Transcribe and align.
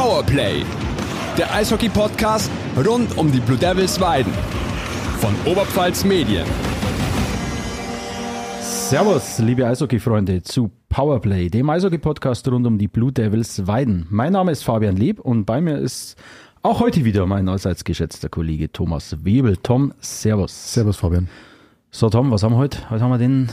Powerplay, 0.00 0.64
der 1.36 1.52
Eishockey-Podcast 1.52 2.50
rund 2.86 3.18
um 3.18 3.30
die 3.30 3.40
Blue 3.40 3.58
Devils 3.58 4.00
Weiden 4.00 4.32
von 5.20 5.34
Oberpfalz 5.44 6.06
Medien. 6.06 6.46
Servus, 8.62 9.38
liebe 9.40 9.66
Eishockey-Freunde, 9.66 10.42
zu 10.42 10.70
Powerplay, 10.88 11.50
dem 11.50 11.68
Eishockey-Podcast 11.68 12.48
rund 12.48 12.66
um 12.66 12.78
die 12.78 12.88
Blue 12.88 13.12
Devils 13.12 13.66
Weiden. 13.66 14.06
Mein 14.08 14.32
Name 14.32 14.52
ist 14.52 14.62
Fabian 14.62 14.96
Lieb 14.96 15.20
und 15.20 15.44
bei 15.44 15.60
mir 15.60 15.76
ist 15.76 16.16
auch 16.62 16.80
heute 16.80 17.04
wieder 17.04 17.26
mein 17.26 17.46
allseits 17.50 17.84
geschätzter 17.84 18.30
Kollege 18.30 18.72
Thomas 18.72 19.22
Webel. 19.22 19.58
Tom, 19.58 19.92
Servus. 20.00 20.72
Servus, 20.72 20.96
Fabian. 20.96 21.28
So, 21.90 22.08
Tom, 22.08 22.30
was 22.30 22.42
haben 22.42 22.54
wir 22.54 22.58
heute? 22.58 22.88
Heute 22.88 23.04
haben 23.04 23.10
wir 23.10 23.18
den, 23.18 23.50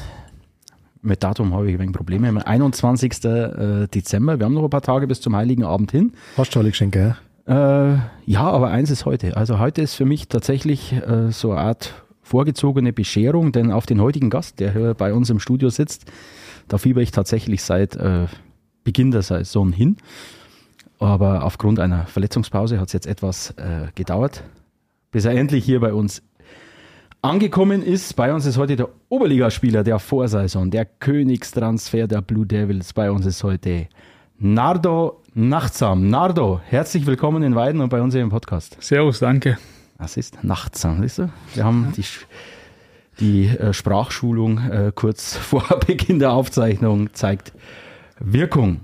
mit 1.08 1.24
Datum 1.24 1.54
habe 1.54 1.68
ich 1.70 1.76
ein 1.76 1.80
wenig 1.80 1.96
Probleme, 1.96 2.46
21. 2.46 3.24
Äh, 3.24 3.88
Dezember. 3.88 4.40
Wir 4.40 4.46
haben 4.46 4.54
noch 4.54 4.64
ein 4.64 4.70
paar 4.70 4.82
Tage 4.82 5.08
bis 5.08 5.22
zum 5.22 5.36
Heiligen 5.36 5.64
Abend 5.64 5.92
hin. 5.92 6.14
Hast 6.38 6.56
du 6.56 6.64
Geschenke, 6.64 7.16
ja? 7.48 7.94
Äh, 7.94 8.00
ja, 8.26 8.44
aber 8.44 8.70
eins 8.70 8.92
ist 8.92 9.06
heute. 9.06 9.38
Also 9.38 9.58
heute 9.60 9.82
ist 9.82 9.96
für 9.96 10.06
mich 10.06 10.28
tatsächlich 10.28 10.94
äh, 10.94 11.32
so 11.32 11.52
eine 11.52 11.62
Art 11.62 12.04
vorgezogene 12.22 12.92
Bescherung, 12.92 13.54
denn 13.54 13.72
auf 13.72 13.86
den 13.86 14.02
heutigen 14.02 14.30
Gast, 14.30 14.60
der 14.60 14.74
hier 14.74 14.94
bei 14.94 15.14
uns 15.14 15.30
im 15.30 15.40
Studio 15.40 15.70
sitzt, 15.70 16.06
da 16.68 16.78
fieber 16.78 17.02
ich 17.02 17.12
tatsächlich 17.12 17.64
seit 17.64 17.96
äh, 17.96 18.28
Beginn 18.84 19.12
der 19.12 19.22
Saison 19.22 19.72
hin. 19.72 19.98
Aber 21.00 21.44
aufgrund 21.44 21.80
einer 21.80 22.06
Verletzungspause 22.06 22.80
hat 22.80 22.88
es 22.88 22.94
jetzt 22.94 23.08
etwas 23.08 23.52
äh, 23.52 23.88
gedauert, 23.96 24.44
bis 25.12 25.26
er 25.26 25.32
endlich 25.34 25.64
hier 25.64 25.80
bei 25.80 25.94
uns 25.94 26.22
angekommen 27.28 27.84
ist. 27.84 28.16
Bei 28.16 28.34
uns 28.34 28.46
ist 28.46 28.58
heute 28.58 28.78
der 28.78 28.90
Oberligaspieler 29.10 29.84
der 29.84 30.00
Vorsaison, 30.00 30.72
der 30.72 30.86
Königstransfer 30.86 32.08
der 32.08 32.22
Blue 32.22 32.46
Devils. 32.46 32.94
Bei 32.94 33.12
uns 33.12 33.26
ist 33.26 33.44
heute 33.44 33.90
Nardo 34.40 35.22
Nachtsam. 35.34 36.10
Nardo, 36.10 36.62
herzlich 36.64 37.06
willkommen 37.06 37.44
in 37.44 37.54
Weiden 37.54 37.82
und 37.82 37.90
bei 37.90 38.02
uns 38.02 38.14
hier 38.14 38.24
im 38.24 38.30
Podcast. 38.30 38.78
Servus, 38.80 39.20
danke. 39.20 39.58
Was 39.98 40.16
ist 40.16 40.42
Nachtsam, 40.46 41.02
siehst 41.02 41.18
du? 41.18 41.30
Wir 41.54 41.66
haben 41.66 41.92
die, 41.98 42.06
die 43.20 43.48
äh, 43.48 43.74
Sprachschulung 43.74 44.60
äh, 44.60 44.92
kurz 44.96 45.36
vor 45.36 45.66
Beginn 45.86 46.20
der 46.20 46.32
Aufzeichnung 46.32 47.14
zeigt 47.14 47.52
Wirkung. 48.22 48.80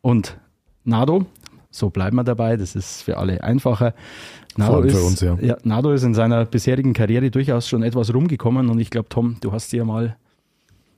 Und 0.00 0.36
Nardo, 0.84 1.26
so 1.72 1.90
bleiben 1.90 2.14
wir 2.14 2.24
dabei, 2.24 2.56
das 2.56 2.76
ist 2.76 3.02
für 3.02 3.16
alle 3.16 3.42
einfacher. 3.42 3.94
Nado 4.56 4.80
ist, 4.82 4.96
uns, 4.96 5.20
ja. 5.20 5.36
ja. 5.40 5.56
Nado 5.62 5.92
ist 5.92 6.02
in 6.02 6.14
seiner 6.14 6.44
bisherigen 6.44 6.92
Karriere 6.92 7.30
durchaus 7.30 7.68
schon 7.68 7.82
etwas 7.82 8.12
rumgekommen 8.12 8.68
und 8.68 8.78
ich 8.80 8.90
glaube, 8.90 9.08
Tom, 9.08 9.36
du 9.40 9.52
hast 9.52 9.72
dir 9.72 9.84
mal 9.84 10.16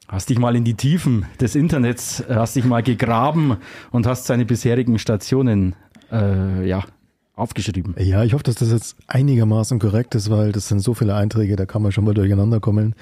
hast 0.08 0.28
dich 0.28 0.38
mal 0.38 0.54
in 0.56 0.64
die 0.64 0.74
Tiefen 0.74 1.24
des 1.40 1.54
Internets, 1.54 2.22
hast 2.28 2.54
dich 2.54 2.64
mal 2.64 2.82
gegraben 2.82 3.56
und 3.90 4.06
hast 4.06 4.26
seine 4.26 4.44
bisherigen 4.44 4.98
Stationen 4.98 5.74
äh, 6.10 6.68
ja, 6.68 6.84
aufgeschrieben. 7.34 7.94
Ja, 7.98 8.22
ich 8.22 8.34
hoffe, 8.34 8.44
dass 8.44 8.56
das 8.56 8.70
jetzt 8.70 8.96
einigermaßen 9.06 9.78
korrekt 9.78 10.14
ist, 10.14 10.30
weil 10.30 10.52
das 10.52 10.68
sind 10.68 10.80
so 10.80 10.92
viele 10.92 11.14
Einträge, 11.14 11.56
da 11.56 11.64
kann 11.64 11.82
man 11.82 11.92
schon 11.92 12.04
mal 12.04 12.14
durcheinander 12.14 12.60
kommen. 12.60 12.94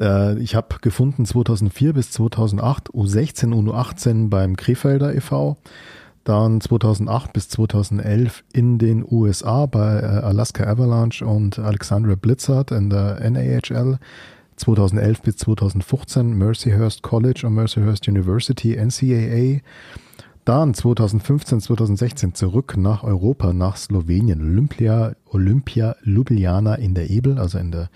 Äh, 0.00 0.38
ich 0.38 0.54
habe 0.54 0.76
gefunden 0.80 1.26
2004 1.26 1.92
bis 1.92 2.10
2008 2.12 2.90
U16 2.90 3.52
und 3.52 3.68
U18 3.68 4.30
beim 4.30 4.56
Krefelder 4.56 5.14
e.V., 5.14 5.58
dann 6.24 6.60
2008 6.60 7.32
bis 7.32 7.48
2011 7.48 8.44
in 8.52 8.78
den 8.78 9.04
USA 9.08 9.66
bei 9.66 10.00
äh, 10.00 10.04
Alaska 10.04 10.64
Avalanche 10.64 11.26
und 11.26 11.58
Alexandra 11.58 12.14
Blizzard 12.14 12.70
in 12.70 12.90
der 12.90 13.18
NAHL. 13.30 13.98
2011 14.56 15.22
bis 15.22 15.36
2015 15.36 16.36
Mercyhurst 16.36 17.02
College 17.02 17.46
und 17.46 17.54
Mercyhurst 17.54 18.08
University 18.08 18.76
NCAA. 18.76 19.60
Dann 20.44 20.74
2015, 20.74 21.60
2016 21.60 22.34
zurück 22.34 22.76
nach 22.76 23.04
Europa, 23.04 23.52
nach 23.52 23.76
Slowenien. 23.76 24.40
Olympia, 24.40 25.12
Olympia 25.30 25.94
Ljubljana 26.02 26.76
in 26.76 26.94
der 26.94 27.10
Ebel, 27.10 27.38
also 27.38 27.58
in 27.58 27.70
der 27.70 27.90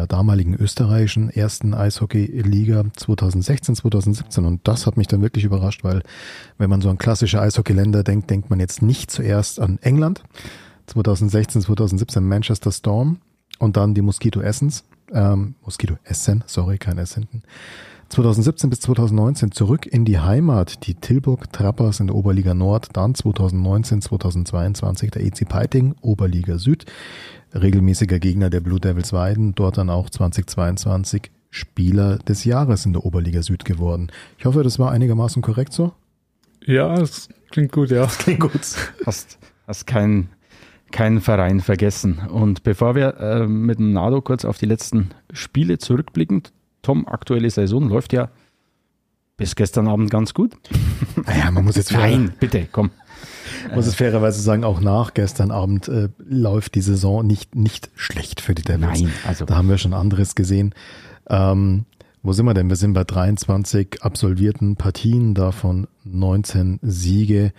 ja, 0.00 0.06
damaligen 0.06 0.54
österreichischen 0.54 1.28
ersten 1.28 1.74
Eishockey-Liga 1.74 2.84
2016, 2.96 3.76
2017. 3.76 4.46
Und 4.46 4.66
das 4.66 4.86
hat 4.86 4.96
mich 4.96 5.08
dann 5.08 5.20
wirklich 5.20 5.44
überrascht, 5.44 5.84
weil 5.84 6.02
wenn 6.56 6.70
man 6.70 6.80
so 6.80 6.88
an 6.88 6.96
klassische 6.96 7.40
Eishockey-Länder 7.40 8.02
denkt, 8.02 8.30
denkt 8.30 8.48
man 8.48 8.60
jetzt 8.60 8.80
nicht 8.80 9.10
zuerst 9.10 9.60
an 9.60 9.78
England. 9.82 10.22
2016, 10.86 11.60
2017 11.62 12.26
Manchester 12.26 12.72
Storm 12.72 13.18
und 13.58 13.76
dann 13.76 13.94
die 13.94 14.00
Mosquito 14.00 14.40
Essens, 14.40 14.84
ähm, 15.12 15.54
Mosquito 15.62 15.96
Essen, 16.04 16.44
sorry, 16.46 16.78
kein 16.78 16.96
S 16.96 17.14
hinten. 17.14 17.42
2017 18.08 18.70
bis 18.70 18.80
2019 18.80 19.52
zurück 19.52 19.86
in 19.86 20.04
die 20.04 20.18
Heimat, 20.18 20.86
die 20.86 20.94
Tilburg 20.94 21.52
Trappers 21.52 22.00
in 22.00 22.08
der 22.08 22.16
Oberliga 22.16 22.54
Nord, 22.54 22.88
dann 22.94 23.14
2019, 23.14 24.02
2022 24.02 25.10
der 25.12 25.22
EC 25.22 25.46
Peiting, 25.46 25.94
Oberliga 26.00 26.58
Süd, 26.58 26.86
regelmäßiger 27.54 28.18
Gegner 28.18 28.50
der 28.50 28.60
Blue 28.60 28.80
Devils 28.80 29.12
Weiden, 29.12 29.54
dort 29.54 29.78
dann 29.78 29.90
auch 29.90 30.10
2022 30.10 31.30
Spieler 31.50 32.18
des 32.18 32.44
Jahres 32.44 32.86
in 32.86 32.92
der 32.92 33.04
Oberliga 33.04 33.42
Süd 33.42 33.64
geworden. 33.64 34.10
Ich 34.38 34.44
hoffe, 34.44 34.62
das 34.62 34.78
war 34.78 34.92
einigermaßen 34.92 35.42
korrekt 35.42 35.72
so. 35.72 35.92
Ja, 36.64 36.94
das 36.94 37.28
klingt 37.50 37.72
gut, 37.72 37.90
ja. 37.90 38.02
Das 38.04 38.18
klingt 38.18 38.40
gut. 38.40 38.60
Hast, 39.04 39.38
hast 39.66 39.86
keinen 39.86 40.30
keinen 40.90 41.20
Verein 41.20 41.60
vergessen. 41.60 42.18
Und 42.18 42.62
bevor 42.62 42.94
wir 42.94 43.16
äh, 43.18 43.46
mit 43.46 43.78
dem 43.78 43.92
Nado 43.92 44.20
kurz 44.20 44.44
auf 44.44 44.58
die 44.58 44.66
letzten 44.66 45.10
Spiele 45.32 45.78
zurückblicken, 45.78 46.42
Tom, 46.82 47.06
aktuelle 47.06 47.48
Saison 47.50 47.88
läuft 47.88 48.12
ja 48.12 48.30
bis 49.36 49.56
gestern 49.56 49.88
Abend 49.88 50.10
ganz 50.10 50.34
gut. 50.34 50.52
Naja, 51.26 51.50
man 51.50 51.64
muss 51.64 51.76
jetzt 51.76 51.92
Nein, 51.92 52.32
bitte, 52.38 52.68
komm. 52.70 52.90
Muss 53.74 53.86
es 53.86 53.94
fairerweise 53.94 54.40
sagen, 54.40 54.64
auch 54.64 54.80
nach 54.80 55.14
gestern 55.14 55.50
Abend 55.50 55.88
äh, 55.88 56.08
läuft 56.18 56.74
die 56.74 56.80
Saison 56.80 57.26
nicht, 57.26 57.54
nicht 57.54 57.90
schlecht 57.94 58.40
für 58.40 58.54
die 58.54 58.62
Devils. 58.62 59.00
Nein, 59.02 59.12
also. 59.26 59.44
Da 59.44 59.56
haben 59.56 59.68
wir 59.68 59.78
schon 59.78 59.94
anderes 59.94 60.34
gesehen. 60.34 60.74
Ähm, 61.28 61.84
wo 62.22 62.32
sind 62.32 62.44
wir 62.44 62.54
denn? 62.54 62.68
Wir 62.68 62.76
sind 62.76 62.92
bei 62.92 63.04
23 63.04 64.02
absolvierten 64.02 64.76
Partien, 64.76 65.34
davon 65.34 65.86
19 66.04 66.78
Siege, 66.82 67.52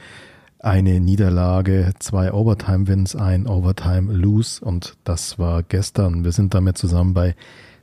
eine 0.59 0.99
Niederlage, 0.99 1.93
zwei 1.97 2.31
Overtime-Wins, 2.31 3.15
ein 3.15 3.47
Overtime-Lose 3.47 4.63
und 4.63 4.97
das 5.03 5.39
war 5.39 5.63
gestern. 5.63 6.23
Wir 6.23 6.31
sind 6.31 6.53
damit 6.53 6.77
zusammen 6.77 7.15
bei 7.15 7.35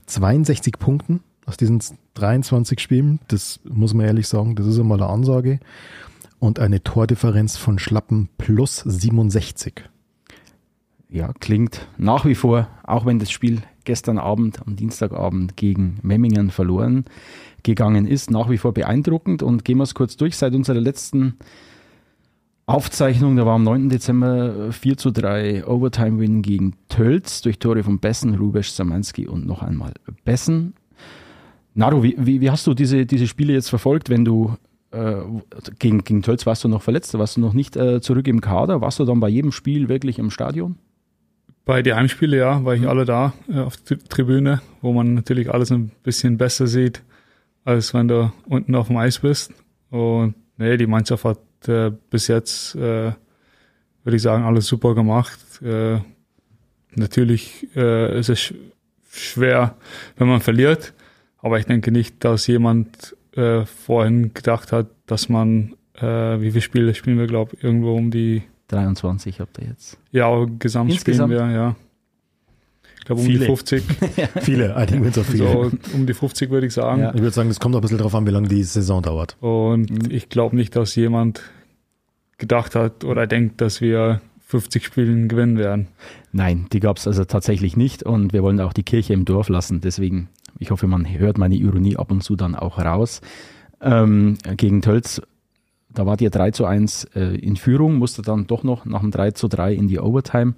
62 0.06 0.78
Punkten 0.78 1.20
aus 1.46 1.56
diesen 1.56 1.82
23 2.14 2.78
Spielen. 2.78 3.18
Das 3.26 3.58
muss 3.64 3.94
man 3.94 4.06
ehrlich 4.06 4.28
sagen, 4.28 4.54
das 4.54 4.66
ist 4.66 4.78
einmal 4.78 5.02
eine 5.02 5.10
Ansage. 5.10 5.58
Und 6.38 6.60
eine 6.60 6.82
Tordifferenz 6.82 7.56
von 7.56 7.78
schlappen 7.78 8.28
plus 8.38 8.78
67. 8.78 9.84
Ja, 11.10 11.32
klingt 11.40 11.88
nach 11.96 12.24
wie 12.26 12.34
vor, 12.34 12.68
auch 12.84 13.06
wenn 13.06 13.18
das 13.18 13.30
Spiel 13.30 13.62
gestern 13.84 14.18
Abend, 14.18 14.60
am 14.66 14.76
Dienstagabend 14.76 15.56
gegen 15.56 15.98
Memmingen 16.02 16.50
verloren 16.50 17.06
gegangen 17.62 18.06
ist, 18.06 18.30
nach 18.30 18.50
wie 18.50 18.58
vor 18.58 18.72
beeindruckend. 18.72 19.42
Und 19.42 19.64
gehen 19.64 19.78
wir 19.78 19.84
es 19.84 19.94
kurz 19.94 20.16
durch. 20.16 20.36
Seit 20.36 20.54
unserer 20.54 20.80
letzten 20.80 21.38
Aufzeichnung, 22.66 23.36
da 23.36 23.46
war 23.46 23.54
am 23.54 23.64
9. 23.64 23.88
Dezember 23.88 24.70
4 24.72 24.98
zu 24.98 25.10
3 25.10 25.66
Overtime-Win 25.66 26.42
gegen 26.42 26.74
Tölz 26.90 27.40
durch 27.40 27.58
Tore 27.58 27.82
von 27.82 27.98
Bessen, 27.98 28.34
Rubesch, 28.34 28.70
Samanski 28.70 29.26
und 29.26 29.46
noch 29.46 29.62
einmal 29.62 29.94
Bessen. 30.26 30.74
Naru, 31.74 32.02
wie, 32.02 32.14
wie, 32.18 32.42
wie, 32.42 32.50
hast 32.50 32.66
du 32.66 32.74
diese, 32.74 33.06
diese 33.06 33.26
Spiele 33.26 33.54
jetzt 33.54 33.70
verfolgt, 33.70 34.10
wenn 34.10 34.26
du 34.26 34.54
gegen, 34.90 36.04
gegen 36.04 36.22
Tölz 36.22 36.46
warst 36.46 36.64
du 36.64 36.68
noch 36.68 36.82
verletzt, 36.82 37.16
warst 37.18 37.36
du 37.36 37.40
noch 37.40 37.52
nicht 37.52 37.76
äh, 37.76 38.00
zurück 38.00 38.26
im 38.26 38.40
Kader, 38.40 38.80
warst 38.80 38.98
du 38.98 39.04
dann 39.04 39.20
bei 39.20 39.28
jedem 39.28 39.52
Spiel 39.52 39.88
wirklich 39.88 40.18
im 40.18 40.30
Stadion? 40.30 40.78
Bei 41.66 41.82
den 41.82 41.96
Heimspielen, 41.96 42.38
ja, 42.38 42.64
war 42.64 42.74
ich 42.74 42.80
mhm. 42.80 42.88
alle 42.88 43.04
da 43.04 43.34
äh, 43.50 43.58
auf 43.58 43.76
der 43.76 43.98
Tribüne, 43.98 44.62
wo 44.80 44.94
man 44.94 45.12
natürlich 45.12 45.52
alles 45.52 45.70
ein 45.70 45.90
bisschen 46.02 46.38
besser 46.38 46.66
sieht, 46.66 47.02
als 47.64 47.92
wenn 47.92 48.08
du 48.08 48.32
unten 48.46 48.74
auf 48.74 48.86
dem 48.86 48.96
Eis 48.96 49.18
bist. 49.18 49.52
Und 49.90 50.34
nee, 50.56 50.78
die 50.78 50.86
Mannschaft 50.86 51.24
hat 51.24 51.68
äh, 51.68 51.90
bis 52.08 52.28
jetzt, 52.28 52.74
äh, 52.74 53.12
würde 54.02 54.16
ich 54.16 54.22
sagen, 54.22 54.44
alles 54.44 54.66
super 54.66 54.94
gemacht. 54.94 55.38
Äh, 55.60 55.98
natürlich 56.94 57.68
äh, 57.76 58.18
ist 58.18 58.30
es 58.30 58.54
schwer, 59.10 59.76
wenn 60.16 60.28
man 60.28 60.40
verliert, 60.40 60.94
aber 61.38 61.58
ich 61.58 61.66
denke 61.66 61.92
nicht, 61.92 62.24
dass 62.24 62.46
jemand 62.46 63.14
äh, 63.38 63.64
vorhin 63.66 64.34
gedacht 64.34 64.72
hat, 64.72 64.88
dass 65.06 65.28
man, 65.28 65.74
äh, 65.94 66.02
wie 66.40 66.50
viele 66.50 66.60
Spiele 66.60 66.94
spielen 66.94 67.18
wir, 67.18 67.26
glaube 67.26 67.52
ich, 67.56 67.64
irgendwo 67.64 67.94
um 67.94 68.10
die 68.10 68.42
23 68.68 69.40
habt 69.40 69.58
ihr 69.58 69.68
jetzt. 69.68 69.98
Ja, 70.10 70.44
gesamt 70.58 70.90
Insgesamt? 70.90 71.32
spielen 71.32 71.48
wir, 71.48 71.54
ja. 71.54 71.76
Ich 72.98 73.04
glaube 73.04 73.22
um 73.22 73.26
viele. 73.26 73.38
die 73.38 73.46
50. 73.46 73.82
viele, 74.42 74.76
einigen 74.76 75.06
uns 75.06 75.16
auch 75.16 75.24
viele. 75.24 75.50
So, 75.50 75.70
um 75.94 76.06
die 76.06 76.12
50 76.12 76.50
würde 76.50 76.66
ich 76.66 76.74
sagen. 76.74 77.00
Ja. 77.00 77.14
Ich 77.14 77.20
würde 77.20 77.30
sagen, 77.30 77.48
es 77.48 77.60
kommt 77.60 77.74
auch 77.74 77.78
ein 77.78 77.82
bisschen 77.82 77.98
darauf 77.98 78.14
an, 78.14 78.26
wie 78.26 78.30
lange 78.30 78.48
die 78.48 78.62
Saison 78.62 79.02
dauert. 79.02 79.36
Und 79.40 79.90
mhm. 79.90 80.10
ich 80.10 80.28
glaube 80.28 80.56
nicht, 80.56 80.76
dass 80.76 80.94
jemand 80.96 81.42
gedacht 82.36 82.74
hat 82.74 83.04
oder 83.04 83.26
denkt, 83.26 83.60
dass 83.60 83.80
wir 83.80 84.20
50 84.48 84.84
Spielen 84.84 85.28
gewinnen 85.28 85.58
werden. 85.58 85.88
Nein, 86.32 86.66
die 86.72 86.80
gab 86.80 86.96
es 86.96 87.06
also 87.06 87.24
tatsächlich 87.24 87.76
nicht 87.76 88.02
und 88.02 88.32
wir 88.32 88.42
wollen 88.42 88.60
auch 88.60 88.72
die 88.72 88.82
Kirche 88.82 89.12
im 89.12 89.24
Dorf 89.24 89.48
lassen. 89.48 89.80
Deswegen, 89.80 90.28
ich 90.58 90.70
hoffe, 90.70 90.86
man 90.86 91.08
hört 91.08 91.38
meine 91.38 91.56
Ironie 91.56 91.96
ab 91.96 92.10
und 92.10 92.22
zu 92.22 92.36
dann 92.36 92.54
auch 92.54 92.78
raus. 92.78 93.20
Ähm, 93.80 94.38
gegen 94.56 94.82
Tölz 94.82 95.22
da 95.90 96.06
war 96.06 96.20
ihr 96.20 96.30
3 96.30 96.50
zu 96.50 96.64
1 96.64 97.04
äh, 97.14 97.36
in 97.36 97.56
Führung, 97.56 97.96
musste 97.96 98.22
dann 98.22 98.46
doch 98.46 98.62
noch 98.62 98.84
nach 98.84 99.00
dem 99.00 99.10
3 99.10 99.32
zu 99.32 99.48
3 99.48 99.74
in 99.74 99.88
die 99.88 99.98
Overtime. 99.98 100.54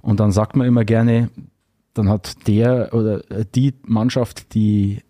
Und 0.00 0.20
dann 0.20 0.32
sagt 0.32 0.56
man 0.56 0.66
immer 0.66 0.84
gerne, 0.84 1.30
dann 1.94 2.08
hat 2.08 2.46
der 2.46 2.92
oder 2.92 3.22
die 3.54 3.74
Mannschaft, 3.84 4.54
die 4.54 5.02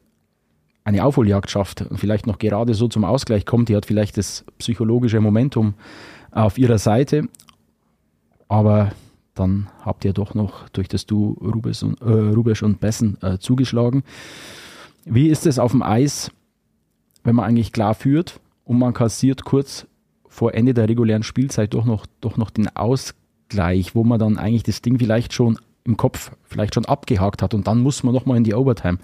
eine 0.84 1.04
Aufholjagd 1.04 1.50
schafft 1.50 1.82
und 1.82 1.98
vielleicht 1.98 2.26
noch 2.26 2.38
gerade 2.38 2.74
so 2.74 2.86
zum 2.86 3.04
Ausgleich 3.04 3.44
kommt, 3.44 3.68
die 3.68 3.76
hat 3.76 3.86
vielleicht 3.86 4.16
das 4.16 4.44
psychologische 4.58 5.20
Momentum 5.20 5.74
auf 6.30 6.58
ihrer 6.58 6.78
Seite. 6.78 7.28
Aber 8.48 8.92
dann 9.36 9.68
habt 9.84 10.04
ihr 10.04 10.12
doch 10.12 10.34
noch 10.34 10.68
durch 10.70 10.88
das 10.88 11.06
Du 11.06 11.36
Rubisch 11.40 11.82
und, 11.82 12.00
äh, 12.00 12.04
Rubisch 12.04 12.62
und 12.62 12.80
Bessen 12.80 13.18
äh, 13.22 13.38
zugeschlagen. 13.38 14.02
Wie 15.04 15.28
ist 15.28 15.46
es 15.46 15.58
auf 15.58 15.70
dem 15.70 15.82
Eis, 15.82 16.30
wenn 17.22 17.36
man 17.36 17.44
eigentlich 17.44 17.72
klar 17.72 17.94
führt 17.94 18.40
und 18.64 18.78
man 18.78 18.92
kassiert 18.92 19.44
kurz 19.44 19.86
vor 20.26 20.54
Ende 20.54 20.74
der 20.74 20.88
regulären 20.88 21.22
Spielzeit 21.22 21.74
doch 21.74 21.84
noch, 21.84 22.06
doch 22.20 22.36
noch 22.36 22.50
den 22.50 22.74
Ausgleich, 22.74 23.94
wo 23.94 24.04
man 24.04 24.18
dann 24.18 24.38
eigentlich 24.38 24.64
das 24.64 24.82
Ding 24.82 24.98
vielleicht 24.98 25.32
schon 25.32 25.58
im 25.84 25.96
Kopf 25.96 26.32
vielleicht 26.44 26.74
schon 26.74 26.84
abgehakt 26.84 27.42
hat 27.42 27.54
und 27.54 27.66
dann 27.66 27.80
muss 27.80 28.02
man 28.02 28.14
nochmal 28.14 28.36
in 28.36 28.44
die 28.44 28.54
Overtime. 28.54 28.98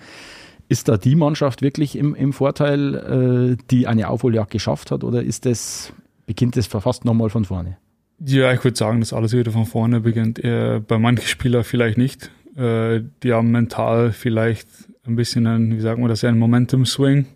Ist 0.69 0.89
da 0.89 0.97
die 0.97 1.17
Mannschaft 1.17 1.63
wirklich 1.63 1.97
im, 1.97 2.15
im 2.15 2.33
Vorteil, 2.33 3.57
äh, 3.59 3.65
die 3.71 3.87
eine 3.87 4.09
Aufholjagd 4.09 4.51
geschafft 4.51 4.91
hat 4.91 5.05
oder 5.05 5.23
ist 5.23 5.47
das, 5.47 5.93
beginnt 6.27 6.57
das 6.57 6.67
fast 6.67 7.05
nochmal 7.05 7.31
von 7.31 7.45
vorne? 7.45 7.77
Ja, 8.25 8.53
ich 8.53 8.63
würde 8.63 8.77
sagen, 8.77 9.01
dass 9.01 9.13
alles 9.13 9.33
wieder 9.33 9.51
von 9.51 9.67
vorne 9.67 10.01
beginnt. 10.01 10.39
Äh, 10.39 10.81
bei 10.87 10.99
manchen 10.99 11.27
Spielern 11.27 11.65
vielleicht 11.65 11.99
nicht. 11.99 12.31
Äh, 12.57 13.01
die 13.23 13.33
haben 13.33 13.51
mental 13.51 14.13
vielleicht 14.13 14.69
ein 15.05 15.17
bisschen 15.17 15.47
ein, 15.47 15.77
wie 15.77 15.81
sagen 15.81 16.03
wir 16.03 16.09
das, 16.09 16.23
ein 16.23 16.39
Momentum-Swing. 16.39 17.27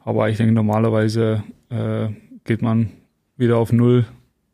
Aber 0.00 0.30
ich 0.30 0.38
denke, 0.38 0.54
normalerweise 0.54 1.42
äh, 1.68 2.08
geht 2.44 2.62
man 2.62 2.90
wieder 3.36 3.58
auf 3.58 3.72
Null, 3.72 4.06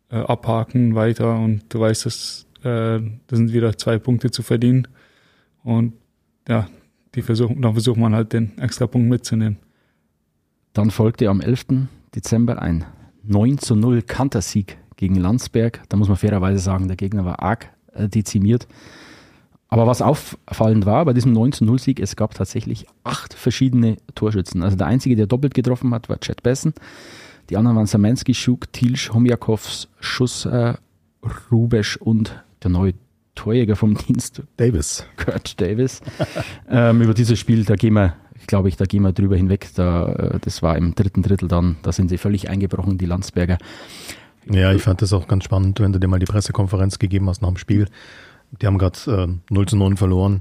abhaken, 0.09 0.95
weiter 0.95 1.39
und 1.39 1.63
du 1.71 1.81
weißt, 1.81 2.05
dass 2.05 2.47
äh, 2.65 3.01
das 3.27 3.39
sind 3.39 3.53
wieder 3.53 3.79
zwei 3.79 3.99
Punkte 3.99 4.31
zu 4.31 4.43
verdienen. 4.43 4.89
Und 5.63 5.95
ja, 6.49 6.69
die 7.15 7.23
versuchen, 7.23 7.63
dann 7.63 7.73
versucht 7.73 7.99
man 7.99 8.15
halt 8.15 8.33
den 8.33 8.59
extra 8.59 8.87
Punkt 8.87 9.09
mitzunehmen. 9.09 9.59
Dann 10.73 10.91
folgte 10.91 11.29
am 11.29 11.41
11. 11.41 11.67
Dezember 12.15 12.61
ein 12.61 12.85
9 13.23 13.59
zu 13.59 13.77
0 13.77 14.03
Kantersieg 14.03 14.77
gegen 15.03 15.17
Landsberg. 15.17 15.83
Da 15.89 15.97
muss 15.97 16.07
man 16.07 16.17
fairerweise 16.17 16.61
sagen, 16.61 16.87
der 16.87 16.97
Gegner 16.97 17.25
war 17.25 17.43
arg 17.43 17.73
äh, 17.93 18.09
dezimiert. 18.09 18.69
Aber 19.67 19.89
was 19.89 20.01
auffallend 20.01 20.87
war 20.87 21.05
bei 21.05 21.13
diesem 21.13 21.33
9 21.33 21.51
zu 21.51 21.65
0 21.65 21.81
Sieg, 21.81 21.99
es 21.99 22.15
gab 22.15 22.35
tatsächlich 22.35 22.87
acht 23.03 23.35
verschiedene 23.35 23.97
Torschützen. 24.15 24.63
Also 24.63 24.77
der 24.77 24.87
einzige, 24.87 25.17
der 25.17 25.27
doppelt 25.27 25.55
getroffen 25.55 25.93
hat, 25.93 26.09
war 26.09 26.21
Chad 26.21 26.45
Bessen. 26.45 26.73
Die 27.51 27.57
anderen 27.57 27.77
waren 27.77 27.87
Samenski, 27.87 28.33
Schuk, 28.33 28.73
Tilsch, 28.73 29.13
Homjakovs, 29.13 29.89
Schuss, 29.99 30.45
äh, 30.45 30.75
Rubesch 31.51 31.97
und 31.97 32.41
der 32.63 32.71
neue 32.71 32.95
Torjäger 33.35 33.75
vom 33.75 33.97
Dienst. 33.97 34.43
Davis. 34.57 35.05
Kurt 35.17 35.61
Davis. 35.61 36.01
ähm, 36.71 37.03
über 37.03 37.15
dieses 37.15 37.41
Spiel, 37.41 37.65
da 37.65 37.75
gehen 37.75 37.95
wir, 37.95 38.15
glaube 38.47 38.69
ich, 38.69 38.77
da 38.77 38.85
gehen 38.85 39.03
wir 39.03 39.13
drüber 39.13 39.37
hinweg. 39.37 39.69
Da, 39.75 40.13
äh, 40.13 40.39
das 40.39 40.63
war 40.63 40.77
im 40.77 40.95
dritten 40.95 41.23
Drittel 41.23 41.49
dann, 41.49 41.79
da 41.83 41.91
sind 41.91 42.09
sie 42.09 42.19
völlig 42.19 42.49
eingebrochen, 42.49 42.99
die 42.99 43.07
Landsberger. 43.07 43.59
Ja, 44.51 44.73
ich 44.73 44.83
fand 44.83 45.03
das 45.03 45.13
auch 45.13 45.29
ganz 45.29 45.45
spannend, 45.45 45.81
wenn 45.81 45.93
du 45.93 46.01
dir 46.01 46.09
mal 46.09 46.19
die 46.19 46.27
Pressekonferenz 46.27 46.99
gegeben 46.99 47.29
hast 47.29 47.43
nach 47.43 47.49
dem 47.49 47.57
Spiel. 47.57 47.87
Die 48.61 48.67
haben 48.67 48.79
gerade 48.79 48.99
äh, 49.51 49.53
0 49.53 49.67
zu 49.67 49.77
9 49.77 49.97
verloren. 49.97 50.41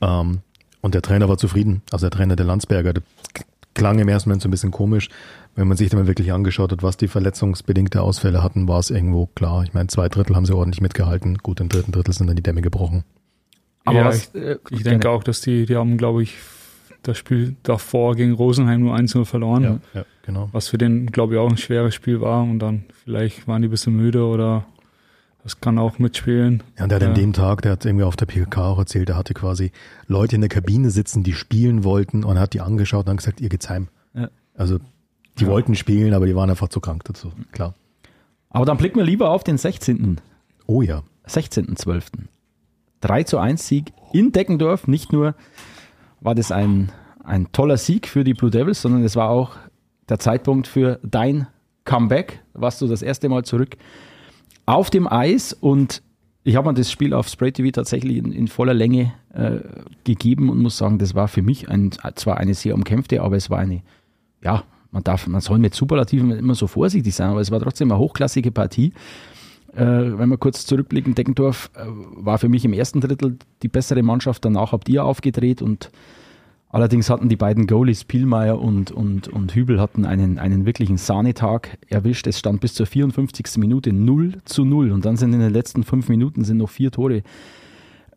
Ähm, 0.00 0.40
und 0.80 0.94
der 0.94 1.02
Trainer 1.02 1.28
war 1.28 1.38
zufrieden. 1.38 1.82
Also 1.90 2.08
der 2.08 2.16
Trainer 2.16 2.36
der 2.36 2.46
Landsberger. 2.46 2.92
Das 2.92 3.02
klang 3.74 3.98
im 3.98 4.08
ersten 4.08 4.28
Moment 4.28 4.42
so 4.42 4.48
ein 4.48 4.50
bisschen 4.50 4.70
komisch. 4.70 5.08
Wenn 5.56 5.68
man 5.68 5.76
sich 5.76 5.90
dann 5.90 6.00
mal 6.00 6.06
wirklich 6.06 6.32
angeschaut 6.32 6.72
hat, 6.72 6.82
was 6.82 6.96
die 6.96 7.08
verletzungsbedingte 7.08 8.02
Ausfälle 8.02 8.42
hatten, 8.42 8.66
war 8.68 8.78
es 8.78 8.90
irgendwo 8.90 9.26
klar. 9.34 9.62
Ich 9.64 9.72
meine, 9.72 9.88
zwei 9.88 10.08
Drittel 10.08 10.36
haben 10.36 10.46
sie 10.46 10.54
ordentlich 10.54 10.80
mitgehalten. 10.80 11.38
Gut, 11.38 11.60
im 11.60 11.68
dritten 11.68 11.92
Drittel 11.92 12.14
sind 12.14 12.26
dann 12.26 12.36
die 12.36 12.42
Dämme 12.42 12.62
gebrochen. 12.62 13.04
Aber 13.84 13.98
ja, 13.98 14.04
was, 14.06 14.30
ich, 14.32 14.40
äh, 14.40 14.58
ich 14.70 14.82
denke 14.82 15.10
auch, 15.10 15.22
dass 15.22 15.40
die, 15.40 15.66
die 15.66 15.76
haben, 15.76 15.98
glaube 15.98 16.22
ich, 16.22 16.36
das 17.02 17.18
Spiel 17.18 17.56
davor 17.62 18.16
gegen 18.16 18.32
Rosenheim 18.32 18.80
nur 18.80 18.96
1-0 18.96 19.24
verloren. 19.24 19.62
Ja, 19.62 19.80
ja, 19.94 20.04
genau. 20.24 20.48
Was 20.52 20.68
für 20.68 20.78
den, 20.78 21.06
glaube 21.06 21.34
ich, 21.34 21.40
auch 21.40 21.50
ein 21.50 21.56
schweres 21.56 21.94
Spiel 21.94 22.20
war. 22.20 22.42
Und 22.42 22.58
dann 22.58 22.84
vielleicht 23.04 23.46
waren 23.46 23.62
die 23.62 23.68
ein 23.68 23.70
bisschen 23.70 23.96
müde 23.96 24.24
oder 24.24 24.66
das 25.42 25.60
kann 25.60 25.78
auch 25.78 25.98
mitspielen. 25.98 26.62
Ja, 26.78 26.84
und 26.84 26.88
der 26.88 27.00
hat 27.00 27.06
an 27.06 27.14
dem 27.14 27.32
Tag, 27.34 27.62
der 27.62 27.72
hat 27.72 27.84
irgendwie 27.84 28.04
auf 28.04 28.16
der 28.16 28.26
PKK 28.26 28.66
auch 28.66 28.78
erzählt, 28.78 29.10
der 29.10 29.16
hatte 29.16 29.34
quasi 29.34 29.72
Leute 30.06 30.36
in 30.36 30.40
der 30.40 30.48
Kabine 30.48 30.90
sitzen, 30.90 31.22
die 31.22 31.34
spielen 31.34 31.84
wollten 31.84 32.24
und 32.24 32.38
hat 32.38 32.54
die 32.54 32.62
angeschaut 32.62 33.06
und 33.06 33.10
hat 33.10 33.18
gesagt, 33.18 33.40
ihr 33.40 33.50
geht's 33.50 33.68
heim. 33.68 33.88
Ja. 34.14 34.30
Also 34.54 34.78
die 35.38 35.44
ja. 35.44 35.50
wollten 35.50 35.74
spielen, 35.74 36.14
aber 36.14 36.26
die 36.26 36.34
waren 36.34 36.48
einfach 36.48 36.68
zu 36.68 36.80
krank 36.80 37.04
dazu, 37.04 37.32
klar. 37.52 37.74
Aber 38.48 38.64
dann 38.64 38.78
blicken 38.78 38.96
wir 38.96 39.04
lieber 39.04 39.30
auf 39.30 39.44
den 39.44 39.58
16. 39.58 40.20
Oh 40.66 40.80
ja. 40.80 41.02
16.12. 41.28 42.04
3 43.00 43.24
zu 43.24 43.38
1 43.38 43.66
Sieg 43.66 43.92
in 44.12 44.32
Deckendorf. 44.32 44.86
Nicht 44.86 45.12
nur 45.12 45.34
war 46.20 46.34
das 46.34 46.52
ein, 46.52 46.90
ein 47.22 47.52
toller 47.52 47.76
Sieg 47.76 48.08
für 48.08 48.24
die 48.24 48.32
Blue 48.32 48.50
Devils, 48.50 48.80
sondern 48.80 49.02
es 49.02 49.16
war 49.16 49.28
auch 49.28 49.56
der 50.08 50.18
Zeitpunkt 50.18 50.66
für 50.66 50.98
dein 51.02 51.46
Comeback. 51.84 52.42
Warst 52.52 52.80
du 52.80 52.86
das 52.86 53.02
erste 53.02 53.28
Mal 53.28 53.44
zurück 53.44 53.76
auf 54.66 54.90
dem 54.90 55.06
Eis 55.06 55.52
und 55.52 56.02
ich 56.42 56.56
habe 56.56 56.68
mir 56.68 56.74
das 56.74 56.90
Spiel 56.90 57.14
auf 57.14 57.28
Spray 57.28 57.52
TV 57.52 57.70
tatsächlich 57.70 58.18
in, 58.18 58.32
in 58.32 58.48
voller 58.48 58.74
Länge 58.74 59.14
äh, 59.32 59.60
gegeben 60.04 60.50
und 60.50 60.58
muss 60.58 60.76
sagen, 60.76 60.98
das 60.98 61.14
war 61.14 61.28
für 61.28 61.42
mich 61.42 61.70
ein, 61.70 61.90
zwar 62.16 62.36
eine 62.36 62.54
sehr 62.54 62.74
umkämpfte, 62.74 63.22
aber 63.22 63.36
es 63.36 63.48
war 63.48 63.58
eine, 63.58 63.82
ja, 64.42 64.64
man 64.90 65.02
darf, 65.02 65.26
man 65.26 65.40
soll 65.40 65.58
mit 65.58 65.74
Superlativen 65.74 66.30
immer 66.30 66.54
so 66.54 66.66
vorsichtig 66.66 67.14
sein, 67.14 67.30
aber 67.30 67.40
es 67.40 67.50
war 67.50 67.60
trotzdem 67.60 67.90
eine 67.90 67.98
hochklassige 67.98 68.52
Partie. 68.52 68.92
Äh, 69.74 69.84
wenn 69.84 70.28
wir 70.28 70.36
kurz 70.36 70.66
zurückblicken, 70.66 71.14
Deckendorf 71.14 71.70
äh, 71.74 71.84
war 71.86 72.38
für 72.38 72.48
mich 72.48 72.64
im 72.64 72.74
ersten 72.74 73.00
Drittel 73.00 73.38
die 73.62 73.68
bessere 73.68 74.02
Mannschaft, 74.02 74.44
danach 74.44 74.72
habt 74.72 74.88
ihr 74.88 75.04
aufgedreht 75.04 75.62
und 75.62 75.90
Allerdings 76.74 77.08
hatten 77.08 77.28
die 77.28 77.36
beiden 77.36 77.68
Goalies 77.68 78.02
Pielmeier 78.02 78.60
und, 78.60 78.90
und, 78.90 79.28
und 79.28 79.54
Hübel 79.54 79.80
hatten 79.80 80.04
einen, 80.04 80.40
einen 80.40 80.66
wirklichen 80.66 80.96
Sahnetag 80.96 81.78
erwischt. 81.86 82.26
Es 82.26 82.40
stand 82.40 82.60
bis 82.60 82.74
zur 82.74 82.86
54. 82.86 83.58
Minute 83.58 83.92
0 83.92 84.38
zu 84.44 84.64
0 84.64 84.90
und 84.90 85.04
dann 85.04 85.16
sind 85.16 85.32
in 85.34 85.38
den 85.38 85.52
letzten 85.52 85.84
fünf 85.84 86.08
Minuten 86.08 86.42
sind 86.42 86.56
noch 86.56 86.70
vier 86.70 86.90
Tore 86.90 87.22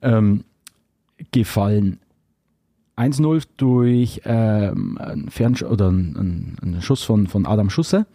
ähm, 0.01 0.43
gefallen. 1.31 1.99
1-0 2.97 3.43
durch 3.57 4.21
ähm, 4.25 4.97
einen, 4.97 5.29
oder 5.69 5.89
einen, 5.89 6.57
einen 6.59 6.81
Schuss 6.81 7.03
von, 7.03 7.27
von 7.27 7.45
Adam 7.45 7.69
Schusser. 7.69 8.07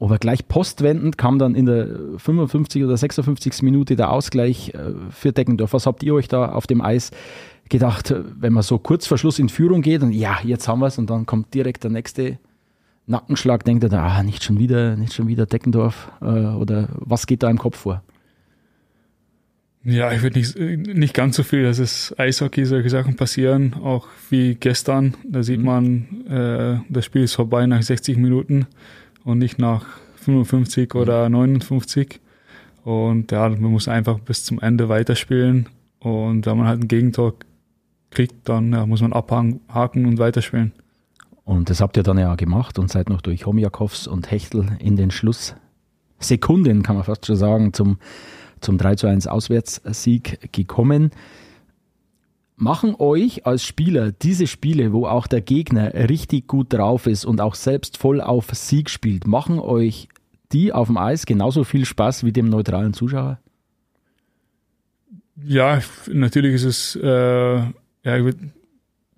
Aber 0.00 0.16
gleich 0.16 0.48
postwendend 0.48 1.18
kam 1.18 1.38
dann 1.38 1.54
in 1.54 1.66
der 1.66 1.86
55 2.16 2.82
oder 2.82 2.96
56. 2.96 3.62
Minute 3.62 3.94
der 3.94 4.10
Ausgleich 4.10 4.70
äh, 4.70 4.94
für 5.10 5.32
Deckendorf. 5.32 5.74
Was 5.74 5.84
habt 5.84 6.02
ihr 6.02 6.14
euch 6.14 6.28
da 6.28 6.50
auf 6.50 6.66
dem 6.66 6.80
Eis 6.80 7.10
gedacht, 7.68 8.14
wenn 8.38 8.52
man 8.52 8.62
so 8.62 8.78
kurz 8.78 9.06
vor 9.06 9.18
Schluss 9.18 9.38
in 9.38 9.48
Führung 9.48 9.82
geht 9.82 10.02
und 10.02 10.12
ja, 10.12 10.38
jetzt 10.44 10.68
haben 10.68 10.80
wir 10.80 10.86
es 10.88 10.98
und 10.98 11.08
dann 11.08 11.26
kommt 11.26 11.54
direkt 11.54 11.84
der 11.84 11.90
nächste 11.90 12.38
Nackenschlag, 13.06 13.64
denkt 13.64 13.84
er, 13.84 13.92
ah, 13.92 14.22
nicht 14.22 14.44
schon 14.44 14.58
wieder, 14.58 14.96
nicht 14.96 15.12
schon 15.12 15.28
wieder 15.28 15.46
Deckendorf 15.46 16.10
äh, 16.20 16.24
oder 16.24 16.88
was 16.92 17.26
geht 17.26 17.42
da 17.42 17.50
im 17.50 17.58
Kopf 17.58 17.78
vor? 17.78 18.02
Ja, 19.84 20.12
ich 20.12 20.22
würde 20.22 20.38
nicht, 20.38 20.56
nicht 20.56 21.12
ganz 21.12 21.34
so 21.36 21.42
viel. 21.42 21.64
Das 21.64 21.80
ist 21.80 22.14
Eishockey, 22.18 22.64
solche 22.64 22.88
Sachen 22.88 23.16
passieren, 23.16 23.74
auch 23.74 24.06
wie 24.30 24.54
gestern. 24.54 25.16
Da 25.28 25.42
sieht 25.42 25.58
mhm. 25.58 25.64
man, 25.64 26.26
äh, 26.28 26.80
das 26.88 27.04
Spiel 27.04 27.22
ist 27.22 27.34
vorbei 27.34 27.66
nach 27.66 27.82
60 27.82 28.16
Minuten 28.16 28.66
und 29.24 29.38
nicht 29.38 29.58
nach 29.58 29.86
55 30.16 30.94
oder 30.94 31.28
59. 31.28 32.20
Und 32.84 33.32
ja, 33.32 33.48
man 33.48 33.72
muss 33.72 33.88
einfach 33.88 34.20
bis 34.20 34.44
zum 34.44 34.60
Ende 34.60 34.88
weiterspielen. 34.88 35.68
Und 35.98 36.46
wenn 36.46 36.56
man 36.56 36.66
halt 36.68 36.82
ein 36.82 36.88
Gegentor 36.88 37.34
kriegt, 38.12 38.48
dann 38.48 38.72
ja, 38.72 38.86
muss 38.86 39.02
man 39.02 39.12
abhaken 39.12 39.60
und 40.06 40.18
weiterspielen. 40.18 40.72
Und 41.44 41.70
das 41.70 41.80
habt 41.80 41.96
ihr 41.96 42.02
dann 42.02 42.18
ja 42.18 42.34
gemacht 42.36 42.78
und 42.78 42.90
seid 42.90 43.08
noch 43.08 43.20
durch 43.20 43.46
Homjakovs 43.46 44.06
und 44.06 44.30
Hechtel 44.30 44.76
in 44.78 44.96
den 44.96 45.10
Schlusssekunden, 45.10 46.82
kann 46.82 46.96
man 46.96 47.04
fast 47.04 47.26
schon 47.26 47.36
sagen, 47.36 47.72
zum, 47.72 47.98
zum 48.60 48.78
3 48.78 48.94
zu 48.94 49.06
1 49.08 49.26
Auswärtssieg 49.26 50.52
gekommen. 50.52 51.10
Machen 52.56 52.94
euch 52.96 53.44
als 53.44 53.64
Spieler 53.64 54.12
diese 54.12 54.46
Spiele, 54.46 54.92
wo 54.92 55.06
auch 55.06 55.26
der 55.26 55.40
Gegner 55.40 55.92
richtig 55.94 56.46
gut 56.46 56.72
drauf 56.72 57.06
ist 57.06 57.24
und 57.24 57.40
auch 57.40 57.56
selbst 57.56 57.98
voll 57.98 58.20
auf 58.20 58.50
Sieg 58.52 58.88
spielt, 58.88 59.26
machen 59.26 59.58
euch 59.58 60.08
die 60.52 60.72
auf 60.72 60.86
dem 60.86 60.98
Eis 60.98 61.26
genauso 61.26 61.64
viel 61.64 61.84
Spaß 61.84 62.24
wie 62.24 62.32
dem 62.32 62.48
neutralen 62.48 62.92
Zuschauer? 62.92 63.38
Ja, 65.44 65.80
natürlich 66.08 66.54
ist 66.54 66.64
es 66.64 66.96
äh, 66.96 67.62
ja, 68.04 68.16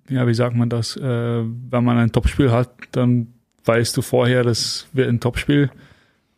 ja, 0.09 0.27
wie 0.27 0.33
sagt 0.33 0.55
man 0.55 0.69
das? 0.69 0.97
Äh, 0.97 1.01
wenn 1.01 1.83
man 1.83 1.97
ein 1.97 2.11
Topspiel 2.11 2.51
hat, 2.51 2.71
dann 2.91 3.33
weißt 3.65 3.97
du 3.97 4.01
vorher, 4.01 4.43
das 4.43 4.87
wird 4.93 5.09
ein 5.09 5.19
Topspiel. 5.19 5.71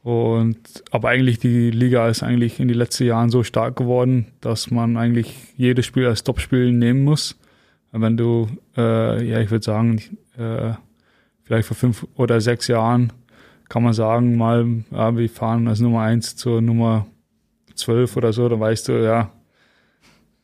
Und 0.04 0.58
aber 0.92 1.10
eigentlich 1.10 1.39
die 1.39 1.70
Liga 1.70 2.08
ist 2.08 2.24
eigentlich 2.24 2.62
in 2.62 2.70
den 2.70 2.77
letzten 2.77 3.06
Jahren 3.06 3.30
so 3.30 3.44
stark 3.44 3.75
geworden, 3.75 4.27
dass 4.39 4.72
man 4.72 4.96
eigentlich 4.96 5.36
jedes 5.58 5.86
Spiel 5.86 6.06
als 6.06 6.24
Topspiel 6.24 6.72
nehmen 6.72 7.04
muss. 7.04 7.38
Wenn 7.92 8.16
du, 8.16 8.48
äh, 8.77 9.27
ja, 9.27 9.42
ich 9.42 9.51
würde 9.51 9.66
sagen, 9.66 10.01
äh, 10.38 10.74
vielleicht 11.44 11.68
vor 11.68 11.75
fünf 11.75 12.08
oder 12.16 12.39
sechs 12.39 12.68
Jahren 12.68 13.12
kann 13.68 13.84
man 13.84 13.94
sagen, 13.94 14.38
mal, 14.38 14.66
ja, 14.92 15.18
wir 15.18 15.30
fahren 15.30 15.68
als 15.68 15.82
Nummer 15.82 16.01
eins 16.01 16.38
zur 16.38 16.62
Nummer 16.62 17.06
zwölf 17.75 18.16
oder 18.16 18.32
so, 18.32 18.48
dann 18.48 18.62
weißt 18.62 18.88
du, 18.88 19.04
ja, 19.04 19.32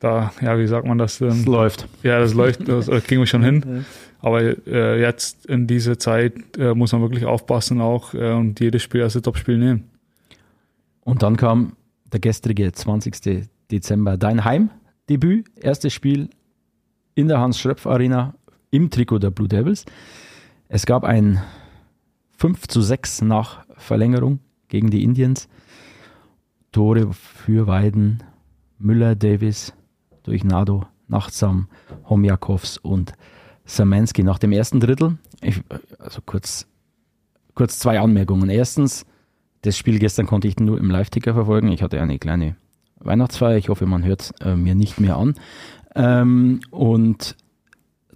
da, 0.03 0.33
ja, 0.41 0.59
wie 0.59 0.67
sagt 0.67 0.85
man 0.85 0.97
das 0.97 1.19
denn? 1.19 1.29
Es 1.29 1.45
läuft. 1.45 1.87
Ja, 2.03 2.19
das 2.19 2.33
läuft, 2.33 2.67
das 2.67 2.87
kriegen 2.87 3.21
wir 3.21 3.25
schon 3.25 3.41
hin. 3.41 3.85
Aber 4.19 4.41
äh, 4.67 4.99
jetzt 4.99 5.45
in 5.45 5.65
dieser 5.65 5.97
Zeit 5.97 6.33
äh, 6.57 6.73
muss 6.73 6.91
man 6.91 7.01
wirklich 7.01 7.25
aufpassen 7.25 7.79
auch 7.79 8.13
äh, 8.13 8.33
und 8.33 8.59
jedes 8.59 8.83
Spiel 8.83 9.01
als 9.01 9.13
Topspiel 9.13 9.57
nehmen. 9.57 9.89
Und 11.05 11.23
dann 11.23 11.37
kam 11.37 11.77
der 12.11 12.19
gestrige 12.19 12.69
20. 12.71 13.47
Dezember. 13.71 14.17
Dein 14.17 14.43
Heimdebüt, 14.43 15.45
erstes 15.55 15.93
Spiel 15.93 16.29
in 17.15 17.29
der 17.29 17.39
Hans-Schröpf 17.39 17.87
Arena 17.87 18.33
im 18.71 18.89
Trikot 18.89 19.19
der 19.19 19.31
Blue 19.31 19.47
Devils. 19.47 19.85
Es 20.67 20.85
gab 20.85 21.05
ein 21.05 21.41
5 22.39 22.67
zu 22.67 22.81
6 22.81 23.21
nach 23.21 23.63
Verlängerung 23.77 24.39
gegen 24.67 24.89
die 24.89 25.03
Indians. 25.03 25.47
Tore 26.73 27.13
für 27.13 27.67
Weiden, 27.67 28.21
Müller, 28.79 29.15
Davis, 29.15 29.73
durch 30.23 30.43
Nado, 30.43 30.85
Nachtsam, 31.07 31.67
Homjakovs 32.09 32.77
und 32.77 33.13
Samansky 33.65 34.23
nach 34.23 34.39
dem 34.39 34.51
ersten 34.51 34.79
Drittel. 34.79 35.17
Ich, 35.41 35.61
also 35.99 36.21
kurz, 36.25 36.67
kurz 37.53 37.79
zwei 37.79 37.99
Anmerkungen. 37.99 38.49
Erstens, 38.49 39.05
das 39.61 39.77
Spiel 39.77 39.99
gestern 39.99 40.25
konnte 40.25 40.47
ich 40.47 40.59
nur 40.59 40.77
im 40.77 40.89
Live-Ticker 40.89 41.33
verfolgen. 41.33 41.71
Ich 41.71 41.81
hatte 41.81 42.01
eine 42.01 42.19
kleine 42.19 42.55
Weihnachtsfeier. 42.99 43.57
Ich 43.57 43.69
hoffe, 43.69 43.85
man 43.85 44.03
hört 44.03 44.33
äh, 44.41 44.55
mir 44.55 44.75
nicht 44.75 44.99
mehr 44.99 45.17
an. 45.17 45.35
Ähm, 45.95 46.61
und 46.71 47.35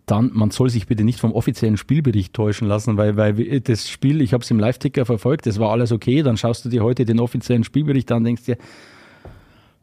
dann, 0.05 0.31
man 0.33 0.51
soll 0.51 0.69
sich 0.69 0.87
bitte 0.87 1.03
nicht 1.03 1.19
vom 1.19 1.33
offiziellen 1.33 1.77
Spielbericht 1.77 2.33
täuschen 2.33 2.67
lassen, 2.67 2.95
weil, 2.97 3.17
weil 3.17 3.59
das 3.61 3.89
Spiel, 3.89 4.21
ich 4.21 4.33
habe 4.33 4.43
es 4.43 4.49
im 4.49 4.59
Live-Ticker 4.59 5.05
verfolgt, 5.05 5.45
das 5.45 5.59
war 5.59 5.71
alles 5.71 5.91
okay. 5.91 6.23
Dann 6.23 6.37
schaust 6.37 6.63
du 6.63 6.69
dir 6.69 6.83
heute 6.83 7.05
den 7.05 7.19
offiziellen 7.19 7.65
Spielbericht 7.65 8.11
an 8.11 8.19
und 8.19 8.23
denkst 8.23 8.45
dir, 8.45 8.57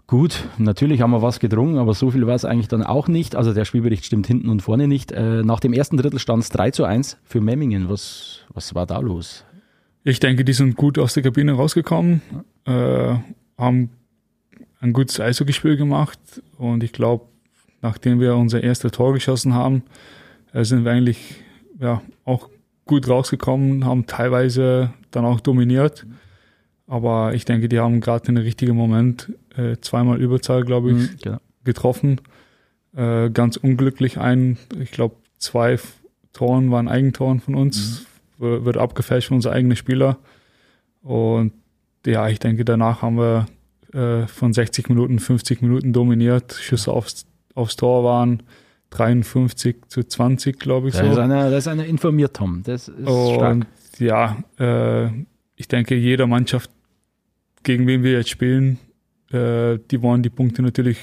Gut, 0.06 0.44
natürlich 0.58 1.00
haben 1.00 1.12
wir 1.12 1.23
was 1.23 1.40
gedrungen, 1.40 1.78
aber 1.78 1.94
so 1.94 2.11
viel 2.11 2.26
war 2.26 2.34
es 2.34 2.44
eigentlich 2.44 2.68
dann 2.68 2.82
auch 2.82 3.08
nicht. 3.08 3.37
Also 3.37 3.54
der 3.54 3.64
Spielbericht 3.64 4.04
stimmt 4.04 4.26
hinten 4.26 4.50
und 4.50 4.61
vorne 4.61 4.87
nicht. 4.87 5.12
Äh, 5.12 5.42
nach 5.42 5.61
dem 5.61 5.73
ersten 5.73 5.96
Drittel 5.96 6.18
stand 6.18 6.42
es 6.42 6.50
3 6.50 6.73
zu 6.73 6.84
1 6.84 7.16
für 7.25 7.40
Memmingen. 7.40 7.88
Was, 7.88 8.40
was 8.52 8.75
war 8.75 8.84
da 8.87 8.99
los? 8.99 9.44
Ich 10.02 10.20
denke, 10.20 10.44
die 10.44 10.52
sind 10.52 10.76
gut 10.76 10.99
aus 10.99 11.14
der 11.14 11.23
Kabine 11.23 11.52
rausgekommen, 11.52 12.20
äh, 12.66 13.14
haben 13.56 13.90
ein 14.80 14.92
gutes 14.92 15.18
Eishockeyspiel 15.18 15.78
gemacht 15.78 16.18
und 16.58 16.82
ich 16.82 16.92
glaube, 16.92 17.25
nachdem 17.80 18.20
wir 18.20 18.37
unser 18.37 18.62
erstes 18.62 18.92
Tor 18.92 19.14
geschossen 19.14 19.54
haben, 19.54 19.82
äh, 20.52 20.64
sind 20.64 20.84
wir 20.84 20.92
eigentlich 20.92 21.37
ja, 21.80 22.02
auch 22.26 22.50
gut 22.84 23.08
rausgekommen, 23.08 23.87
haben 23.87 24.06
teilweise 24.06 24.92
dann 25.11 25.25
auch 25.25 25.40
dominiert. 25.40 26.06
Aber 26.86 27.34
ich 27.34 27.44
denke, 27.44 27.68
die 27.68 27.78
haben 27.78 28.00
gerade 28.00 28.28
in 28.28 28.34
den 28.34 28.44
richtigen 28.44 28.76
Moment 28.76 29.32
äh, 29.56 29.76
zweimal 29.80 30.20
Überzahl, 30.20 30.64
glaube 30.64 30.90
ich, 30.90 30.96
mhm, 30.96 31.16
genau. 31.22 31.38
getroffen. 31.64 32.20
Äh, 32.94 33.30
ganz 33.30 33.56
unglücklich 33.56 34.18
ein, 34.18 34.58
ich 34.78 34.90
glaube, 34.90 35.16
zwei 35.38 35.78
Toren 36.32 36.70
waren 36.70 36.88
Eigentoren 36.88 37.40
von 37.40 37.54
uns, 37.54 38.06
mhm. 38.38 38.64
wird 38.64 38.76
abgefälscht 38.76 39.28
von 39.28 39.36
unser 39.36 39.52
eigener 39.52 39.76
Spieler. 39.76 40.18
Und 41.02 41.52
ja, 42.06 42.28
ich 42.28 42.38
denke, 42.38 42.64
danach 42.64 43.02
haben 43.02 43.16
wir 43.16 43.46
äh, 43.94 44.26
von 44.26 44.52
60 44.52 44.88
Minuten 44.88 45.18
50 45.18 45.62
Minuten 45.62 45.92
dominiert. 45.92 46.54
Schüsse 46.54 46.92
aufs, 46.92 47.26
aufs 47.54 47.76
Tor 47.76 48.04
waren 48.04 48.42
53 48.90 49.76
zu 49.88 50.04
20, 50.04 50.58
glaube 50.58 50.88
ich. 50.88 50.94
So. 50.94 51.02
Das 51.02 51.12
ist 51.12 51.18
einer, 51.18 51.50
das 51.50 51.64
ist 51.64 51.68
einer 51.68 51.84
informiert, 51.84 52.36
Tom. 52.36 52.62
Das 52.64 52.88
ist 52.88 53.08
Und 53.08 53.34
stark. 53.34 53.66
ja, 53.98 54.36
äh, 54.58 55.10
ich 55.56 55.68
denke, 55.68 55.94
jede 55.94 56.26
Mannschaft, 56.26 56.70
gegen 57.64 57.87
wen 57.87 58.02
wir 58.02 58.12
jetzt 58.12 58.30
spielen, 58.30 58.78
äh, 59.33 59.78
die 59.90 60.00
wollen 60.02 60.23
die 60.23 60.30
Punkte 60.30 60.62
natürlich 60.62 60.99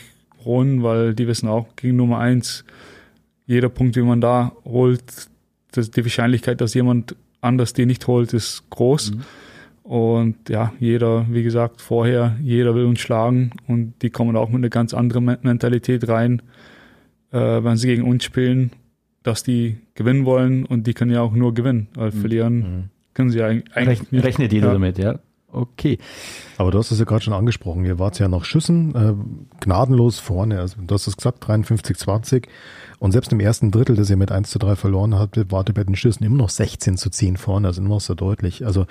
holen, 0.46 0.84
weil 0.84 1.14
die 1.14 1.28
wissen 1.28 1.50
auch, 1.50 1.76
gegen 1.76 1.98
Nummer 1.98 2.20
eins, 2.20 2.64
jeder 3.46 3.70
Punkt, 3.70 3.96
den 3.96 4.06
man 4.06 4.22
da 4.22 4.54
holt, 4.64 5.04
das, 5.72 5.92
die 5.92 6.04
Wahrscheinlichkeit, 6.04 6.62
dass 6.62 6.74
jemand 6.74 7.16
anders 7.42 7.74
den 7.74 7.88
nicht 7.88 8.08
holt, 8.08 8.34
ist 8.34 8.64
groß. 8.70 9.12
Mhm. 9.12 9.22
Und 9.84 10.50
ja, 10.50 10.74
jeder, 10.80 11.26
wie 11.30 11.44
gesagt, 11.44 11.82
vorher, 11.82 12.38
jeder 12.42 12.76
will 12.76 12.86
uns 12.86 13.00
schlagen 13.00 13.52
und 13.68 13.94
die 14.02 14.10
kommen 14.10 14.38
auch 14.38 14.50
mit 14.50 14.60
einer 14.60 14.70
ganz 14.70 14.94
anderen 14.94 15.26
Mentalität 15.26 16.08
rein, 16.08 16.42
äh, 17.32 17.38
wenn 17.38 17.78
sie 17.78 17.88
gegen 17.88 18.04
uns 18.04 18.24
spielen, 18.24 18.72
dass 19.24 19.44
die 19.44 19.78
gewinnen 19.96 20.26
wollen 20.26 20.66
und 20.66 20.88
die 20.88 20.94
können 20.94 21.12
ja 21.12 21.22
auch 21.22 21.34
nur 21.34 21.54
gewinnen, 21.54 21.88
weil 21.96 22.12
mhm. 22.12 22.20
verlieren 22.22 22.56
mhm. 22.56 22.84
können 23.14 23.32
sie 23.32 23.44
eigentlich 23.44 24.12
nicht. 24.12 24.24
Rechnet 24.24 24.54
jeder 24.54 24.68
ja. 24.68 24.74
damit, 24.74 24.98
ja. 24.98 25.20
Okay. 25.52 25.98
Aber 26.58 26.72
du 26.72 26.78
hast 26.78 26.92
es 26.92 27.00
ja 27.00 27.06
gerade 27.06 27.24
schon 27.24 27.34
angesprochen. 27.34 27.86
Ihr 27.86 28.00
wart 28.00 28.20
ja 28.20 28.28
nach 28.28 28.46
Schüssen 28.46 28.96
äh, 28.96 29.14
gnadenlos 29.60 30.20
vorne. 30.20 30.60
Also 30.60 30.78
du 30.82 30.94
hast 30.94 31.08
es 31.08 31.18
gesagt, 31.18 31.46
53, 31.48 31.98
20. 31.98 32.48
Und 33.00 33.12
selbst 33.12 33.32
im 33.32 33.40
ersten 33.40 33.72
Drittel, 33.72 33.96
das 33.96 34.10
ihr 34.10 34.18
mit 34.18 34.32
1 34.32 34.50
zu 34.50 34.60
3 34.60 34.76
verloren 34.76 35.16
habt, 35.16 35.38
wart 35.52 35.70
ihr 35.70 35.74
bei 35.74 35.84
den 35.84 35.96
Schüssen 35.96 36.24
immer 36.24 36.38
noch 36.38 36.50
16 36.50 36.98
zu 36.98 37.10
10 37.10 37.38
vorne. 37.38 37.68
Also 37.68 37.82
immer 37.82 37.90
noch 37.90 38.02
so 38.02 38.14
deutlich. 38.14 38.66
Also 38.66 38.86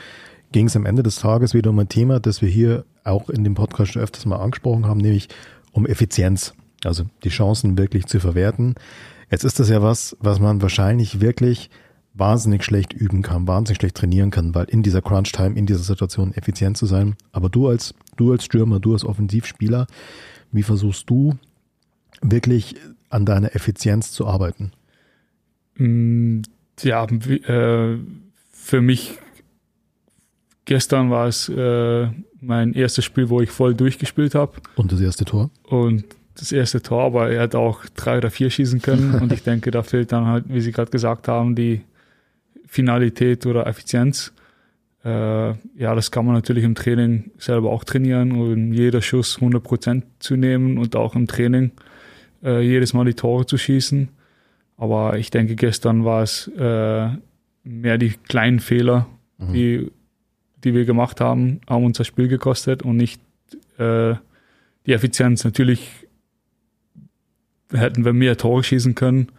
ging 0.52 0.66
es 0.66 0.76
am 0.76 0.86
Ende 0.86 1.02
des 1.02 1.16
Tages 1.16 1.54
wieder 1.54 1.70
um 1.70 1.78
ein 1.78 1.88
Thema, 1.88 2.20
das 2.20 2.42
wir 2.42 2.48
hier 2.48 2.84
auch 3.04 3.30
in 3.30 3.44
dem 3.44 3.54
Podcast 3.54 3.92
schon 3.92 4.02
öfters 4.02 4.26
mal 4.26 4.36
angesprochen 4.36 4.86
haben, 4.86 5.00
nämlich 5.00 5.28
um 5.72 5.86
Effizienz. 5.86 6.54
Also 6.84 7.04
die 7.24 7.28
Chancen 7.28 7.78
wirklich 7.78 8.06
zu 8.06 8.20
verwerten. 8.20 8.74
Jetzt 9.30 9.44
ist 9.44 9.60
das 9.60 9.68
ja 9.68 9.82
was, 9.82 10.16
was 10.20 10.40
man 10.40 10.60
wahrscheinlich 10.62 11.20
wirklich 11.20 11.70
wahnsinnig 12.14 12.64
schlecht 12.64 12.92
üben 12.92 13.22
kann, 13.22 13.46
wahnsinnig 13.46 13.78
schlecht 13.78 13.96
trainieren 13.96 14.30
kann, 14.30 14.54
weil 14.54 14.66
in 14.66 14.82
dieser 14.82 15.02
Crunch-Time, 15.02 15.56
in 15.56 15.66
dieser 15.66 15.80
Situation 15.80 16.34
effizient 16.34 16.76
zu 16.76 16.86
sein. 16.86 17.16
Aber 17.32 17.48
du 17.48 17.68
als, 17.68 17.94
du 18.16 18.32
als 18.32 18.44
Stürmer, 18.44 18.80
du 18.80 18.92
als 18.92 19.04
Offensivspieler, 19.04 19.86
wie 20.52 20.62
versuchst 20.62 21.08
du 21.08 21.34
wirklich 22.20 22.76
an 23.08 23.24
deiner 23.24 23.54
Effizienz 23.54 24.12
zu 24.12 24.26
arbeiten? 24.26 24.72
Mm, 25.76 26.42
ja, 26.82 27.04
äh, 27.04 27.98
für 28.50 28.80
mich 28.80 29.18
gestern 30.64 31.10
war 31.10 31.26
es 31.26 31.48
äh, 31.48 32.08
mein 32.40 32.72
erstes 32.74 33.04
Spiel, 33.04 33.28
wo 33.28 33.40
ich 33.40 33.50
voll 33.50 33.74
durchgespielt 33.74 34.34
habe. 34.34 34.52
Und 34.76 34.92
das 34.92 35.00
erste 35.00 35.24
Tor? 35.24 35.50
Und 35.64 36.04
das 36.36 36.52
erste 36.52 36.80
Tor, 36.80 37.04
aber 37.04 37.30
er 37.30 37.42
hat 37.42 37.54
auch 37.54 37.84
drei 37.94 38.18
oder 38.18 38.30
vier 38.30 38.50
schießen 38.50 38.80
können. 38.80 39.14
und 39.20 39.32
ich 39.32 39.42
denke, 39.42 39.70
da 39.70 39.82
fehlt 39.82 40.12
dann 40.12 40.26
halt, 40.26 40.44
wie 40.48 40.60
Sie 40.60 40.72
gerade 40.72 40.90
gesagt 40.90 41.28
haben, 41.28 41.54
die 41.54 41.82
Finalität 42.70 43.46
oder 43.46 43.66
Effizienz. 43.66 44.32
Äh, 45.04 45.08
ja, 45.76 45.94
das 45.96 46.12
kann 46.12 46.24
man 46.24 46.36
natürlich 46.36 46.62
im 46.62 46.76
Training 46.76 47.32
selber 47.36 47.70
auch 47.70 47.82
trainieren 47.82 48.30
und 48.30 48.72
jeder 48.72 49.02
Schuss 49.02 49.38
100% 49.40 50.02
zu 50.20 50.36
nehmen 50.36 50.78
und 50.78 50.94
auch 50.94 51.16
im 51.16 51.26
Training 51.26 51.72
äh, 52.44 52.60
jedes 52.60 52.94
Mal 52.94 53.06
die 53.06 53.14
Tore 53.14 53.44
zu 53.44 53.58
schießen. 53.58 54.08
Aber 54.76 55.18
ich 55.18 55.32
denke, 55.32 55.56
gestern 55.56 56.04
war 56.04 56.22
es 56.22 56.46
äh, 56.56 57.08
mehr 57.64 57.98
die 57.98 58.14
kleinen 58.28 58.60
Fehler, 58.60 59.08
mhm. 59.38 59.52
die, 59.52 59.92
die 60.62 60.72
wir 60.72 60.84
gemacht 60.84 61.20
haben, 61.20 61.60
haben 61.68 61.84
uns 61.84 61.98
das 61.98 62.06
Spiel 62.06 62.28
gekostet 62.28 62.84
und 62.84 62.96
nicht 62.96 63.20
äh, 63.78 64.14
die 64.86 64.92
Effizienz. 64.92 65.42
Natürlich 65.42 66.06
hätten 67.72 68.04
wir 68.04 68.12
mehr 68.12 68.36
Tore 68.36 68.62
schießen 68.62 68.94
können, 68.94 69.32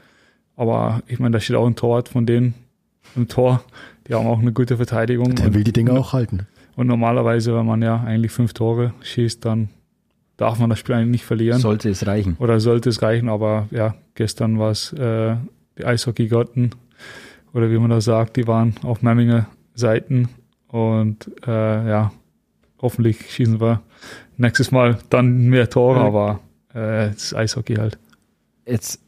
aber 0.57 1.01
ich 1.07 1.19
meine, 1.19 1.31
da 1.31 1.39
steht 1.39 1.55
auch 1.55 1.65
ein 1.65 1.77
Torwart 1.77 2.09
von 2.09 2.25
denen 2.25 2.55
im 3.15 3.27
Tor. 3.27 3.63
Die 4.07 4.13
haben 4.13 4.27
auch 4.27 4.39
eine 4.39 4.51
gute 4.51 4.77
Verteidigung. 4.77 5.35
Der 5.35 5.53
will 5.53 5.63
die 5.63 5.73
Dinge 5.73 5.93
auch 5.93 6.13
halten. 6.13 6.47
Und 6.75 6.87
normalerweise, 6.87 7.55
wenn 7.55 7.65
man 7.65 7.81
ja 7.81 8.01
eigentlich 8.01 8.31
fünf 8.31 8.53
Tore 8.53 8.93
schießt, 9.01 9.43
dann 9.45 9.69
darf 10.37 10.57
man 10.59 10.69
das 10.69 10.79
Spiel 10.79 10.95
eigentlich 10.95 11.11
nicht 11.11 11.25
verlieren. 11.25 11.59
Sollte 11.59 11.89
es 11.89 12.07
reichen. 12.07 12.35
Oder 12.39 12.59
sollte 12.59 12.89
es 12.89 13.01
reichen, 13.01 13.29
aber 13.29 13.67
ja, 13.71 13.95
gestern 14.15 14.57
war 14.57 14.71
es 14.71 14.91
äh, 14.93 15.35
die 15.77 15.85
Eishockey-Gotten 15.85 16.71
oder 17.53 17.69
wie 17.69 17.77
man 17.77 17.89
das 17.89 18.05
sagt, 18.05 18.37
die 18.37 18.47
waren 18.47 18.75
auf 18.83 19.01
Memminger 19.01 19.47
Seiten 19.75 20.29
und 20.67 21.29
äh, 21.45 21.89
ja, 21.89 22.11
hoffentlich 22.81 23.31
schießen 23.31 23.59
wir 23.59 23.81
nächstes 24.37 24.71
Mal 24.71 24.97
dann 25.09 25.47
mehr 25.47 25.69
Tore, 25.69 25.99
aber 25.99 26.39
äh, 26.73 27.09
es 27.09 27.25
ist 27.25 27.35
Eishockey 27.35 27.75
halt. 27.75 27.97
Jetzt 28.65 29.01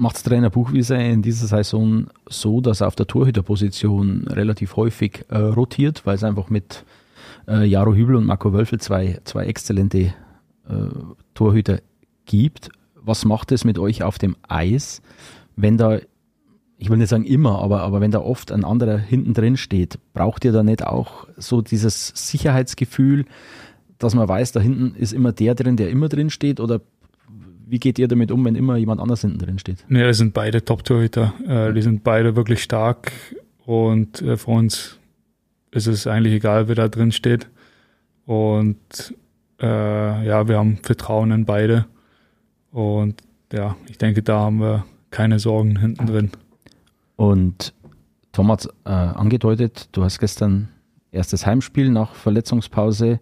macht 0.00 0.24
Trainer 0.24 0.50
Buchwieser 0.50 0.98
in 0.98 1.22
dieser 1.22 1.46
Saison 1.46 2.06
so, 2.28 2.60
dass 2.60 2.80
er 2.80 2.88
auf 2.88 2.96
der 2.96 3.06
Torhüterposition 3.06 4.26
relativ 4.28 4.76
häufig 4.76 5.24
äh, 5.28 5.36
rotiert, 5.36 6.06
weil 6.06 6.14
es 6.14 6.24
einfach 6.24 6.50
mit 6.50 6.84
äh, 7.46 7.64
Jaro 7.64 7.94
Hübel 7.94 8.16
und 8.16 8.26
Marco 8.26 8.52
Wölfel 8.52 8.80
zwei, 8.80 9.20
zwei 9.24 9.44
exzellente 9.44 9.98
äh, 9.98 10.12
Torhüter 11.34 11.80
gibt. 12.24 12.70
Was 12.94 13.24
macht 13.24 13.52
es 13.52 13.64
mit 13.64 13.78
euch 13.78 14.02
auf 14.02 14.18
dem 14.18 14.36
Eis, 14.48 15.02
wenn 15.56 15.76
da, 15.76 15.98
ich 16.78 16.88
will 16.88 16.96
nicht 16.96 17.08
sagen 17.08 17.24
immer, 17.24 17.60
aber, 17.60 17.82
aber 17.82 18.00
wenn 18.00 18.10
da 18.10 18.20
oft 18.20 18.52
ein 18.52 18.64
anderer 18.64 18.98
hinten 18.98 19.34
drin 19.34 19.56
steht, 19.56 19.98
braucht 20.12 20.44
ihr 20.44 20.52
da 20.52 20.62
nicht 20.62 20.84
auch 20.86 21.26
so 21.36 21.60
dieses 21.60 22.12
Sicherheitsgefühl, 22.14 23.26
dass 23.98 24.14
man 24.14 24.28
weiß, 24.28 24.52
da 24.52 24.60
hinten 24.60 24.94
ist 24.94 25.12
immer 25.12 25.32
der 25.32 25.54
drin, 25.54 25.76
der 25.76 25.90
immer 25.90 26.08
drin 26.08 26.30
steht, 26.30 26.58
oder 26.58 26.80
wie 27.70 27.78
geht 27.78 27.98
ihr 27.98 28.08
damit 28.08 28.32
um, 28.32 28.44
wenn 28.44 28.56
immer 28.56 28.76
jemand 28.76 29.00
anders 29.00 29.20
hinten 29.20 29.38
drin 29.38 29.58
steht? 29.58 29.84
Ja, 29.88 30.06
das 30.06 30.18
sind 30.18 30.34
beide 30.34 30.64
Top-Torhüter. 30.64 31.32
Äh, 31.46 31.72
die 31.72 31.82
sind 31.82 32.02
beide 32.02 32.36
wirklich 32.36 32.62
stark 32.62 33.12
und 33.64 34.20
äh, 34.22 34.36
für 34.36 34.50
uns 34.50 34.98
ist 35.70 35.86
es 35.86 36.06
eigentlich 36.06 36.34
egal, 36.34 36.68
wer 36.68 36.74
da 36.74 36.88
drin 36.88 37.12
steht. 37.12 37.48
Und 38.26 39.14
äh, 39.60 40.26
ja, 40.26 40.48
wir 40.48 40.58
haben 40.58 40.78
Vertrauen 40.78 41.30
in 41.30 41.44
beide. 41.44 41.86
Und 42.72 43.22
ja, 43.52 43.76
ich 43.88 43.98
denke, 43.98 44.22
da 44.22 44.40
haben 44.40 44.60
wir 44.60 44.84
keine 45.10 45.38
Sorgen 45.38 45.78
hinten 45.78 46.06
drin. 46.06 46.30
Und 47.16 47.74
Tom 48.32 48.50
hat 48.50 48.68
äh, 48.84 48.90
angedeutet, 48.90 49.88
du 49.92 50.02
hast 50.04 50.18
gestern 50.18 50.68
erstes 51.12 51.46
Heimspiel 51.46 51.90
nach 51.90 52.14
Verletzungspause, 52.14 53.20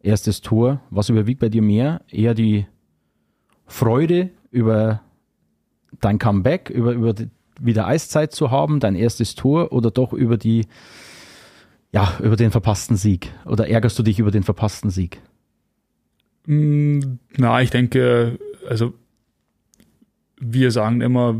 erstes 0.00 0.40
Tor. 0.40 0.80
Was 0.90 1.08
überwiegt 1.08 1.40
bei 1.40 1.48
dir 1.48 1.62
mehr? 1.62 2.02
Eher 2.10 2.34
die 2.34 2.66
Freude 3.68 4.30
über 4.50 5.02
dein 6.00 6.18
Comeback, 6.18 6.70
über, 6.70 6.92
über 6.92 7.12
die, 7.14 7.28
wieder 7.60 7.86
Eiszeit 7.86 8.32
zu 8.32 8.50
haben, 8.50 8.80
dein 8.80 8.94
erstes 8.94 9.34
Tor 9.34 9.72
oder 9.72 9.90
doch 9.90 10.12
über 10.12 10.36
die, 10.36 10.66
ja, 11.92 12.14
über 12.20 12.36
den 12.36 12.50
verpassten 12.50 12.96
Sieg? 12.96 13.32
Oder 13.44 13.68
ärgerst 13.68 13.98
du 13.98 14.02
dich 14.02 14.18
über 14.18 14.30
den 14.30 14.42
verpassten 14.42 14.90
Sieg? 14.90 15.20
Mm, 16.46 17.18
na, 17.36 17.60
ich 17.62 17.70
denke, 17.70 18.38
also 18.68 18.94
wir 20.40 20.70
sagen 20.70 21.00
immer, 21.00 21.36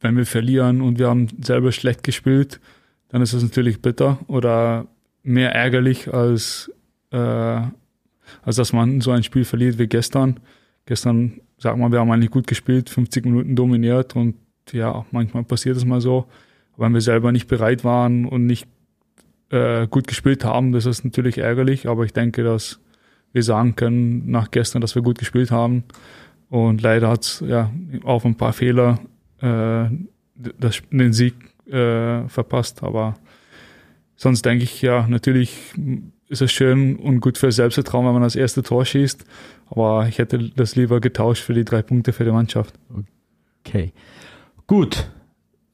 wenn 0.00 0.16
wir 0.16 0.26
verlieren 0.26 0.80
und 0.80 0.98
wir 0.98 1.08
haben 1.08 1.28
selber 1.42 1.72
schlecht 1.72 2.02
gespielt, 2.02 2.60
dann 3.08 3.22
ist 3.22 3.34
das 3.34 3.42
natürlich 3.42 3.82
bitter 3.82 4.18
oder 4.26 4.86
mehr 5.22 5.54
ärgerlich 5.54 6.12
als, 6.12 6.70
äh, 7.10 7.16
als 7.16 8.56
dass 8.56 8.72
man 8.72 9.00
so 9.00 9.10
ein 9.10 9.22
Spiel 9.22 9.44
verliert 9.44 9.78
wie 9.78 9.86
gestern. 9.86 10.40
Gestern, 10.86 11.40
sag 11.58 11.76
mal, 11.76 11.92
wir 11.92 12.00
haben 12.00 12.10
eigentlich 12.10 12.30
gut 12.30 12.46
gespielt, 12.46 12.88
50 12.88 13.24
Minuten 13.24 13.56
dominiert 13.56 14.16
und 14.16 14.36
ja, 14.72 15.04
manchmal 15.10 15.44
passiert 15.44 15.76
es 15.76 15.84
mal 15.84 16.00
so. 16.00 16.26
Wenn 16.76 16.94
wir 16.94 17.00
selber 17.00 17.32
nicht 17.32 17.48
bereit 17.48 17.84
waren 17.84 18.24
und 18.24 18.46
nicht 18.46 18.68
äh, 19.50 19.86
gut 19.88 20.06
gespielt 20.06 20.44
haben, 20.44 20.72
das 20.72 20.86
ist 20.86 21.04
natürlich 21.04 21.38
ärgerlich, 21.38 21.88
aber 21.88 22.04
ich 22.04 22.12
denke, 22.12 22.44
dass 22.44 22.80
wir 23.32 23.42
sagen 23.42 23.76
können 23.76 24.30
nach 24.30 24.50
gestern, 24.50 24.80
dass 24.80 24.94
wir 24.94 25.02
gut 25.02 25.18
gespielt 25.18 25.50
haben. 25.50 25.84
Und 26.48 26.80
leider 26.80 27.08
hat 27.08 27.24
es 27.24 27.44
ja 27.46 27.70
auf 28.04 28.24
ein 28.24 28.36
paar 28.36 28.52
Fehler 28.52 29.00
äh, 29.40 29.86
das, 30.34 30.80
den 30.90 31.12
Sieg 31.12 31.34
äh, 31.66 32.26
verpasst. 32.28 32.82
Aber 32.82 33.16
sonst 34.16 34.44
denke 34.44 34.64
ich, 34.64 34.80
ja, 34.80 35.06
natürlich 35.08 35.74
ist 36.28 36.42
es 36.42 36.52
schön 36.52 36.96
und 36.96 37.20
gut 37.20 37.38
für 37.38 37.50
Selbstvertrauen, 37.50 38.06
wenn 38.06 38.12
man 38.12 38.22
das 38.22 38.36
erste 38.36 38.62
Tor 38.62 38.84
schießt. 38.84 39.24
Aber 39.70 40.06
ich 40.08 40.18
hätte 40.18 40.50
das 40.54 40.76
lieber 40.76 41.00
getauscht 41.00 41.42
für 41.42 41.54
die 41.54 41.64
drei 41.64 41.82
Punkte 41.82 42.12
für 42.12 42.24
die 42.24 42.32
Mannschaft. 42.32 42.74
Okay. 43.64 43.92
Gut. 44.66 45.10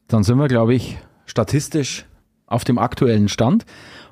Dann 0.08 0.23
sind 0.23 0.38
wir, 0.38 0.49
glaube 0.49 0.75
ich, 0.75 0.99
statistisch 1.26 2.04
auf 2.46 2.64
dem 2.64 2.78
aktuellen 2.78 3.28
Stand. 3.28 3.64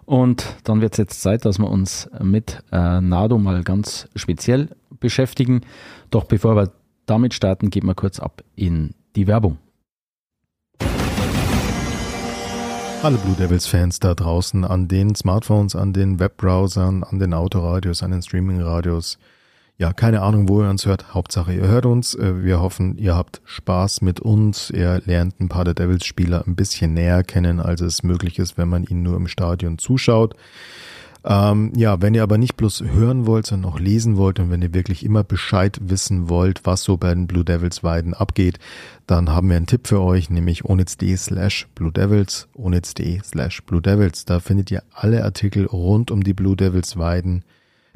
Und 0.05 0.45
dann 0.65 0.81
wird 0.81 0.95
es 0.95 0.99
jetzt 0.99 1.23
Zeit, 1.23 1.45
dass 1.45 1.59
wir 1.59 1.71
uns 1.71 2.11
mit 2.21 2.63
äh, 2.73 3.01
Nado 3.01 3.39
mal 3.39 3.63
ganz 3.63 4.09
speziell 4.17 4.69
beschäftigen. 4.99 5.61
Doch 6.11 6.25
bevor 6.25 6.57
wir 6.57 6.73
damit 7.07 7.35
starten, 7.35 7.71
gehen 7.71 7.87
wir 7.87 7.95
kurz 7.95 8.19
ab 8.19 8.43
in 8.57 8.95
die 9.15 9.27
Werbung. 9.27 9.59
Alle 13.03 13.17
Blue 13.17 13.35
Devils 13.35 13.67
Fans 13.67 13.99
da 13.99 14.15
draußen 14.15 14.65
an 14.65 14.87
den 14.87 15.17
Smartphones, 15.17 15.75
an 15.75 15.93
den 15.93 16.21
Webbrowsern, 16.21 17.03
an 17.03 17.19
den 17.19 17.35
Autoradios, 17.35 18.05
an 18.05 18.13
den 18.13 18.23
Streamingradios. 18.23 19.19
Ja, 19.77 19.93
keine 19.93 20.23
Ahnung, 20.23 20.49
wo 20.49 20.63
ihr 20.63 20.71
uns 20.71 20.87
hört. 20.87 21.13
Hauptsache, 21.13 21.53
ihr 21.53 21.67
hört 21.67 21.85
uns. 21.85 22.15
Äh, 22.15 22.45
wir 22.45 22.61
hoffen, 22.61 22.97
ihr 22.99 23.17
habt 23.17 23.43
Spaß 23.45 24.03
mit 24.03 24.21
uns. 24.21 24.71
Ihr 24.71 25.03
lernt 25.05 25.41
ein 25.41 25.49
paar 25.49 25.65
der 25.65 25.75
Devils 25.75 26.07
Spieler 26.07 26.45
ein 26.47 26.55
bisschen 26.55 26.95
näher 26.95 27.25
kennen, 27.25 27.59
als 27.59 27.81
es 27.81 28.05
möglich 28.05 28.39
ist, 28.39 28.57
wenn 28.57 28.69
man 28.69 28.85
ihnen 28.85 29.03
nur 29.03 29.17
im 29.17 29.27
Stadion 29.27 29.79
zuschaut. 29.79 30.37
Ähm, 31.25 31.73
ja, 31.76 32.00
wenn 32.02 32.14
ihr 32.14 32.25
aber 32.25 32.37
nicht 32.37 32.57
bloß 32.57 32.83
hören 32.83 33.26
wollt, 33.26 33.47
sondern 33.47 33.71
auch 33.71 33.79
lesen 33.79 34.17
wollt 34.17 34.41
und 34.41 34.50
wenn 34.50 34.62
ihr 34.62 34.75
wirklich 34.75 35.05
immer 35.05 35.23
Bescheid 35.23 35.79
wissen 35.81 36.29
wollt, 36.29 36.62
was 36.64 36.83
so 36.83 36.97
bei 36.97 37.14
den 37.14 37.29
Blue 37.29 37.44
Devils 37.44 37.85
Weiden 37.85 38.12
abgeht, 38.12 38.59
dann 39.07 39.31
haben 39.31 39.49
wir 39.49 39.57
einen 39.57 39.66
Tipp 39.66 39.87
für 39.87 40.01
euch, 40.01 40.31
nämlich 40.31 40.64
onitz.de 40.64 41.16
slash 41.16 41.68
Blue 41.77 41.92
Devils, 41.92 42.49
onitz.de 42.55 43.20
slash 43.23 43.62
Blue 43.62 43.81
Devils. 43.81 44.25
Da 44.25 44.40
findet 44.40 44.70
ihr 44.73 44.83
alle 44.92 45.25
Artikel 45.25 45.66
rund 45.66 46.11
um 46.11 46.25
die 46.25 46.35
Blue 46.35 46.57
Devils 46.57 46.97
Weiden. 46.97 47.44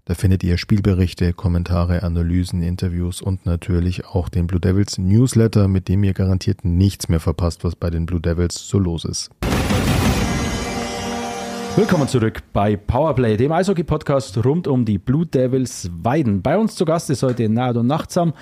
Da 0.05 0.15
findet 0.15 0.45
ihr 0.45 0.57
Spielberichte, 0.57 1.33
Kommentare, 1.33 2.05
Analysen, 2.05 2.63
Interviews 2.63 3.21
und 3.21 3.45
natürlich 3.45 4.07
auch 4.07 4.29
den 4.29 4.47
Blue 4.47 4.61
Devils 4.61 4.99
Newsletter, 4.99 5.67
mit 5.67 5.89
dem 5.89 6.05
ihr 6.05 6.15
garantiert 6.15 6.65
nichts 6.65 7.09
mehr 7.09 7.19
verpasst, 7.19 7.65
was 7.65 7.75
bei 7.75 7.91
den 7.91 8.07
Blue 8.07 8.21
Devils 8.21 8.69
so 8.69 8.79
los 8.79 9.05
ist. 9.05 9.33
Willkommen 11.77 12.09
zurück 12.09 12.43
bei 12.55 12.75
Powerplay, 12.75 13.37
dem 13.37 13.53
Eishockey-Podcast 13.53 14.43
rund 14.47 14.67
um 14.67 14.87
die 14.87 14.97
Blue 14.97 15.27
Devils 15.27 15.91
Weiden. 16.03 16.41
Bei 16.41 16.57
uns 16.57 16.75
zu 16.75 16.87
Gast 16.87 17.11
ist 17.11 17.23
heute 17.23 17.51
Nado 17.51 17.83
Nachtsam. 17.83 18.33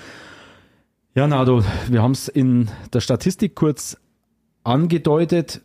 Ja, 1.15 1.27
Nado, 1.27 1.61
wir 1.89 2.01
haben 2.01 2.13
es 2.13 2.29
in 2.29 2.69
der 2.93 3.01
Statistik 3.01 3.53
kurz 3.53 3.97
angedeutet. 4.63 5.61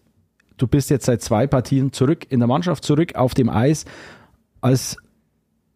Du 0.56 0.66
bist 0.66 0.90
jetzt 0.90 1.06
seit 1.06 1.22
zwei 1.22 1.46
Partien 1.46 1.92
zurück 1.92 2.26
in 2.28 2.40
der 2.40 2.48
Mannschaft, 2.48 2.82
zurück 2.82 3.14
auf 3.14 3.34
dem 3.34 3.48
Eis. 3.48 3.84
Als 4.60 4.96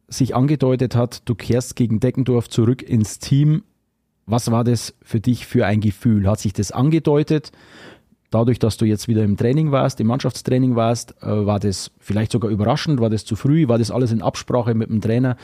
sich 0.08 0.34
angedeutet 0.34 0.96
hat, 0.96 1.22
du 1.28 1.36
kehrst 1.36 1.76
gegen 1.76 2.00
Deckendorf 2.00 2.48
zurück 2.48 2.82
ins 2.82 3.20
Team. 3.20 3.62
Was 4.26 4.50
war 4.50 4.64
das 4.64 4.94
für 5.00 5.20
dich 5.20 5.46
für 5.46 5.64
ein 5.64 5.80
Gefühl? 5.80 6.28
Hat 6.28 6.40
sich 6.40 6.54
das 6.54 6.72
angedeutet? 6.72 7.52
Dadurch, 8.34 8.58
dass 8.58 8.76
du 8.76 8.84
jetzt 8.84 9.06
wieder 9.06 9.22
im 9.22 9.36
Training 9.36 9.70
warst, 9.70 10.00
im 10.00 10.08
Mannschaftstraining 10.08 10.74
warst, 10.74 11.14
äh, 11.22 11.46
war 11.46 11.60
das 11.60 11.92
vielleicht 12.00 12.32
sogar 12.32 12.50
überraschend, 12.50 13.00
war 13.00 13.10
das 13.10 13.24
zu 13.24 13.36
früh, 13.36 13.68
war 13.68 13.78
das 13.78 13.90
alles 13.90 14.10
in 14.10 14.22
Absprache 14.22 14.74
mit 14.74 14.90
dem 14.90 15.00
Trainer? 15.00 15.36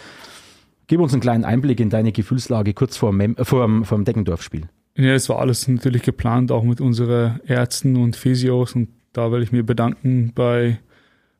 Gib 0.88 1.00
uns 1.00 1.12
einen 1.12 1.22
kleinen 1.22 1.44
Einblick 1.44 1.78
in 1.78 1.88
deine 1.88 2.10
Gefühlslage 2.10 2.74
kurz 2.74 2.96
vor 2.96 3.16
dem, 3.16 3.36
äh, 3.36 3.44
vor 3.44 3.64
dem, 3.64 3.84
vor 3.84 3.96
dem 3.96 4.04
Deckendorf-Spiel. 4.04 4.68
Ja, 4.96 5.14
es 5.14 5.28
war 5.28 5.38
alles 5.38 5.68
natürlich 5.68 6.02
geplant, 6.02 6.50
auch 6.50 6.64
mit 6.64 6.80
unseren 6.80 7.40
Ärzten 7.46 7.96
und 7.96 8.16
Physios 8.16 8.74
und 8.74 8.88
da 9.12 9.30
will 9.30 9.42
ich 9.42 9.52
mir 9.52 9.62
bedanken 9.62 10.32
bei 10.34 10.78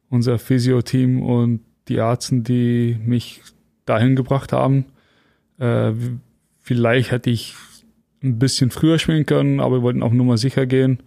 unser 0.09 0.39
Physio-Team 0.39 1.21
und 1.21 1.61
die 1.89 1.97
Ärzten, 1.97 2.45
die 2.45 2.97
mich 3.05 3.43
dahin 3.87 4.15
gebracht 4.15 4.53
haben. 4.53 4.87
Äh, 5.59 5.93
vielleicht 6.61 7.11
hätte 7.11 7.31
ich 7.31 7.55
ein 8.23 8.39
bisschen 8.39 8.71
früher 8.71 8.99
spielen 8.99 9.27
können, 9.27 9.59
aber 9.61 9.79
wir 9.79 9.83
wollten 9.83 10.03
auch 10.03 10.13
nur 10.13 10.27
mal 10.27 10.39
sicher 10.39 10.67
gehen 10.67 11.01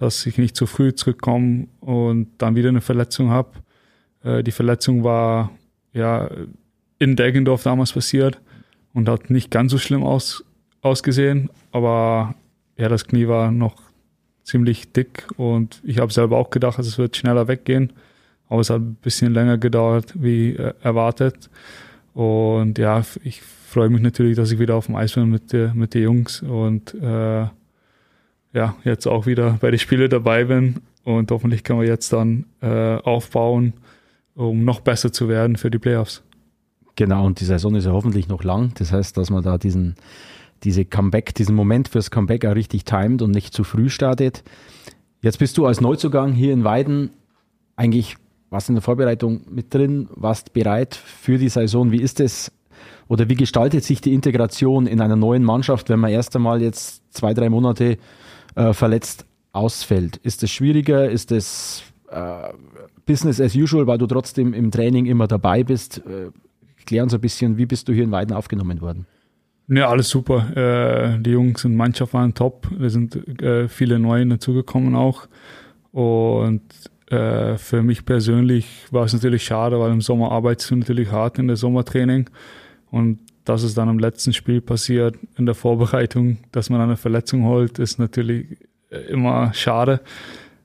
dass 0.00 0.24
ich 0.24 0.38
nicht 0.38 0.56
zu 0.56 0.64
früh 0.64 0.94
zurückkomme 0.94 1.66
und 1.80 2.28
dann 2.38 2.56
wieder 2.56 2.70
eine 2.70 2.80
Verletzung 2.80 3.28
habe. 3.28 3.50
Äh, 4.24 4.42
die 4.42 4.50
Verletzung 4.50 5.04
war 5.04 5.50
ja 5.92 6.30
in 6.98 7.16
Deggendorf 7.16 7.62
damals 7.62 7.92
passiert 7.92 8.40
und 8.94 9.10
hat 9.10 9.28
nicht 9.28 9.50
ganz 9.50 9.72
so 9.72 9.78
schlimm 9.78 10.02
aus, 10.02 10.42
ausgesehen, 10.80 11.50
aber 11.70 12.34
ja, 12.78 12.88
das 12.88 13.06
Knie 13.06 13.28
war 13.28 13.50
noch 13.52 13.76
ziemlich 14.42 14.90
dick 14.90 15.28
und 15.36 15.82
ich 15.84 15.98
habe 15.98 16.12
selber 16.12 16.38
auch 16.38 16.48
gedacht, 16.48 16.78
es 16.78 16.96
wird 16.96 17.16
schneller 17.16 17.46
weggehen, 17.46 17.92
aber 18.48 18.62
es 18.62 18.70
hat 18.70 18.80
ein 18.80 18.94
bisschen 18.94 19.34
länger 19.34 19.58
gedauert 19.58 20.14
wie 20.16 20.54
äh, 20.56 20.72
erwartet. 20.82 21.50
Und 22.14 22.78
ja, 22.78 23.02
ich 23.22 23.42
freue 23.42 23.90
mich 23.90 24.00
natürlich, 24.00 24.36
dass 24.36 24.50
ich 24.50 24.58
wieder 24.58 24.76
auf 24.76 24.86
dem 24.86 24.96
Eis 24.96 25.12
bin 25.12 25.28
mit, 25.28 25.52
der, 25.52 25.74
mit 25.74 25.92
den 25.92 26.02
Jungs 26.02 26.40
und 26.42 26.94
äh, 26.94 27.46
ja, 28.52 28.74
jetzt 28.84 29.06
auch 29.06 29.26
wieder 29.26 29.58
bei 29.60 29.70
den 29.70 29.78
Spielen 29.78 30.10
dabei 30.10 30.44
bin 30.44 30.76
und 31.04 31.30
hoffentlich 31.30 31.64
können 31.64 31.80
wir 31.80 31.88
jetzt 31.88 32.12
dann 32.12 32.46
äh, 32.60 32.96
aufbauen, 32.96 33.74
um 34.34 34.64
noch 34.64 34.80
besser 34.80 35.12
zu 35.12 35.28
werden 35.28 35.56
für 35.56 35.70
die 35.70 35.78
Playoffs. 35.78 36.22
Genau, 36.96 37.24
und 37.24 37.40
die 37.40 37.44
Saison 37.44 37.74
ist 37.74 37.86
ja 37.86 37.92
hoffentlich 37.92 38.28
noch 38.28 38.44
lang. 38.44 38.72
Das 38.74 38.92
heißt, 38.92 39.16
dass 39.16 39.30
man 39.30 39.42
da 39.42 39.58
diesen, 39.58 39.94
diese 40.64 40.84
Comeback, 40.84 41.34
diesen 41.34 41.54
Moment 41.54 41.88
fürs 41.88 42.10
Comeback 42.10 42.44
auch 42.44 42.54
richtig 42.54 42.84
timet 42.84 43.22
und 43.22 43.30
nicht 43.30 43.54
zu 43.54 43.64
früh 43.64 43.88
startet. 43.88 44.42
Jetzt 45.22 45.38
bist 45.38 45.56
du 45.56 45.66
als 45.66 45.80
Neuzugang 45.80 46.32
hier 46.32 46.52
in 46.52 46.64
Weiden 46.64 47.10
eigentlich 47.76 48.16
warst 48.50 48.68
in 48.68 48.74
der 48.74 48.82
Vorbereitung 48.82 49.42
mit 49.48 49.72
drin, 49.72 50.08
warst 50.14 50.52
bereit 50.52 50.94
für 50.94 51.38
die 51.38 51.48
Saison. 51.48 51.92
Wie 51.92 52.02
ist 52.02 52.20
es 52.20 52.52
oder 53.08 53.28
wie 53.28 53.34
gestaltet 53.34 53.84
sich 53.84 54.00
die 54.00 54.12
Integration 54.12 54.86
in 54.86 55.00
einer 55.00 55.16
neuen 55.16 55.44
Mannschaft, 55.44 55.88
wenn 55.88 56.00
man 56.00 56.10
erst 56.10 56.36
einmal 56.36 56.60
jetzt 56.60 57.02
zwei, 57.14 57.32
drei 57.32 57.48
Monate 57.48 57.98
äh, 58.54 58.72
verletzt 58.72 59.26
ausfällt. 59.52 60.16
Ist 60.18 60.42
es 60.42 60.50
schwieriger? 60.50 61.10
Ist 61.10 61.32
es 61.32 61.82
äh, 62.10 62.52
Business 63.06 63.40
as 63.40 63.54
usual, 63.54 63.86
weil 63.86 63.98
du 63.98 64.06
trotzdem 64.06 64.54
im 64.54 64.70
Training 64.70 65.06
immer 65.06 65.26
dabei 65.26 65.64
bist? 65.64 65.98
Äh, 65.98 66.30
klär 66.86 67.02
uns 67.02 67.14
ein 67.14 67.20
bisschen, 67.20 67.56
wie 67.56 67.66
bist 67.66 67.88
du 67.88 67.92
hier 67.92 68.04
in 68.04 68.10
Weiden 68.10 68.34
aufgenommen 68.34 68.80
worden? 68.80 69.06
Ja, 69.68 69.88
alles 69.88 70.08
super. 70.08 70.56
Äh, 70.56 71.20
die 71.20 71.30
Jungs 71.30 71.64
und 71.64 71.76
Mannschaft 71.76 72.12
waren 72.12 72.34
top. 72.34 72.68
Da 72.76 72.88
sind 72.88 73.40
äh, 73.40 73.68
viele 73.68 74.00
neue 74.00 74.26
dazugekommen 74.26 74.96
auch. 74.96 75.28
Und 75.92 76.62
äh, 77.06 77.56
für 77.56 77.82
mich 77.82 78.04
persönlich 78.04 78.66
war 78.90 79.04
es 79.04 79.12
natürlich 79.12 79.44
schade, 79.44 79.78
weil 79.78 79.92
im 79.92 80.00
Sommer 80.00 80.32
arbeitest 80.32 80.72
du 80.72 80.76
natürlich 80.76 81.12
hart 81.12 81.38
in 81.38 81.46
der 81.46 81.56
Sommertraining. 81.56 82.28
Und 82.90 83.20
dass 83.50 83.64
es 83.64 83.74
dann 83.74 83.88
im 83.88 83.98
letzten 83.98 84.32
Spiel 84.32 84.60
passiert, 84.60 85.16
in 85.36 85.44
der 85.44 85.56
Vorbereitung, 85.56 86.38
dass 86.52 86.70
man 86.70 86.80
eine 86.80 86.96
Verletzung 86.96 87.46
holt, 87.46 87.80
ist 87.80 87.98
natürlich 87.98 88.46
äh, 88.90 88.98
immer 89.10 89.52
schade. 89.54 90.00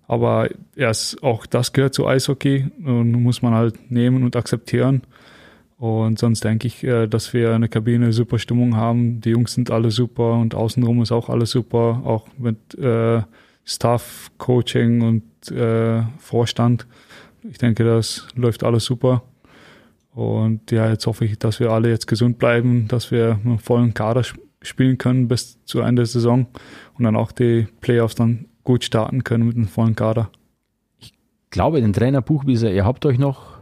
Aber 0.07 0.49
erst 0.75 1.23
auch 1.23 1.47
das 1.47 1.73
gehört 1.73 1.95
zu 1.95 2.05
Eishockey 2.05 2.67
und 2.85 3.11
muss 3.11 3.41
man 3.41 3.55
halt 3.55 3.91
nehmen 3.91 4.23
und 4.23 4.35
akzeptieren. 4.35 5.01
Und 5.79 6.19
sonst 6.19 6.43
denke 6.43 6.67
ich, 6.67 6.83
äh, 6.83 7.07
dass 7.07 7.33
wir 7.33 7.55
eine 7.55 7.69
Kabine 7.69 8.13
super 8.13 8.37
Stimmung 8.37 8.75
haben. 8.75 9.19
Die 9.19 9.31
Jungs 9.31 9.55
sind 9.55 9.71
alle 9.71 9.89
super 9.89 10.33
und 10.33 10.53
außenrum 10.53 11.01
ist 11.01 11.11
auch 11.11 11.29
alles 11.29 11.49
super, 11.49 12.03
auch 12.05 12.27
mit 12.37 12.77
äh, 12.77 13.23
Staff, 13.63 14.29
Coaching 14.37 15.01
und 15.01 15.51
äh, 15.51 16.03
Vorstand. 16.19 16.85
Ich 17.41 17.57
denke, 17.57 17.83
das 17.83 18.27
läuft 18.35 18.63
alles 18.63 18.85
super. 18.85 19.23
Und 20.15 20.71
ja, 20.71 20.89
jetzt 20.89 21.05
hoffe 21.07 21.25
ich, 21.25 21.37
dass 21.37 21.59
wir 21.59 21.71
alle 21.71 21.89
jetzt 21.89 22.07
gesund 22.07 22.39
bleiben, 22.39 22.87
dass 22.87 23.11
wir 23.11 23.37
einen 23.43 23.59
vollen 23.59 23.93
Kader 23.93 24.23
spielen 24.61 24.97
können 24.97 25.27
bis 25.27 25.61
zu 25.65 25.81
Ende 25.81 26.03
der 26.03 26.07
Saison 26.07 26.47
und 26.97 27.03
dann 27.03 27.17
auch 27.17 27.33
die 27.33 27.67
Playoffs 27.81 28.15
dann 28.15 28.45
gut 28.63 28.85
starten 28.85 29.25
können 29.25 29.45
mit 29.45 29.57
einem 29.57 29.67
vollen 29.67 29.93
Kader. 29.93 30.29
Ich 30.99 31.13
glaube, 31.49 31.81
den 31.81 31.91
Trainer 31.91 32.21
Buchwieser, 32.21 32.71
ihr 32.71 32.85
habt 32.85 33.05
euch 33.05 33.19
noch 33.19 33.57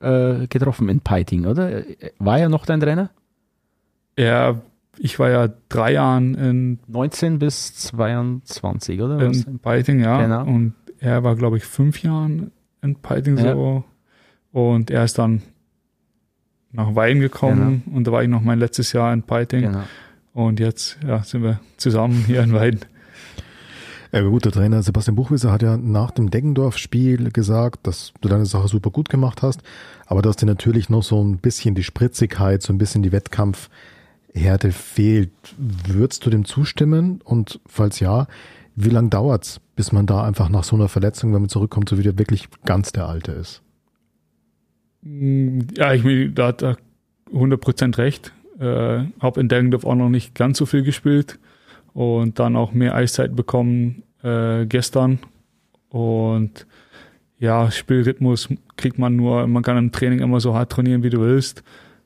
äh, 0.00 0.46
getroffen 0.46 0.88
in 0.88 1.00
Peiting, 1.00 1.44
oder? 1.44 1.84
War 2.18 2.38
er 2.38 2.48
noch 2.48 2.64
dein 2.64 2.80
Trainer? 2.80 3.10
Ja, 4.18 4.62
ich 4.96 5.18
war 5.18 5.28
ja 5.28 5.48
drei 5.68 5.92
Jahren 5.92 6.34
in 6.34 6.78
19 6.86 7.38
bis 7.38 7.74
22, 7.74 9.02
oder? 9.02 9.20
In, 9.20 9.34
in 9.34 9.58
Peiting, 9.58 10.00
ja. 10.00 10.22
Genau. 10.22 10.44
Und 10.46 10.72
er 10.98 11.22
war, 11.24 11.36
glaube 11.36 11.58
ich, 11.58 11.64
fünf 11.66 12.02
Jahren 12.02 12.52
in 12.80 12.96
Peiting 12.96 13.36
ja. 13.36 13.52
so. 13.52 13.84
Und 14.50 14.90
er 14.90 15.04
ist 15.04 15.18
dann 15.18 15.42
nach 16.72 16.94
Wein 16.94 17.20
gekommen 17.20 17.82
genau. 17.84 17.96
und 17.96 18.06
da 18.06 18.12
war 18.12 18.22
ich 18.22 18.28
noch 18.28 18.42
mein 18.42 18.58
letztes 18.58 18.92
Jahr 18.92 19.12
in 19.12 19.22
Peiting. 19.22 19.62
Genau. 19.62 19.82
Und 20.32 20.60
jetzt 20.60 20.98
ja, 21.06 21.22
sind 21.22 21.42
wir 21.42 21.60
zusammen 21.76 22.24
hier 22.26 22.42
in 22.42 22.52
Weiden. 22.52 22.80
Ja, 24.12 24.22
gut, 24.22 24.44
der 24.44 24.50
Trainer 24.50 24.82
Sebastian 24.82 25.14
Buchwieser 25.14 25.52
hat 25.52 25.62
ja 25.62 25.76
nach 25.76 26.10
dem 26.10 26.30
Deggendorf-Spiel 26.30 27.30
gesagt, 27.30 27.86
dass 27.86 28.12
du 28.20 28.28
deine 28.28 28.44
Sache 28.44 28.66
super 28.66 28.90
gut 28.90 29.08
gemacht 29.08 29.40
hast, 29.40 29.60
aber 30.06 30.20
dass 30.20 30.34
dir 30.34 30.46
natürlich 30.46 30.90
noch 30.90 31.04
so 31.04 31.22
ein 31.22 31.36
bisschen 31.36 31.76
die 31.76 31.84
Spritzigkeit, 31.84 32.60
so 32.60 32.72
ein 32.72 32.78
bisschen 32.78 33.04
die 33.04 33.12
Wettkampfhärte 33.12 34.72
fehlt. 34.72 35.30
Würdest 35.56 36.26
du 36.26 36.30
dem 36.30 36.44
zustimmen? 36.44 37.20
Und 37.22 37.60
falls 37.68 38.00
ja, 38.00 38.26
wie 38.74 38.90
lange 38.90 39.10
dauert's, 39.10 39.60
bis 39.76 39.92
man 39.92 40.06
da 40.06 40.24
einfach 40.24 40.48
nach 40.48 40.64
so 40.64 40.74
einer 40.74 40.88
Verletzung, 40.88 41.32
wenn 41.32 41.42
man 41.42 41.48
zurückkommt, 41.48 41.88
so 41.88 41.96
wieder 41.96 42.18
wirklich 42.18 42.48
ganz 42.64 42.90
der 42.90 43.06
Alte 43.06 43.30
ist? 43.30 43.62
Ja, 45.02 45.94
ich 45.94 46.02
bin, 46.02 46.34
da 46.34 46.48
hat 46.48 46.62
er 46.62 46.76
100% 47.32 47.98
recht. 47.98 48.32
Äh, 48.58 49.04
habe 49.20 49.40
in 49.40 49.48
Deggendorf 49.48 49.84
auch 49.84 49.94
noch 49.94 50.10
nicht 50.10 50.34
ganz 50.34 50.58
so 50.58 50.66
viel 50.66 50.82
gespielt 50.82 51.38
und 51.94 52.38
dann 52.38 52.56
auch 52.56 52.72
mehr 52.72 52.94
Eiszeit 52.94 53.34
bekommen 53.34 54.02
äh, 54.22 54.66
gestern. 54.66 55.18
Und 55.88 56.66
ja, 57.38 57.70
Spielrhythmus 57.70 58.48
kriegt 58.76 58.98
man 58.98 59.16
nur, 59.16 59.46
man 59.46 59.62
kann 59.62 59.78
im 59.78 59.92
Training 59.92 60.20
immer 60.20 60.40
so 60.40 60.54
hart 60.54 60.72
trainieren, 60.72 61.02
wie 61.02 61.10
du 61.10 61.20
willst, 61.20 61.64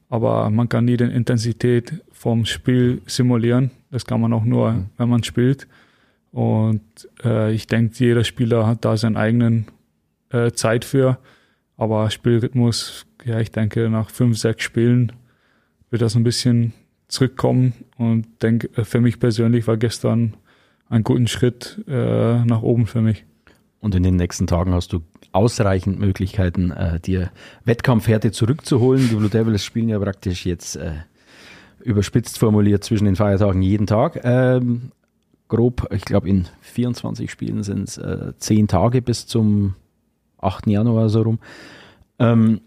aber 0.09 0.49
man 0.51 0.69
kann 0.69 0.85
nie 0.85 0.97
die 0.97 1.05
Intensität 1.05 1.93
vom 2.13 2.45
Spiel 2.47 3.03
simulieren. 3.07 3.73
Das 3.91 4.07
kann 4.07 4.21
man 4.21 4.33
auch 4.33 4.45
nur, 4.45 4.73
mhm. 4.73 4.87
wenn 4.97 5.09
man 5.09 5.25
spielt. 5.25 5.67
Und 6.31 6.83
äh, 7.25 7.53
ich 7.53 7.67
denke, 7.67 7.95
jeder 7.99 8.25
Spieler 8.25 8.67
hat 8.67 8.85
da 8.85 8.97
seinen 8.97 9.17
eigenen 9.17 9.67
äh, 10.31 10.53
Zeit 10.53 10.85
für. 10.85 11.19
Aber 11.77 12.11
Spielrhythmus, 12.11 13.07
ja, 13.25 13.41
ich 13.41 13.51
denke, 13.51 13.89
nach 13.91 14.11
fünf, 14.11 14.39
sechs 14.39 14.63
Spielen 14.63 15.13
wird 15.91 16.03
das 16.03 16.15
ein 16.15 16.25
bisschen 16.25 16.73
zurückkommen 17.09 17.73
und 17.97 18.27
denke, 18.43 18.71
äh, 18.77 18.85
für 18.85 19.01
mich 19.01 19.19
persönlich 19.19 19.67
war 19.67 19.77
gestern 19.77 20.37
ein 20.89 21.03
guter 21.03 21.27
Schritt 21.27 21.83
äh, 21.89 22.45
nach 22.45 22.63
oben 22.63 22.87
für 22.87 23.01
mich. 23.01 23.25
Und 23.81 23.95
in 23.95 24.03
den 24.03 24.17
nächsten 24.17 24.47
Tagen 24.47 24.73
hast 24.73 24.93
du 24.93 25.01
ausreichend 25.33 25.99
Möglichkeiten, 25.99 26.71
äh, 26.71 27.01
dir 27.01 27.31
Wettkampfhärte 27.65 28.33
zurückzuholen. 28.33 29.09
Die 29.11 29.17
Blue 29.17 29.29
Devils 29.29 29.65
spielen 29.65 29.89
ja 29.89 29.99
praktisch 29.99 30.47
jetzt 30.47 30.77
äh, 30.77 30.93
überspitzt 31.81 32.39
formuliert 32.39 32.85
zwischen 32.85 33.05
den 33.05 33.17
Feiertagen 33.17 33.61
jeden 33.61 33.87
Tag. 33.87 34.21
Ähm, 34.25 34.93
grob, 35.49 35.89
ich 35.93 36.05
glaube, 36.05 36.29
in 36.29 36.47
24 36.63 37.31
Spielen 37.31 37.63
sind 37.63 37.89
es 37.89 37.99
äh, 37.99 38.33
10 38.39 38.69
Tage 38.69 39.03
bis 39.03 39.27
zum 39.27 39.75
8. 40.45 40.67
Januar 40.67 41.09
so 41.09 41.23
rum. 41.23 41.39
Ähm, 42.19 42.61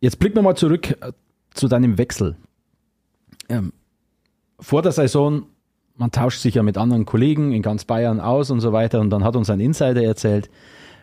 jetzt 0.00 0.18
blicken 0.18 0.36
wir 0.36 0.42
mal 0.42 0.56
zurück 0.56 0.90
äh, 0.90 1.12
zu 1.52 1.68
deinem 1.68 1.98
Wechsel 1.98 2.36
ähm, 3.48 3.72
vor 4.58 4.82
der 4.82 4.92
Saison, 4.92 5.46
man 5.96 6.10
tauscht 6.10 6.40
sich 6.40 6.54
ja 6.56 6.62
mit 6.62 6.78
anderen 6.78 7.04
Kollegen 7.04 7.52
in 7.52 7.62
ganz 7.62 7.84
Bayern 7.84 8.20
aus 8.20 8.50
und 8.50 8.60
so 8.60 8.72
weiter. 8.72 9.00
Und 9.00 9.10
dann 9.10 9.24
hat 9.24 9.36
uns 9.36 9.50
ein 9.50 9.60
Insider 9.60 10.02
erzählt, 10.02 10.50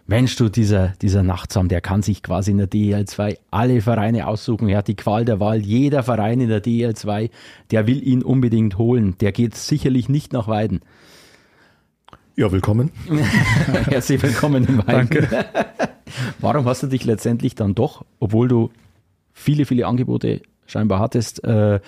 Mensch, 0.08 0.36
du, 0.36 0.50
dieser, 0.50 0.94
dieser 1.02 1.24
Nachtsam, 1.24 1.68
der 1.68 1.80
kann 1.80 2.02
sich 2.02 2.24
quasi 2.24 2.52
in 2.52 2.58
der 2.58 2.70
DL2 2.70 3.38
alle 3.52 3.82
Vereine 3.82 4.28
aussuchen. 4.28 4.68
Er 4.68 4.80
hat 4.80 4.88
die 4.88 4.96
Qual 4.96 5.24
der 5.24 5.40
Wahl. 5.40 5.60
Jeder 5.60 6.04
Verein 6.04 6.42
in 6.42 6.50
der 6.50 6.62
DL2, 6.62 7.30
der 7.70 7.88
will 7.88 8.06
ihn 8.06 8.24
unbedingt 8.24 8.78
holen. 8.78 9.16
Der 9.22 9.32
geht 9.32 9.56
sicherlich 9.56 10.10
nicht 10.10 10.34
nach 10.34 10.48
Weiden. 10.48 10.82
Ja, 12.38 12.50
willkommen. 12.50 12.92
Herzlich 13.90 14.24
willkommen 14.24 14.66
in 14.66 14.78
Weiden. 14.78 15.10
Danke. 15.10 15.46
Warum 16.40 16.66
hast 16.66 16.82
du 16.82 16.88
dich 16.88 17.04
letztendlich 17.04 17.56
dann 17.56 17.76
doch, 17.76 18.06
obwohl 18.20 18.48
du 18.48 18.72
viele, 19.34 19.66
viele 19.66 19.86
Angebote 19.86 20.42
scheinbar 20.66 21.00
hattest, 21.00 21.44
äh, 21.44 21.82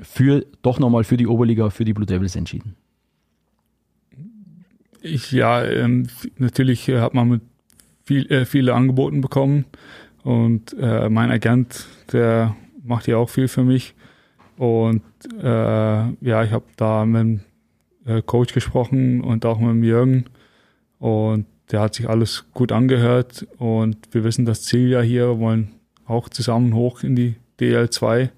für 0.00 0.46
doch 0.62 0.80
nochmal 0.80 1.04
für 1.04 1.16
die 1.16 1.28
Oberliga, 1.28 1.70
für 1.70 1.84
die 1.84 1.92
Blue 1.92 2.06
Devils 2.06 2.34
entschieden? 2.34 2.74
Ich, 5.00 5.30
ja, 5.30 5.62
ähm, 5.64 6.08
natürlich 6.38 6.88
äh, 6.88 6.98
hat 6.98 7.14
man 7.14 7.28
mit 7.28 7.42
viel, 8.04 8.26
äh, 8.32 8.46
viele 8.46 8.74
Angebote 8.74 9.18
bekommen 9.18 9.64
und 10.24 10.74
äh, 10.78 11.08
mein 11.08 11.30
Agent, 11.30 11.86
der 12.12 12.56
macht 12.82 13.06
ja 13.06 13.18
auch 13.18 13.30
viel 13.30 13.46
für 13.46 13.62
mich 13.62 13.94
und 14.56 15.02
äh, 15.40 15.46
ja, 15.46 16.42
ich 16.42 16.50
habe 16.50 16.64
da 16.76 17.06
mit 17.06 17.42
äh, 18.06 18.22
Coach 18.22 18.54
gesprochen 18.54 19.20
und 19.20 19.44
auch 19.44 19.58
mit 19.58 19.70
dem 19.70 19.84
Jürgen 19.84 20.24
und 20.98 21.46
der 21.70 21.80
hat 21.80 21.94
sich 21.94 22.08
alles 22.08 22.44
gut 22.52 22.72
angehört 22.72 23.46
und 23.58 23.96
wir 24.12 24.24
wissen 24.24 24.44
das 24.44 24.62
Ziel 24.62 24.90
ja 24.90 25.00
hier, 25.00 25.38
wollen 25.38 25.72
auch 26.06 26.28
zusammen 26.28 26.74
hoch 26.74 27.02
in 27.02 27.16
die 27.16 27.36
DL2 27.58 28.30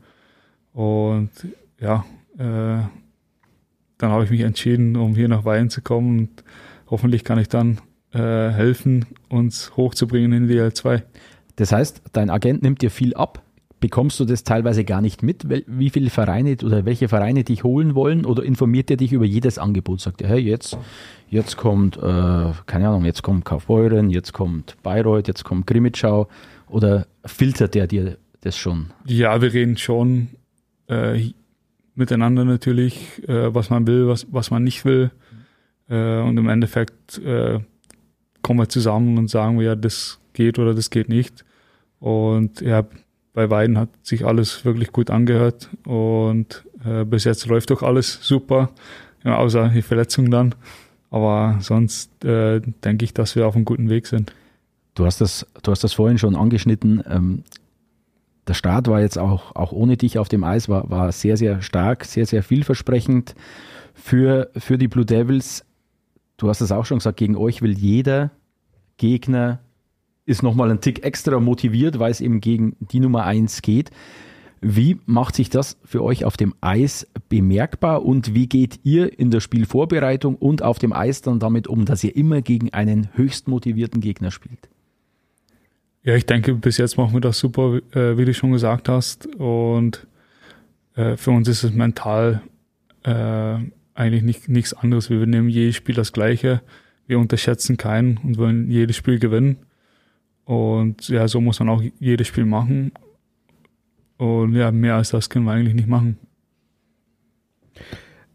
und 0.73 1.31
ja, 1.81 2.05
äh, 2.39 2.83
dann 3.99 4.11
habe 4.11 4.25
ich 4.25 4.31
mich 4.31 4.41
entschieden, 4.41 4.97
um 4.97 5.15
hier 5.15 5.29
nach 5.29 5.45
Wein 5.45 5.71
zu 5.71 5.81
kommen 5.81 6.19
und 6.19 6.45
hoffentlich 6.89 7.25
kann 7.25 7.39
ich 7.39 7.49
dann 7.49 7.81
äh, 8.13 8.19
helfen, 8.19 9.07
uns 9.29 9.77
hochzubringen 9.77 10.33
in 10.33 10.49
die 10.49 10.61
L2. 10.61 11.03
Das 11.57 11.73
heißt, 11.73 12.03
dein 12.13 12.31
Agent 12.31 12.63
nimmt 12.63 12.83
dir 12.83 12.91
viel 12.91 13.15
ab. 13.15 13.43
Bekommst 13.87 14.19
du 14.19 14.25
das 14.25 14.43
teilweise 14.43 14.83
gar 14.83 15.01
nicht 15.01 15.23
mit, 15.23 15.47
wie 15.49 15.91
viele 15.91 16.11
Vereine 16.11 16.57
oder 16.65 16.85
welche 16.85 17.07
Vereine 17.07 17.45
dich 17.45 17.63
holen 17.63 17.95
wollen 17.95 18.25
oder 18.25 18.43
informiert 18.43 18.91
er 18.91 18.97
dich 18.97 19.13
über 19.13 19.25
jedes 19.25 19.59
Angebot? 19.59 20.01
Sagt 20.01 20.23
er, 20.23 20.29
hey, 20.29 20.41
jetzt, 20.41 20.77
jetzt 21.31 21.57
kommt, 21.57 21.97
äh, 21.97 22.01
keine 22.01 22.89
Ahnung, 22.89 23.05
jetzt 23.05 23.23
kommt 23.23 23.45
Kaufbeuren, 23.45 24.11
jetzt 24.11 24.33
kommt 24.33 24.77
Bayreuth, 24.83 25.29
jetzt 25.29 25.45
kommt 25.45 25.69
Grimmitschau 25.69 26.27
oder 26.67 27.07
filtert 27.25 27.77
der 27.77 27.87
dir 27.87 28.17
das 28.41 28.59
schon? 28.59 28.91
Ja, 29.07 29.41
wir 29.41 29.53
reden 29.53 29.77
schon 29.77 30.31
äh, 30.89 31.31
miteinander 31.95 32.45
natürlich, 32.45 33.23
äh, 33.29 33.55
was 33.55 33.71
man 33.71 33.87
will, 33.87 34.09
was, 34.09 34.27
was 34.33 34.51
man 34.51 34.65
nicht 34.65 34.85
will. 34.85 35.13
Äh, 35.89 36.23
und 36.23 36.37
im 36.37 36.49
Endeffekt 36.49 37.19
äh, 37.19 37.61
kommen 38.43 38.59
wir 38.59 38.69
zusammen 38.69 39.17
und 39.17 39.31
sagen 39.31 39.61
wir, 39.61 39.67
ja, 39.67 39.77
das 39.77 40.19
geht 40.33 40.59
oder 40.59 40.75
das 40.75 40.91
geht 40.91 41.09
nicht. 41.09 41.45
Und 42.01 42.63
ja, 42.63 42.85
bei 43.37 43.49
beiden 43.49 43.77
hat 43.77 43.91
sich 44.03 44.25
alles 44.25 44.65
wirklich 44.65 44.93
gut 44.93 45.11
angehört 45.11 45.69
und 45.85 46.65
äh, 46.83 47.05
bis 47.05 47.25
jetzt 47.25 47.47
läuft 47.47 47.69
doch 47.71 47.83
alles 47.83 48.19
super, 48.23 48.71
ja, 49.25 49.37
außer 49.37 49.69
die 49.69 49.83
Verletzung 49.83 50.31
dann. 50.31 50.55
Aber 51.11 51.59
sonst 51.61 52.25
äh, 52.25 52.63
denke 52.83 53.05
ich, 53.05 53.13
dass 53.13 53.37
wir 53.37 53.47
auf 53.47 53.55
einem 53.55 53.67
guten 53.67 53.91
Weg 53.91 54.07
sind. 54.07 54.33
Du 54.95 55.05
hast 55.05 55.21
das, 55.21 55.47
du 55.63 55.71
hast 55.71 55.85
das 55.85 55.93
vorhin 55.93 56.17
schon 56.17 56.35
angeschnitten. 56.35 57.05
Ähm, 57.07 57.43
der 58.49 58.55
Start 58.55 58.89
war 58.89 59.03
jetzt 59.03 59.19
auch, 59.19 59.55
auch 59.55 59.73
ohne 59.73 59.99
dich 59.99 60.19
auf 60.19 60.31
dem 60.31 60.43
Eis, 60.43 60.71
war, 60.71 60.89
war 60.89 61.13
sehr, 61.13 61.37
sehr 61.37 61.61
stark, 61.61 62.07
sehr, 62.07 62.25
sehr 62.25 62.43
vielversprechend 62.43 63.35
für, 63.93 64.51
für 64.57 64.79
die 64.79 64.89
Blue 64.89 65.05
Devils. 65.05 65.67
Du 66.39 66.49
hast 66.49 66.63
es 66.63 66.73
auch 66.73 66.87
schon 66.87 67.01
gesagt, 67.01 67.19
gegen 67.19 67.37
euch 67.37 67.61
will 67.61 67.77
jeder 67.77 68.31
Gegner 68.97 69.61
ist 70.27 70.43
nochmal 70.43 70.71
ein 70.71 70.81
Tick 70.81 71.05
extra 71.05 71.41
motiviert, 71.41 71.99
weil 71.99 72.11
es 72.11 72.21
eben 72.21 72.41
gegen 72.41 72.77
die 72.81 73.01
Nummer 73.01 73.25
1 73.25 73.63
geht. 73.63 73.91
Wie 74.61 74.99
macht 75.07 75.37
sich 75.37 75.49
das 75.49 75.79
für 75.85 76.03
euch 76.03 76.25
auf 76.25 76.37
dem 76.37 76.55
Eis 76.61 77.07
bemerkbar 77.29 78.05
und 78.05 78.35
wie 78.35 78.49
geht 78.49 78.81
ihr 78.83 79.19
in 79.19 79.31
der 79.31 79.41
Spielvorbereitung 79.41 80.35
und 80.35 80.63
auf 80.63 80.79
dem 80.79 80.93
Eis 80.93 81.23
dann 81.23 81.39
damit 81.39 81.69
um, 81.69 81.85
dass 81.85 82.03
ihr 82.03 82.17
immer 82.17 82.43
gegen 82.43 82.73
einen 82.73 83.09
höchst 83.15 83.49
motivierten 83.49 84.01
Gegner 84.01 84.31
spielt? 84.31 84.69
Ja, 86.03 86.15
ich 86.15 86.27
denke, 86.27 86.55
bis 86.55 86.79
jetzt 86.79 86.97
machen 86.97 87.15
wir 87.15 87.21
das 87.21 87.39
super, 87.39 87.81
äh, 87.93 88.17
wie 88.17 88.25
du 88.25 88.35
schon 88.35 88.53
gesagt 88.53 88.89
hast. 88.89 89.27
Und 89.37 90.07
äh, 90.95 91.17
für 91.17 91.33
uns 91.33 91.49
ist 91.49 91.65
es 91.65 91.73
mental 91.73 92.43
äh, 93.03 93.59
eigentlich 93.95 94.23
nicht, 94.23 94.49
nichts 94.49 94.73
anderes. 94.73 95.11
Wir 95.11 95.25
nehmen 95.27 95.49
jedes 95.49 95.77
Spiel 95.77 95.95
das 95.95 96.13
Gleiche. 96.13 96.63
wir 97.07 97.19
unterschätzen 97.19 97.77
keinen 97.77 98.19
und 98.19 98.39
wollen 98.39 98.71
jedes 98.71 98.97
Spiel 98.97 99.19
gewinnen. 99.19 99.59
Und 100.47 101.09
ja, 101.09 101.27
so 101.27 101.41
muss 101.41 101.59
man 101.59 101.69
auch 101.69 101.83
jedes 101.99 102.29
Spiel 102.29 102.47
machen. 102.47 102.93
Und 104.17 104.55
ja, 104.55 104.71
mehr 104.71 104.95
als 104.95 105.11
das 105.11 105.29
können 105.29 105.45
wir 105.45 105.53
eigentlich 105.53 105.75
nicht 105.75 105.89
machen. 105.89 106.19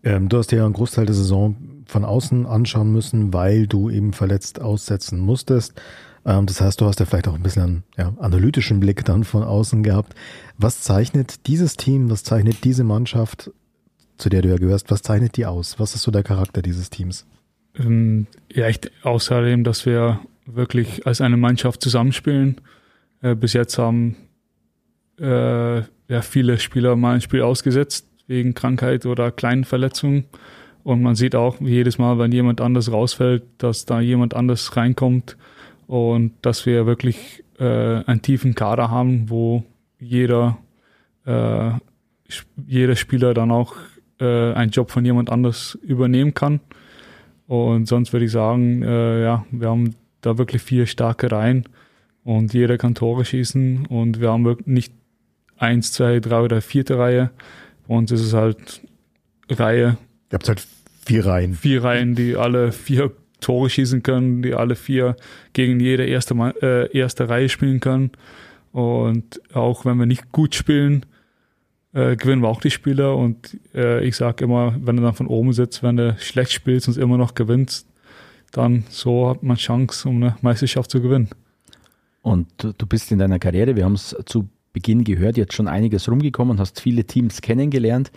Ähm, 0.03 0.27
du 0.29 0.37
hast 0.37 0.51
ja 0.51 0.65
einen 0.65 0.73
Großteil 0.73 1.05
der 1.05 1.15
Saison 1.15 1.55
von 1.85 2.03
außen 2.03 2.45
anschauen 2.45 2.91
müssen, 2.91 3.33
weil 3.33 3.65
du 3.65 3.89
eben 3.89 4.11
verletzt 4.13 4.61
aussetzen 4.61 5.19
musstest. 5.19 5.81
Ähm, 6.25 6.45
das 6.47 6.59
heißt, 6.59 6.81
du 6.81 6.85
hast 6.85 6.99
ja 6.99 7.05
vielleicht 7.05 7.29
auch 7.29 7.33
ein 7.33 7.43
bisschen 7.43 7.63
einen 7.63 7.83
ja, 7.97 8.13
analytischen 8.19 8.81
Blick 8.81 9.05
dann 9.05 9.23
von 9.23 9.43
außen 9.43 9.81
gehabt. 9.81 10.13
Was 10.57 10.81
zeichnet 10.81 11.47
dieses 11.47 11.77
Team, 11.77 12.09
was 12.09 12.23
zeichnet 12.23 12.65
diese 12.65 12.83
Mannschaft, 12.83 13.51
zu 14.17 14.27
der 14.27 14.41
du 14.41 14.49
ja 14.49 14.57
gehörst, 14.57 14.91
was 14.91 15.01
zeichnet 15.01 15.37
die 15.37 15.45
aus? 15.45 15.79
Was 15.79 15.95
ist 15.95 16.03
so 16.03 16.11
der 16.11 16.23
Charakter 16.23 16.61
dieses 16.61 16.89
Teams? 16.89 17.25
Ähm, 17.75 18.27
ja, 18.53 18.65
echt 18.65 18.91
außerdem, 19.03 19.63
dass 19.63 19.85
wir 19.85 20.19
wirklich 20.55 21.05
als 21.05 21.21
eine 21.21 21.37
Mannschaft 21.37 21.81
zusammenspielen. 21.81 22.61
Äh, 23.21 23.35
bis 23.35 23.53
jetzt 23.53 23.77
haben 23.77 24.15
äh, 25.19 25.77
ja, 25.77 26.21
viele 26.21 26.59
Spieler 26.59 26.95
mal 26.95 27.15
ein 27.15 27.21
Spiel 27.21 27.41
ausgesetzt 27.41 28.07
wegen 28.27 28.53
Krankheit 28.53 29.05
oder 29.05 29.31
kleinen 29.31 29.63
Verletzungen. 29.63 30.25
Und 30.83 31.01
man 31.01 31.15
sieht 31.15 31.35
auch 31.35 31.59
jedes 31.61 31.97
Mal, 31.97 32.17
wenn 32.17 32.31
jemand 32.31 32.59
anders 32.59 32.91
rausfällt, 32.91 33.43
dass 33.59 33.85
da 33.85 33.99
jemand 33.99 34.33
anders 34.33 34.75
reinkommt 34.75 35.37
und 35.85 36.33
dass 36.41 36.65
wir 36.65 36.85
wirklich 36.85 37.43
äh, 37.59 38.03
einen 38.05 38.21
tiefen 38.21 38.55
Kader 38.55 38.89
haben, 38.89 39.29
wo 39.29 39.63
jeder, 39.99 40.57
äh, 41.25 41.71
jeder 42.65 42.95
Spieler 42.95 43.33
dann 43.33 43.51
auch 43.51 43.75
äh, 44.19 44.53
einen 44.53 44.71
Job 44.71 44.89
von 44.89 45.05
jemand 45.05 45.29
anders 45.29 45.77
übernehmen 45.83 46.33
kann. 46.33 46.61
Und 47.47 47.87
sonst 47.87 48.13
würde 48.13 48.25
ich 48.25 48.31
sagen, 48.31 48.81
äh, 48.81 49.23
ja, 49.23 49.45
wir 49.51 49.69
haben 49.69 49.95
da 50.21 50.37
wirklich 50.37 50.61
vier 50.61 50.85
starke 50.85 51.31
Reihen 51.31 51.65
und 52.23 52.53
jeder 52.53 52.77
kann 52.77 52.95
Tore 52.95 53.25
schießen 53.25 53.87
und 53.87 54.21
wir 54.21 54.31
haben 54.31 54.45
wirklich 54.45 54.67
nicht 54.67 54.93
eins, 55.57 55.91
zwei, 55.91 56.19
drei 56.19 56.41
oder 56.41 56.61
vierte 56.61 56.97
Reihe. 56.97 57.31
Bei 57.87 57.95
uns 57.95 58.11
ist 58.11 58.21
es 58.21 58.33
halt 58.33 58.81
Reihe. 59.49 59.97
Ihr 60.29 60.33
habt 60.33 60.47
halt 60.47 60.65
vier 61.05 61.25
Reihen. 61.25 61.53
Vier 61.53 61.83
Reihen, 61.83 62.15
die 62.15 62.35
alle 62.35 62.71
vier 62.71 63.11
Tore 63.41 63.69
schießen 63.69 64.03
können, 64.03 64.41
die 64.41 64.53
alle 64.53 64.75
vier 64.75 65.15
gegen 65.53 65.79
jede 65.79 66.05
erste, 66.05 66.35
äh, 66.61 66.95
erste 66.97 67.27
Reihe 67.27 67.49
spielen 67.49 67.79
können. 67.79 68.11
Und 68.71 69.41
auch 69.53 69.83
wenn 69.83 69.97
wir 69.97 70.05
nicht 70.05 70.31
gut 70.31 70.55
spielen, 70.55 71.05
äh, 71.93 72.15
gewinnen 72.15 72.41
wir 72.41 72.47
auch 72.47 72.61
die 72.61 72.71
Spieler. 72.71 73.17
Und 73.17 73.57
äh, 73.73 74.05
ich 74.05 74.15
sage 74.15 74.45
immer, 74.45 74.75
wenn 74.79 74.97
du 74.97 75.03
dann 75.03 75.15
von 75.15 75.27
oben 75.27 75.53
sitzt, 75.53 75.83
wenn 75.83 75.97
du 75.97 76.15
schlecht 76.19 76.53
spielst 76.53 76.87
und 76.87 76.97
immer 76.97 77.17
noch 77.17 77.33
gewinnst, 77.33 77.87
dann 78.51 78.83
so 78.89 79.29
hat 79.29 79.43
man 79.43 79.57
Chance, 79.57 80.07
um 80.07 80.17
eine 80.17 80.35
Meisterschaft 80.41 80.91
zu 80.91 81.01
gewinnen. 81.01 81.29
Und 82.21 82.47
du 82.59 82.85
bist 82.85 83.11
in 83.11 83.19
deiner 83.19 83.39
Karriere, 83.39 83.75
wir 83.75 83.85
haben 83.85 83.95
es 83.95 84.15
zu 84.25 84.49
Beginn 84.73 85.03
gehört, 85.03 85.37
jetzt 85.37 85.53
schon 85.53 85.67
einiges 85.67 86.09
rumgekommen, 86.09 86.59
hast 86.59 86.79
viele 86.79 87.03
Teams 87.03 87.41
kennengelernt. 87.41 88.11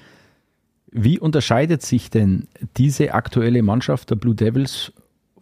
Wie 0.90 1.18
unterscheidet 1.18 1.82
sich 1.82 2.10
denn 2.10 2.46
diese 2.76 3.14
aktuelle 3.14 3.62
Mannschaft 3.62 4.10
der 4.10 4.16
Blue 4.16 4.34
Devils 4.34 4.92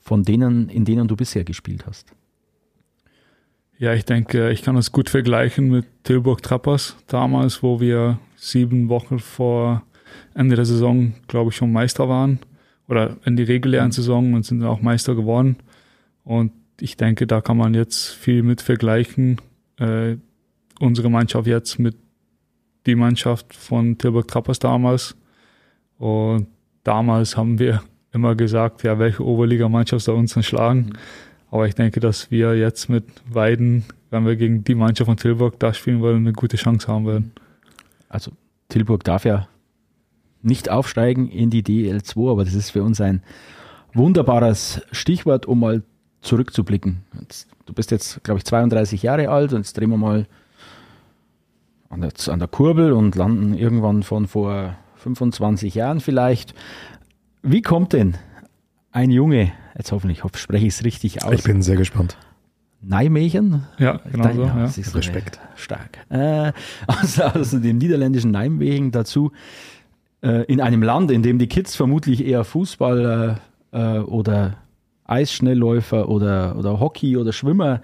von 0.00 0.22
denen, 0.22 0.68
in 0.68 0.84
denen 0.84 1.08
du 1.08 1.16
bisher 1.16 1.44
gespielt 1.44 1.86
hast? 1.86 2.12
Ja, 3.78 3.92
ich 3.92 4.04
denke, 4.04 4.50
ich 4.52 4.62
kann 4.62 4.76
das 4.76 4.92
gut 4.92 5.10
vergleichen 5.10 5.68
mit 5.68 5.86
Tilburg 6.04 6.42
Trappers 6.42 6.96
damals, 7.08 7.62
wo 7.62 7.80
wir 7.80 8.18
sieben 8.36 8.88
Wochen 8.88 9.18
vor 9.18 9.82
Ende 10.34 10.56
der 10.56 10.64
Saison, 10.64 11.14
glaube 11.26 11.50
ich, 11.50 11.56
schon 11.56 11.72
Meister 11.72 12.08
waren 12.08 12.38
oder 12.88 13.16
in 13.24 13.36
die 13.36 13.42
regulären 13.42 13.86
mhm. 13.86 13.92
Saison 13.92 14.34
und 14.34 14.44
sind 14.44 14.62
auch 14.64 14.82
Meister 14.82 15.14
geworden. 15.14 15.56
Und 16.24 16.52
ich 16.80 16.96
denke, 16.96 17.26
da 17.26 17.40
kann 17.40 17.56
man 17.56 17.74
jetzt 17.74 18.08
viel 18.08 18.42
mit 18.42 18.60
vergleichen. 18.60 19.40
Äh, 19.78 20.16
unsere 20.80 21.10
Mannschaft 21.10 21.46
jetzt 21.46 21.78
mit 21.78 21.96
die 22.86 22.96
Mannschaft 22.96 23.54
von 23.54 23.98
Tilburg 23.98 24.28
Trappers 24.28 24.58
damals. 24.58 25.16
Und 25.98 26.48
damals 26.82 27.36
haben 27.36 27.58
wir 27.58 27.82
immer 28.12 28.34
gesagt, 28.34 28.82
ja, 28.82 28.98
welche 28.98 29.24
Oberligamannschaft 29.24 30.04
soll 30.04 30.16
uns 30.16 30.34
dann 30.34 30.42
schlagen. 30.42 30.86
Mhm. 30.86 30.92
Aber 31.50 31.68
ich 31.68 31.74
denke, 31.74 32.00
dass 32.00 32.30
wir 32.30 32.56
jetzt 32.56 32.88
mit 32.88 33.04
Weiden, 33.26 33.84
wenn 34.10 34.24
wir 34.24 34.36
gegen 34.36 34.64
die 34.64 34.74
Mannschaft 34.74 35.06
von 35.06 35.18
Tilburg 35.18 35.58
da 35.58 35.74
spielen 35.74 36.00
wollen, 36.00 36.18
eine 36.18 36.32
gute 36.32 36.56
Chance 36.56 36.88
haben 36.88 37.06
werden. 37.06 37.32
Also 38.08 38.32
Tilburg 38.68 39.04
darf 39.04 39.26
ja 39.26 39.48
nicht 40.42 40.70
aufsteigen 40.70 41.28
in 41.28 41.50
die 41.50 41.62
DL2, 41.62 42.30
aber 42.30 42.44
das 42.44 42.54
ist 42.54 42.70
für 42.70 42.82
uns 42.82 43.00
ein 43.00 43.22
wunderbares 43.94 44.82
Stichwort, 44.90 45.46
um 45.46 45.60
mal 45.60 45.82
zurückzublicken. 46.20 47.02
Jetzt, 47.20 47.48
du 47.66 47.72
bist 47.72 47.90
jetzt, 47.90 48.22
glaube 48.24 48.38
ich, 48.38 48.44
32 48.44 49.02
Jahre 49.02 49.28
alt 49.28 49.52
und 49.52 49.60
jetzt 49.60 49.76
drehen 49.76 49.90
wir 49.90 49.96
mal 49.96 50.26
an 51.90 52.00
der, 52.00 52.12
an 52.28 52.38
der 52.38 52.48
Kurbel 52.48 52.92
und 52.92 53.16
landen 53.16 53.54
irgendwann 53.54 54.02
von 54.02 54.26
vor 54.26 54.76
25 54.96 55.74
Jahren 55.74 56.00
vielleicht. 56.00 56.54
Wie 57.42 57.62
kommt 57.62 57.92
denn 57.92 58.16
ein 58.92 59.10
Junge, 59.10 59.52
jetzt 59.76 59.92
hoffentlich 59.92 60.22
spreche 60.36 60.66
ich 60.66 60.74
es 60.74 60.84
richtig 60.84 61.24
aus. 61.24 61.34
Ich 61.34 61.44
bin 61.44 61.62
sehr 61.62 61.76
gespannt. 61.76 62.16
Nijmegen? 62.82 63.64
Ja, 63.78 64.00
genau 64.10 64.24
Dein, 64.24 64.36
so. 64.36 64.42
Ja. 64.42 64.94
Respekt. 64.94 65.38
Stark. 65.54 65.98
Äh, 66.08 66.52
also, 66.86 67.22
also 67.22 67.58
dem 67.58 67.78
niederländischen 67.78 68.32
Nijmegen 68.32 68.90
dazu, 68.90 69.32
äh, 70.22 70.44
in 70.44 70.60
einem 70.60 70.82
Land, 70.82 71.10
in 71.10 71.22
dem 71.22 71.38
die 71.38 71.48
Kids 71.48 71.76
vermutlich 71.76 72.24
eher 72.24 72.44
Fußball 72.44 73.40
äh, 73.72 73.98
oder 73.98 74.58
Eisschnellläufer 75.04 76.08
oder, 76.08 76.56
oder 76.56 76.80
Hockey 76.80 77.16
oder 77.16 77.32
Schwimmer 77.32 77.82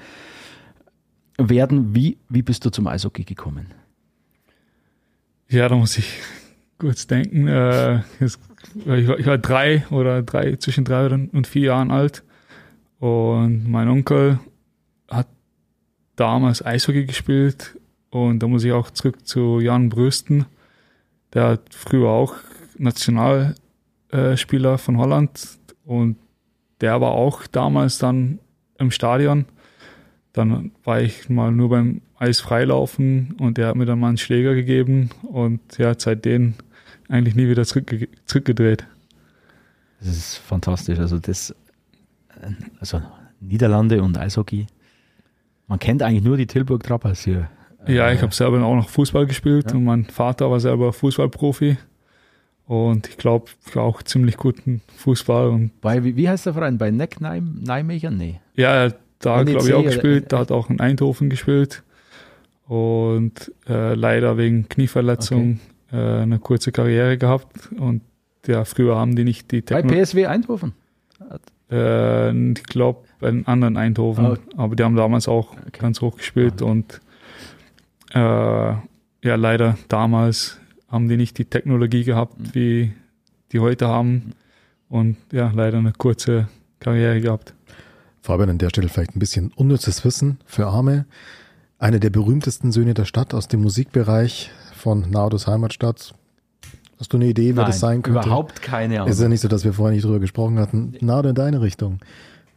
werden. 1.37 1.94
Wie, 1.94 2.18
wie 2.29 2.42
bist 2.42 2.64
du 2.64 2.70
zum 2.70 2.87
Eishockey 2.87 3.24
gekommen? 3.24 3.66
Ja, 5.48 5.68
da 5.68 5.77
muss 5.77 5.96
ich 5.98 6.20
kurz 6.79 7.07
denken. 7.07 7.48
Äh, 7.48 8.01
ich, 8.20 8.37
war, 8.87 9.18
ich, 9.18 9.27
war, 9.27 9.38
drei 9.38 9.87
oder 9.90 10.22
drei, 10.22 10.57
zwischen 10.57 10.85
drei 10.85 11.07
und 11.09 11.46
vier 11.46 11.62
Jahren 11.62 11.90
alt. 11.90 12.22
Und 12.98 13.68
mein 13.68 13.88
Onkel 13.88 14.40
hat 15.11 15.29
damals 16.16 16.64
Eishockey 16.64 17.05
gespielt. 17.05 17.79
Und 18.11 18.40
da 18.42 18.46
muss 18.46 18.64
ich 18.64 18.72
auch 18.72 18.90
zurück 18.90 19.27
zu 19.27 19.61
Jan 19.61 19.88
Brösten. 19.88 20.46
Der 21.35 21.49
hat 21.49 21.75
früher 21.75 22.09
auch 22.09 22.35
Nationalspieler 22.79 24.79
von 24.79 24.97
Holland. 24.97 25.59
Und 25.85 26.17
der 26.81 27.01
war 27.01 27.12
auch 27.12 27.47
damals 27.47 27.99
dann 27.99 28.38
im 28.79 28.91
Stadion. 28.91 29.47
Dann 30.33 30.73
war 30.85 31.01
ich 31.01 31.29
mal 31.29 31.51
nur 31.51 31.71
beim 31.71 32.03
Eisfreilaufen 32.19 33.37
und 33.41 33.59
der 33.59 33.69
hat 33.69 33.77
mir 33.77 33.87
dann 33.87 34.01
mal 34.01 34.09
einen 34.09 34.19
Schläger 34.19 34.55
gegeben 34.55 35.11
und 35.23 35.79
ja, 35.79 35.95
seitdem 35.97 36.55
eigentlich 37.09 37.35
nie 37.35 37.49
wieder 37.49 37.64
zurückge 37.64 38.09
zurückgedreht. 38.27 38.87
Das 40.01 40.09
ist 40.09 40.37
fantastisch. 40.37 40.99
Also 40.99 41.19
das, 41.19 41.55
also 42.81 43.01
Niederlande 43.41 44.03
und 44.03 44.19
Eishockey. 44.19 44.67
Man 45.67 45.79
kennt 45.79 46.03
eigentlich 46.03 46.25
nur 46.25 46.37
die 46.37 46.47
Tilburg 46.47 46.83
Trappers 46.83 47.23
hier. 47.23 47.49
Ja, 47.87 48.11
ich 48.12 48.23
habe 48.23 48.35
selber 48.35 48.62
auch 48.64 48.75
noch 48.75 48.88
Fußball 48.88 49.27
gespielt 49.27 49.71
ja. 49.71 49.77
und 49.77 49.85
mein 49.85 50.05
Vater 50.05 50.51
war 50.51 50.61
selber 50.61 50.93
Fußballprofi. 50.93 51.77
Und 52.67 53.09
ich 53.09 53.17
glaube, 53.17 53.47
auch 53.77 54.03
ziemlich 54.03 54.37
guten 54.37 54.83
Fußball. 54.97 55.49
Und 55.49 55.81
bei, 55.81 56.05
wie, 56.05 56.17
wie 56.17 56.29
heißt 56.29 56.45
der 56.45 56.53
Verein? 56.53 56.77
Bei 56.77 56.91
Neck 56.91 57.19
Nijmegen? 57.21 58.19
Nee. 58.19 58.41
Ja, 58.57 58.91
da 59.21 59.43
glaube 59.43 59.67
ich 59.67 59.75
auch 59.75 59.83
gespielt. 59.83 60.33
Da 60.33 60.41
hat 60.41 60.53
auch 60.53 60.69
in 60.69 60.79
Eindhoven 60.79 61.31
gespielt. 61.31 61.83
Und 62.67 63.53
äh, 63.67 63.95
leider 63.95 64.37
wegen 64.37 64.69
Knieverletzung 64.69 65.61
okay. 65.88 65.99
äh, 65.99 66.23
eine 66.23 66.38
kurze 66.38 66.71
Karriere 66.71 67.17
gehabt. 67.17 67.71
Und 67.79 68.03
ja, 68.47 68.67
früher 68.67 68.97
haben 68.97 69.17
die 69.17 69.25
nicht 69.25 69.51
die 69.51 69.62
Techno 69.62 69.91
Bei 69.91 70.03
PSW 70.03 70.27
Eindhoven? 70.27 70.73
Äh, 71.71 72.51
ich 72.53 72.62
glaube, 72.64 73.01
bei 73.19 73.29
einem 73.29 73.45
anderen 73.47 73.79
Eindhoven. 73.79 74.27
Oh. 74.27 74.37
Aber 74.59 74.77
die 74.77 74.83
haben 74.83 74.97
damals 74.97 75.27
auch 75.27 75.53
okay. 75.53 75.81
ganz 75.81 76.03
hoch 76.03 76.19
gespielt. 76.19 76.61
Oh. 76.61 76.67
Und 76.67 77.01
äh, 78.12 78.18
ja, 78.18 79.35
leider 79.35 79.77
damals 79.88 80.59
haben 80.88 81.09
die 81.09 81.16
nicht 81.16 81.38
die 81.38 81.44
Technologie 81.44 82.05
gehabt, 82.05 82.38
mhm. 82.38 82.55
wie 82.55 82.92
die 83.53 83.61
heute 83.61 83.88
haben. 83.88 84.33
Und 84.88 85.16
ja, 85.33 85.53
leider 85.55 85.79
eine 85.79 85.92
kurze 85.92 86.49
Karriere 86.81 87.21
gehabt. 87.21 87.55
Fabian, 88.23 88.51
an 88.51 88.59
der 88.59 88.71
Stelle 88.71 88.88
vielleicht 88.88 89.16
ein 89.16 89.18
bisschen 89.18 89.53
unnützes 89.55 90.05
Wissen 90.05 90.38
für 90.47 90.66
Arme. 90.66 91.07
Einer 91.79 91.99
der 91.99 92.11
berühmtesten 92.11 92.73
Söhne 92.73 92.94
der 92.94 93.05
Stadt 93.05 93.35
aus 93.35 93.49
dem 93.49 93.62
Musikbereich 93.62 94.51
von 94.75 95.11
Nardos 95.11 95.47
Heimatstadt. 95.47 96.14
Hast 96.99 97.12
du 97.12 97.16
eine 97.16 97.27
Idee, 97.27 97.55
wer 97.55 97.62
Nein, 97.62 97.66
das 97.66 97.81
sein 97.81 98.03
könnte? 98.03 98.21
Überhaupt 98.21 98.62
keine 98.62 98.97
Ahnung. 98.97 99.11
ist 99.11 99.21
ja 99.21 99.29
nicht 99.29 99.40
so, 99.40 99.49
dass 99.49 99.64
wir 99.64 99.73
vorher 99.73 99.94
nicht 99.94 100.05
drüber 100.05 100.18
gesprochen 100.18 100.59
hatten. 100.59 100.97
Nardo 101.01 101.29
in 101.29 101.35
deine 101.35 101.61
Richtung. 101.61 102.01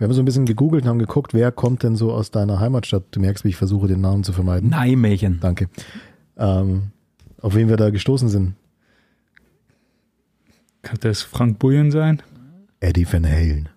Wir 0.01 0.07
haben 0.07 0.15
so 0.15 0.21
ein 0.23 0.25
bisschen 0.25 0.47
gegoogelt 0.47 0.81
und 0.81 0.89
haben 0.89 0.97
geguckt, 0.97 1.35
wer 1.35 1.51
kommt 1.51 1.83
denn 1.83 1.95
so 1.95 2.11
aus 2.11 2.31
deiner 2.31 2.59
Heimatstadt. 2.59 3.03
Du 3.11 3.19
merkst, 3.19 3.45
wie 3.45 3.49
ich 3.49 3.55
versuche, 3.55 3.87
den 3.87 4.01
Namen 4.01 4.23
zu 4.23 4.33
vermeiden. 4.33 4.71
Nijmegen. 4.71 5.37
Danke. 5.39 5.69
Ähm, 6.37 6.87
auf 7.39 7.53
wen 7.53 7.69
wir 7.69 7.77
da 7.77 7.91
gestoßen 7.91 8.27
sind. 8.27 8.55
Könnte 10.81 11.07
es 11.07 11.21
Frank 11.21 11.59
Bullion 11.59 11.91
sein? 11.91 12.23
Eddie 12.79 13.05
Van 13.13 13.27
Halen. 13.29 13.69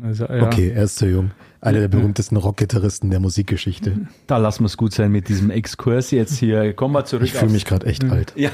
Also, 0.00 0.26
ja. 0.26 0.46
Okay, 0.46 0.68
er 0.68 0.84
ist 0.84 0.98
zu 0.98 1.08
jung. 1.08 1.32
Einer 1.60 1.80
der 1.80 1.88
berühmtesten 1.88 2.36
Rockgitarristen 2.36 3.10
der 3.10 3.18
Musikgeschichte. 3.18 4.06
Da 4.28 4.36
lassen 4.36 4.60
wir 4.60 4.66
es 4.66 4.76
gut 4.76 4.94
sein 4.94 5.10
mit 5.10 5.28
diesem 5.28 5.50
Exkurs 5.50 6.12
jetzt 6.12 6.36
hier. 6.36 6.74
Kommen 6.74 6.94
wir 6.94 7.04
zurück. 7.04 7.24
Ich 7.24 7.32
fühle 7.32 7.50
mich 7.50 7.64
gerade 7.64 7.86
echt 7.86 8.04
alt. 8.04 8.32
Ja, 8.36 8.50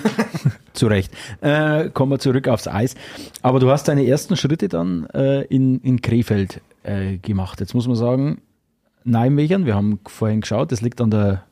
zu 0.72 0.86
Recht. 0.86 1.12
Äh, 1.40 1.90
kommen 1.90 2.12
wir 2.12 2.18
zurück 2.18 2.48
aufs 2.48 2.68
Eis. 2.68 2.94
Aber 3.42 3.60
du 3.60 3.70
hast 3.70 3.88
deine 3.88 4.06
ersten 4.06 4.36
Schritte 4.36 4.68
dann 4.68 5.06
äh, 5.14 5.42
in, 5.42 5.80
in 5.80 6.00
Krefeld 6.00 6.60
äh, 6.82 7.18
gemacht. 7.18 7.60
Jetzt 7.60 7.74
muss 7.74 7.86
man 7.86 7.96
sagen, 7.96 8.42
Nijmegen, 9.04 9.66
wir 9.66 9.74
haben 9.74 10.00
vorhin 10.06 10.40
geschaut, 10.42 10.72
das 10.72 10.80
liegt 10.80 11.00
an 11.00 11.10
der, 11.10 11.44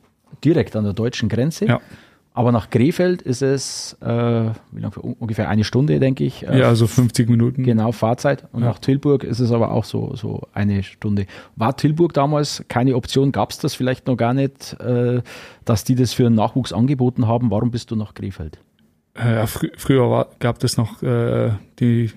direkt 0.43 0.75
an 0.75 0.83
der 0.83 0.93
deutschen 0.93 1.29
Grenze. 1.29 1.65
Ja. 1.65 1.81
Aber 2.39 2.51
nach 2.51 2.69
Krefeld 2.69 3.21
ist 3.21 3.41
es 3.41 3.97
äh, 4.01 4.05
wie 4.71 4.79
lang, 4.79 4.95
ungefähr 4.95 5.49
eine 5.49 5.63
Stunde, 5.63 5.99
denke 5.99 6.23
ich. 6.23 6.47
Äh, 6.47 6.59
ja, 6.59 6.75
so 6.75 6.87
50 6.87 7.27
Minuten. 7.27 7.63
Genau, 7.63 7.91
Fahrzeit. 7.91 8.45
Und 8.53 8.61
ja. 8.61 8.67
nach 8.67 8.79
Tilburg 8.79 9.23
ist 9.23 9.39
es 9.39 9.51
aber 9.51 9.71
auch 9.71 9.83
so, 9.83 10.15
so 10.15 10.47
eine 10.53 10.83
Stunde. 10.83 11.25
War 11.55 11.75
Tilburg 11.75 12.13
damals 12.13 12.63
keine 12.69 12.95
Option? 12.95 13.31
Gab 13.31 13.51
es 13.51 13.57
das 13.57 13.73
vielleicht 13.73 14.07
noch 14.07 14.15
gar 14.15 14.33
nicht, 14.33 14.79
äh, 14.79 15.21
dass 15.65 15.83
die 15.83 15.95
das 15.95 16.13
für 16.13 16.27
einen 16.27 16.35
Nachwuchs 16.35 16.71
angeboten 16.71 17.27
haben? 17.27 17.51
Warum 17.51 17.71
bist 17.71 17.91
du 17.91 17.95
nach 17.95 18.13
Krefeld? 18.13 18.59
Äh, 19.19 19.35
ja, 19.35 19.47
fr 19.47 19.67
früher 19.77 20.09
war, 20.09 20.29
gab 20.39 20.63
es 20.63 20.77
noch 20.77 21.03
äh, 21.03 21.51
die, 21.79 22.11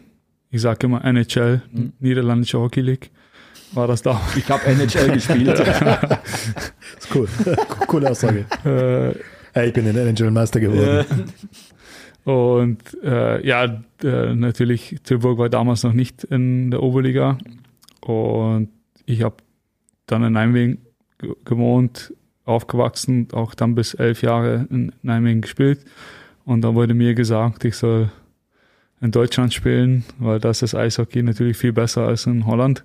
ich 0.51 0.61
sage 0.61 0.87
immer 0.87 1.05
NHL, 1.05 1.63
mhm. 1.73 1.93
Niederländische 1.99 2.59
Hockey 2.59 2.81
League 2.81 3.11
war 3.73 3.87
das 3.87 4.03
da. 4.03 4.21
Ich 4.37 4.49
habe 4.51 4.65
NHL 4.67 5.13
gespielt. 5.13 5.59
ist 6.99 7.15
cool. 7.15 7.27
Coole 7.87 8.11
Aussage. 8.11 8.45
Äh, 8.65 9.19
Hey, 9.55 9.69
ich 9.69 9.75
bin 9.75 9.87
in 9.87 9.97
NHL 9.97 10.31
Master 10.31 10.61
geworden. 10.61 11.31
Und 12.25 12.79
äh, 13.05 13.47
ja, 13.47 13.83
äh, 14.03 14.35
natürlich, 14.35 14.97
Tilburg 15.05 15.37
war 15.37 15.51
damals 15.51 15.83
noch 15.83 15.93
nicht 15.93 16.25
in 16.25 16.71
der 16.71 16.83
Oberliga. 16.83 17.37
Und 18.01 18.71
ich 19.05 19.23
habe 19.23 19.37
dann 20.07 20.25
in 20.25 20.33
Nijmegen 20.33 20.87
gewohnt, 21.45 22.15
aufgewachsen, 22.47 23.29
auch 23.33 23.55
dann 23.55 23.75
bis 23.75 23.93
elf 23.93 24.23
Jahre 24.23 24.67
in 24.71 24.93
Nijmegen 25.03 25.43
gespielt. 25.43 25.85
Und 26.45 26.63
dann 26.63 26.75
wurde 26.75 26.95
mir 26.95 27.15
gesagt, 27.15 27.65
ich 27.65 27.77
soll 27.77 28.11
in 29.01 29.11
Deutschland 29.11 29.53
spielen, 29.53 30.05
weil 30.19 30.39
das 30.39 30.63
ist 30.63 30.75
Eishockey 30.75 31.23
natürlich 31.23 31.57
viel 31.57 31.73
besser 31.73 32.07
als 32.07 32.27
in 32.27 32.47
Holland. 32.47 32.85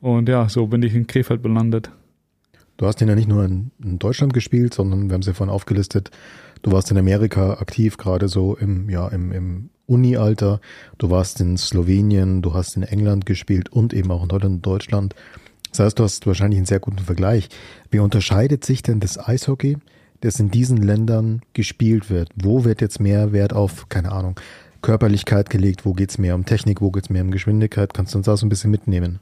Und 0.00 0.28
ja, 0.28 0.48
so 0.48 0.66
bin 0.66 0.82
ich 0.82 0.94
in 0.94 1.06
Krefeld 1.06 1.42
belandet. 1.42 1.90
Du 2.76 2.86
hast 2.86 3.00
ihn 3.00 3.08
ja 3.08 3.16
nicht 3.16 3.28
nur 3.28 3.44
in, 3.44 3.72
in 3.82 3.98
Deutschland 3.98 4.32
gespielt, 4.32 4.72
sondern 4.72 5.08
wir 5.08 5.14
haben 5.14 5.22
es 5.22 5.26
ja 5.26 5.32
vorhin 5.32 5.52
aufgelistet, 5.52 6.10
du 6.62 6.70
warst 6.70 6.90
in 6.90 6.98
Amerika 6.98 7.54
aktiv, 7.54 7.96
gerade 7.96 8.28
so 8.28 8.56
im, 8.56 8.88
ja, 8.88 9.08
im, 9.08 9.32
im 9.32 9.70
Uni-Alter. 9.86 10.60
Du 10.98 11.10
warst 11.10 11.40
in 11.40 11.56
Slowenien, 11.56 12.42
du 12.42 12.54
hast 12.54 12.76
in 12.76 12.84
England 12.84 13.26
gespielt 13.26 13.68
und 13.70 13.92
eben 13.94 14.10
auch 14.12 14.22
in 14.22 14.30
Holland 14.30 14.56
und 14.56 14.66
Deutschland. 14.66 15.14
Das 15.70 15.80
heißt, 15.80 15.98
du 15.98 16.04
hast 16.04 16.26
wahrscheinlich 16.26 16.58
einen 16.58 16.66
sehr 16.66 16.80
guten 16.80 16.98
Vergleich. 16.98 17.48
Wie 17.90 17.98
unterscheidet 17.98 18.64
sich 18.64 18.82
denn 18.82 19.00
das 19.00 19.18
Eishockey, 19.18 19.78
das 20.20 20.40
in 20.40 20.50
diesen 20.50 20.78
Ländern 20.78 21.42
gespielt 21.52 22.10
wird? 22.10 22.30
Wo 22.34 22.64
wird 22.64 22.80
jetzt 22.80 23.00
mehr 23.00 23.32
Wert 23.32 23.52
auf, 23.52 23.88
keine 23.88 24.12
Ahnung, 24.12 24.38
Körperlichkeit 24.82 25.50
gelegt? 25.50 25.84
Wo 25.84 25.92
geht's 25.92 26.18
mehr 26.18 26.34
um 26.34 26.44
Technik? 26.44 26.80
Wo 26.80 26.90
geht's 26.90 27.10
mehr 27.10 27.22
um 27.22 27.30
Geschwindigkeit? 27.30 27.94
Kannst 27.94 28.14
du 28.14 28.18
uns 28.18 28.26
da 28.26 28.36
so 28.36 28.46
ein 28.46 28.48
bisschen 28.48 28.70
mitnehmen? 28.70 29.20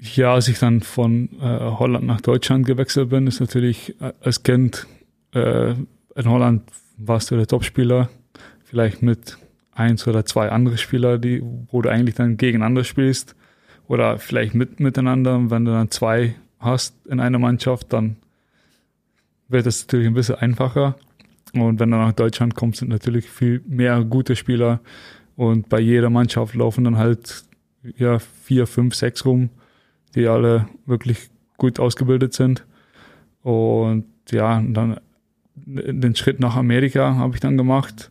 ja, 0.00 0.34
als 0.34 0.48
ich 0.48 0.58
dann 0.58 0.80
von 0.80 1.28
äh, 1.40 1.58
Holland 1.58 2.06
nach 2.06 2.20
Deutschland 2.20 2.66
gewechselt 2.66 3.10
bin, 3.10 3.26
ist 3.26 3.40
natürlich 3.40 4.00
äh, 4.00 4.12
als 4.20 4.42
Kind 4.42 4.86
äh, 5.34 5.72
in 5.72 6.24
Holland 6.24 6.62
warst 6.96 7.30
du 7.30 7.36
der 7.36 7.46
Topspieler, 7.46 8.08
vielleicht 8.64 9.02
mit 9.02 9.38
eins 9.72 10.06
oder 10.06 10.24
zwei 10.24 10.50
andere 10.50 10.78
Spieler, 10.78 11.18
die, 11.18 11.42
wo 11.70 11.82
du 11.82 11.88
eigentlich 11.88 12.14
dann 12.14 12.36
gegeneinander 12.36 12.84
spielst 12.84 13.34
oder 13.86 14.18
vielleicht 14.18 14.54
mit 14.54 14.80
miteinander. 14.80 15.50
wenn 15.50 15.64
du 15.64 15.72
dann 15.72 15.90
zwei 15.90 16.34
hast 16.58 16.94
in 17.06 17.20
einer 17.20 17.38
Mannschaft, 17.38 17.92
dann 17.92 18.16
wird 19.48 19.66
es 19.66 19.84
natürlich 19.84 20.06
ein 20.06 20.14
bisschen 20.14 20.36
einfacher. 20.36 20.96
Und 21.54 21.80
wenn 21.80 21.90
du 21.90 21.96
nach 21.96 22.12
Deutschland 22.12 22.54
kommst, 22.54 22.80
sind 22.80 22.88
natürlich 22.88 23.28
viel 23.28 23.62
mehr 23.66 24.04
gute 24.04 24.36
Spieler. 24.36 24.80
Und 25.36 25.68
bei 25.68 25.80
jeder 25.80 26.10
Mannschaft 26.10 26.54
laufen 26.54 26.84
dann 26.84 26.98
halt 26.98 27.44
ja 27.96 28.18
vier, 28.18 28.66
fünf, 28.66 28.94
sechs 28.94 29.24
rum 29.24 29.50
die 30.14 30.26
alle 30.26 30.68
wirklich 30.86 31.30
gut 31.56 31.78
ausgebildet 31.78 32.34
sind. 32.34 32.64
Und 33.42 34.04
ja, 34.30 34.62
dann 34.66 35.00
den 35.54 36.14
Schritt 36.14 36.40
nach 36.40 36.56
Amerika 36.56 37.16
habe 37.16 37.34
ich 37.34 37.40
dann 37.40 37.56
gemacht. 37.56 38.10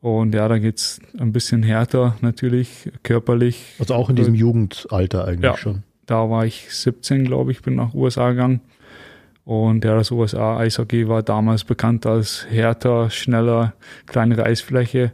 Und 0.00 0.34
ja, 0.34 0.48
da 0.48 0.58
geht 0.58 0.78
es 0.78 1.00
ein 1.18 1.32
bisschen 1.32 1.62
härter 1.62 2.16
natürlich, 2.20 2.90
körperlich. 3.02 3.74
Also 3.78 3.94
auch 3.94 4.10
in 4.10 4.16
diesem 4.16 4.34
Jugendalter 4.34 5.26
eigentlich 5.26 5.42
ja, 5.42 5.56
schon. 5.56 5.82
Da 6.06 6.28
war 6.28 6.44
ich 6.44 6.74
17, 6.74 7.24
glaube 7.24 7.52
ich, 7.52 7.62
bin 7.62 7.74
nach 7.74 7.94
USA 7.94 8.30
gegangen. 8.30 8.60
Und 9.44 9.84
ja, 9.84 9.94
das 9.94 10.10
USA-Eishockey 10.10 11.08
war 11.08 11.22
damals 11.22 11.64
bekannt 11.64 12.06
als 12.06 12.46
härter, 12.48 13.10
schneller, 13.10 13.74
kleinere 14.06 14.44
Eisfläche. 14.44 15.12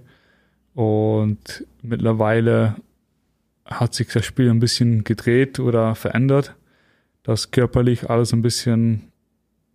Und 0.74 1.66
mittlerweile 1.82 2.76
hat 3.64 3.94
sich 3.94 4.08
das 4.08 4.24
Spiel 4.24 4.50
ein 4.50 4.60
bisschen 4.60 5.04
gedreht 5.04 5.58
oder 5.58 5.94
verändert, 5.94 6.54
dass 7.22 7.50
körperlich 7.50 8.08
alles 8.08 8.32
ein 8.32 8.42
bisschen 8.42 9.10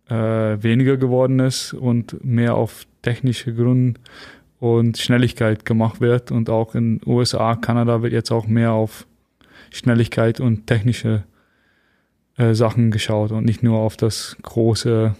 äh, 0.08 0.14
weniger 0.14 0.96
geworden 0.96 1.38
ist 1.40 1.74
und 1.74 2.24
mehr 2.24 2.54
auf 2.54 2.86
technische 3.02 3.54
Grund 3.54 4.00
und 4.58 4.96
Schnelligkeit 4.96 5.64
gemacht 5.64 6.00
wird. 6.00 6.30
Und 6.30 6.48
auch 6.48 6.74
in 6.74 7.00
USA, 7.04 7.56
Kanada 7.56 8.02
wird 8.02 8.12
jetzt 8.12 8.30
auch 8.30 8.46
mehr 8.46 8.72
auf 8.72 9.06
Schnelligkeit 9.70 10.40
und 10.40 10.66
technische 10.66 11.24
äh, 12.36 12.54
Sachen 12.54 12.90
geschaut 12.90 13.32
und 13.32 13.44
nicht 13.44 13.62
nur 13.62 13.78
auf 13.78 13.96
das 13.96 14.36
Große 14.42 15.14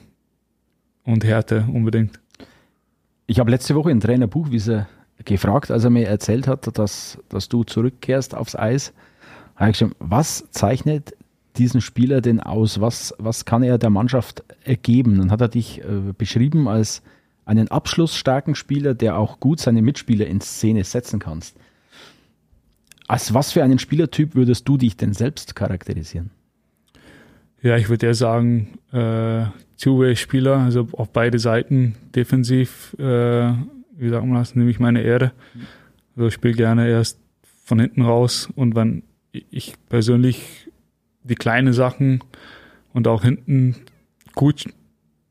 und 1.04 1.24
Härte 1.24 1.66
unbedingt. 1.72 2.20
Ich 3.26 3.40
habe 3.40 3.50
letzte 3.50 3.74
Woche 3.74 3.90
in 3.90 4.00
Trainer 4.00 4.26
Buchwieser 4.26 4.88
gefragt, 5.24 5.70
als 5.70 5.84
er 5.84 5.90
mir 5.90 6.06
erzählt 6.06 6.46
hat, 6.46 6.78
dass, 6.78 7.18
dass 7.28 7.48
du 7.48 7.64
zurückkehrst 7.64 8.34
aufs 8.34 8.54
Eis. 8.54 8.92
Habe 9.56 9.70
ich 9.70 9.78
gesagt, 9.78 9.96
was 9.98 10.50
zeichnet 10.50 11.16
diesen 11.56 11.80
Spieler 11.80 12.20
denn 12.20 12.40
aus? 12.40 12.80
Was, 12.80 13.14
was 13.18 13.44
kann 13.44 13.62
er 13.62 13.78
der 13.78 13.90
Mannschaft 13.90 14.44
ergeben? 14.64 15.18
Dann 15.18 15.30
hat 15.30 15.40
er 15.40 15.48
dich 15.48 15.80
äh, 15.80 16.12
beschrieben 16.16 16.68
als 16.68 17.02
einen 17.46 17.68
abschlussstarken 17.68 18.54
Spieler, 18.54 18.94
der 18.94 19.16
auch 19.16 19.40
gut 19.40 19.60
seine 19.60 19.80
Mitspieler 19.80 20.26
in 20.26 20.40
Szene 20.40 20.84
setzen 20.84 21.18
kannst. 21.18 21.56
Als 23.08 23.32
was 23.32 23.52
für 23.52 23.62
einen 23.62 23.78
Spielertyp 23.78 24.34
würdest 24.34 24.68
du 24.68 24.76
dich 24.76 24.96
denn 24.96 25.14
selbst 25.14 25.54
charakterisieren? 25.54 26.30
Ja, 27.66 27.76
ich 27.76 27.88
würde 27.88 28.06
ja 28.06 28.14
sagen, 28.14 28.78
äh, 28.92 29.46
Two-Way-Spieler, 29.78 30.58
also 30.58 30.88
auf 30.92 31.10
beide 31.10 31.38
Seiten 31.38 31.96
defensiv 32.14 32.94
äh, 32.98 33.52
wie 33.96 34.08
sagt 34.08 34.26
man 34.26 34.34
das, 34.34 34.54
nehme 34.54 34.70
ich 34.70 34.78
meine 34.78 35.02
Ehre. 35.02 35.32
Also 36.14 36.28
ich 36.28 36.34
spiele 36.34 36.54
gerne 36.54 36.88
erst 36.88 37.18
von 37.64 37.80
hinten 37.80 38.02
raus 38.02 38.48
und 38.54 38.74
wenn 38.74 39.02
ich 39.32 39.74
persönlich 39.88 40.70
die 41.24 41.34
kleinen 41.34 41.72
Sachen 41.72 42.22
und 42.92 43.08
auch 43.08 43.22
hinten 43.22 43.76
gut 44.34 44.66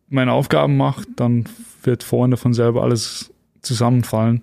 meine 0.09 0.33
Aufgaben 0.33 0.77
mache, 0.77 1.05
dann 1.15 1.45
wird 1.83 2.03
vorne 2.03 2.37
von 2.37 2.53
selber 2.53 2.83
alles 2.83 3.33
zusammenfallen. 3.61 4.41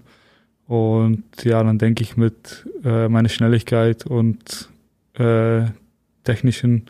Und 0.66 1.24
ja, 1.44 1.62
dann 1.62 1.78
denke 1.78 2.02
ich 2.02 2.16
mit 2.16 2.66
äh, 2.84 3.08
meiner 3.08 3.28
Schnelligkeit 3.28 4.06
und 4.06 4.70
äh, 5.14 5.66
technischen, 6.24 6.86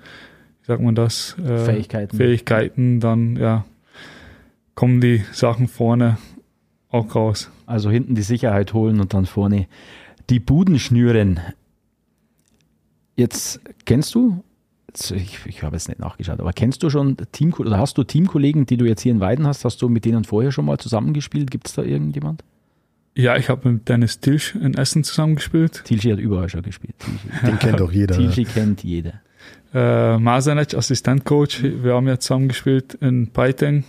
wie 0.63 0.67
sagt 0.67 0.83
man 0.83 0.95
das? 0.95 1.37
Äh, 1.39 1.59
Fähigkeiten. 1.59 2.17
Fähigkeiten, 2.17 3.01
dann 3.01 3.37
ja, 3.37 3.65
kommen 4.75 5.01
die 5.01 5.25
Sachen 5.33 5.67
vorne 5.67 6.19
auch 6.89 7.15
raus. 7.15 7.51
Also 7.67 7.91
hinten 7.91 8.15
die 8.15 8.23
Sicherheit 8.23 8.73
holen 8.75 9.01
und 9.01 9.13
dann 9.13 9.27
vorne 9.27 9.67
die 10.31 10.39
Buden 10.39 10.79
schnüren. 10.79 11.41
Jetzt 13.17 13.61
kennst 13.87 14.15
du, 14.15 14.45
ich, 14.95 15.41
ich 15.47 15.63
habe 15.63 15.75
jetzt 15.75 15.89
nicht 15.89 15.99
nachgeschaut, 16.01 16.39
aber 16.39 16.53
kennst 16.53 16.83
du 16.83 16.91
schon 16.91 17.17
Team 17.33 17.53
oder 17.55 17.79
hast 17.79 17.99
du 17.99 18.05
Teamkollegen, 18.05 18.67
die 18.67 18.77
du 18.77 18.85
jetzt 18.85 19.03
hier 19.03 19.13
in 19.13 19.21
Weiden 19.21 19.47
hast? 19.47 19.65
Hast 19.65 19.83
du 19.83 19.89
mit 19.89 20.05
denen 20.05 20.25
vorher 20.25 20.53
schon 20.53 20.65
mal 20.65 20.79
zusammengespielt? 20.79 21.51
Gibt 21.51 21.67
es 21.67 21.75
da 21.75 21.83
irgendjemand? 21.83 22.45
Ja, 23.15 23.37
ich 23.37 23.51
habe 23.51 23.71
mit 23.71 23.89
Dennis 23.89 24.21
Tilsch 24.21 24.55
in 24.55 24.75
Essen 24.75 25.05
zusammengespielt. 25.05 25.85
Tilsch 25.85 26.07
hat 26.07 26.19
überall 26.19 26.49
schon 26.49 26.63
gespielt. 26.63 26.95
Den 27.47 27.59
kennt 27.59 27.81
doch 27.81 27.93
jeder. 27.93 28.17
Tilsch 28.17 28.55
kennt 28.55 28.83
jeder. 28.85 29.21
Äh, 29.75 30.19
Masanic, 30.19 30.75
Assistentcoach, 30.75 31.63
wir 31.63 31.95
haben 31.95 32.09
ja 32.09 32.19
zusammengespielt 32.19 32.95
in 32.95 33.29
Peiteng 33.29 33.85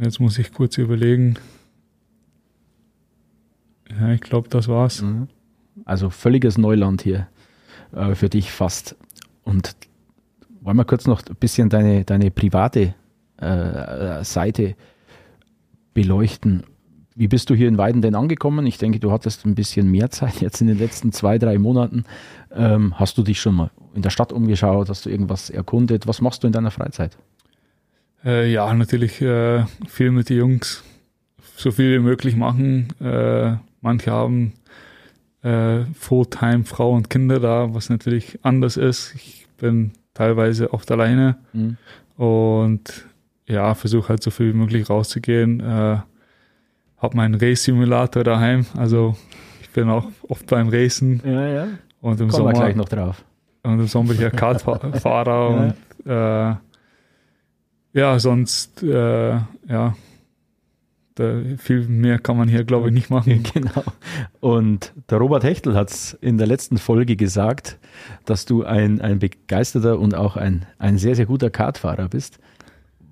Jetzt 0.00 0.18
muss 0.18 0.38
ich 0.38 0.52
kurz 0.52 0.78
überlegen. 0.78 1.34
Ja, 3.90 4.12
ich 4.12 4.20
glaube, 4.22 4.48
das 4.48 4.66
war's. 4.66 5.02
Mhm. 5.02 5.28
Also 5.84 6.08
völliges 6.08 6.56
Neuland 6.56 7.02
hier 7.02 7.28
äh, 7.92 8.14
für 8.14 8.30
dich 8.30 8.50
fast. 8.50 8.96
Und 9.42 9.76
wollen 10.62 10.76
wir 10.78 10.86
kurz 10.86 11.06
noch 11.06 11.22
ein 11.26 11.36
bisschen 11.36 11.68
deine, 11.68 12.04
deine 12.04 12.30
private 12.30 12.94
äh, 13.36 14.24
Seite 14.24 14.74
beleuchten. 15.92 16.64
Wie 17.20 17.28
bist 17.28 17.50
du 17.50 17.54
hier 17.54 17.68
in 17.68 17.76
Weiden 17.76 18.00
denn 18.00 18.14
angekommen? 18.14 18.64
Ich 18.64 18.78
denke, 18.78 18.98
du 18.98 19.12
hattest 19.12 19.44
ein 19.44 19.54
bisschen 19.54 19.90
mehr 19.90 20.08
Zeit 20.08 20.40
jetzt 20.40 20.62
in 20.62 20.68
den 20.68 20.78
letzten 20.78 21.12
zwei, 21.12 21.36
drei 21.36 21.58
Monaten. 21.58 22.06
Ähm, 22.50 22.98
hast 22.98 23.18
du 23.18 23.22
dich 23.22 23.42
schon 23.42 23.56
mal 23.56 23.70
in 23.94 24.00
der 24.00 24.08
Stadt 24.08 24.32
umgeschaut? 24.32 24.88
Hast 24.88 25.04
du 25.04 25.10
irgendwas 25.10 25.50
erkundet? 25.50 26.06
Was 26.06 26.22
machst 26.22 26.42
du 26.42 26.46
in 26.46 26.54
deiner 26.54 26.70
Freizeit? 26.70 27.18
Äh, 28.24 28.50
ja, 28.50 28.72
natürlich 28.72 29.20
äh, 29.20 29.66
viel 29.86 30.12
mit 30.12 30.30
den 30.30 30.38
Jungs, 30.38 30.82
so 31.58 31.70
viel 31.70 31.98
wie 31.98 32.02
möglich 32.02 32.36
machen. 32.36 32.88
Äh, 33.02 33.56
manche 33.82 34.12
haben 34.12 34.54
äh, 35.42 35.80
Fulltime 35.92 36.64
Frau 36.64 36.94
und 36.94 37.10
Kinder 37.10 37.38
da, 37.38 37.74
was 37.74 37.90
natürlich 37.90 38.38
anders 38.40 38.78
ist. 38.78 39.14
Ich 39.14 39.46
bin 39.58 39.92
teilweise 40.14 40.72
oft 40.72 40.90
alleine 40.90 41.36
mhm. 41.52 41.76
und 42.16 43.04
ja, 43.46 43.74
versuche 43.74 44.08
halt 44.08 44.22
so 44.22 44.30
viel 44.30 44.54
wie 44.54 44.56
möglich 44.56 44.88
rauszugehen. 44.88 45.60
Äh, 45.60 45.98
habe 47.00 47.16
meinen 47.16 47.34
Race-Simulator 47.34 48.24
daheim, 48.24 48.66
also 48.76 49.16
ich 49.60 49.70
bin 49.70 49.88
auch 49.88 50.06
oft 50.28 50.46
beim 50.46 50.68
Racen. 50.68 51.22
Ja, 51.24 51.46
ja. 51.46 51.68
Und 52.00 52.20
im 52.20 52.28
Kommen 52.28 52.30
Sommer 52.30 52.52
wir 52.52 52.60
gleich 52.60 52.76
noch 52.76 52.88
drauf. 52.88 53.24
Und 53.62 53.80
im 53.80 53.86
Sommer 53.86 54.08
bin 54.08 54.16
ich 54.16 54.22
ja 54.22 54.30
Kartfahrer 54.30 55.74
ja. 56.06 56.54
und 56.54 56.56
äh, 56.56 56.56
ja, 57.92 58.18
sonst 58.18 58.82
äh, 58.82 59.30
ja, 59.30 59.94
da, 61.16 61.42
viel 61.58 61.86
mehr 61.88 62.18
kann 62.18 62.36
man 62.36 62.48
hier, 62.48 62.64
glaube 62.64 62.88
ich, 62.88 62.94
nicht 62.94 63.10
machen. 63.10 63.42
Genau. 63.52 63.84
Und 64.40 64.92
der 65.10 65.18
Robert 65.18 65.44
Hechtel 65.44 65.74
hat 65.74 65.90
es 65.90 66.14
in 66.14 66.38
der 66.38 66.46
letzten 66.46 66.78
Folge 66.78 67.16
gesagt, 67.16 67.78
dass 68.24 68.46
du 68.46 68.64
ein, 68.64 69.00
ein 69.00 69.18
begeisterter 69.18 69.98
und 69.98 70.14
auch 70.14 70.36
ein, 70.36 70.66
ein 70.78 70.98
sehr, 70.98 71.16
sehr 71.16 71.26
guter 71.26 71.50
Kartfahrer 71.50 72.08
bist. 72.08 72.38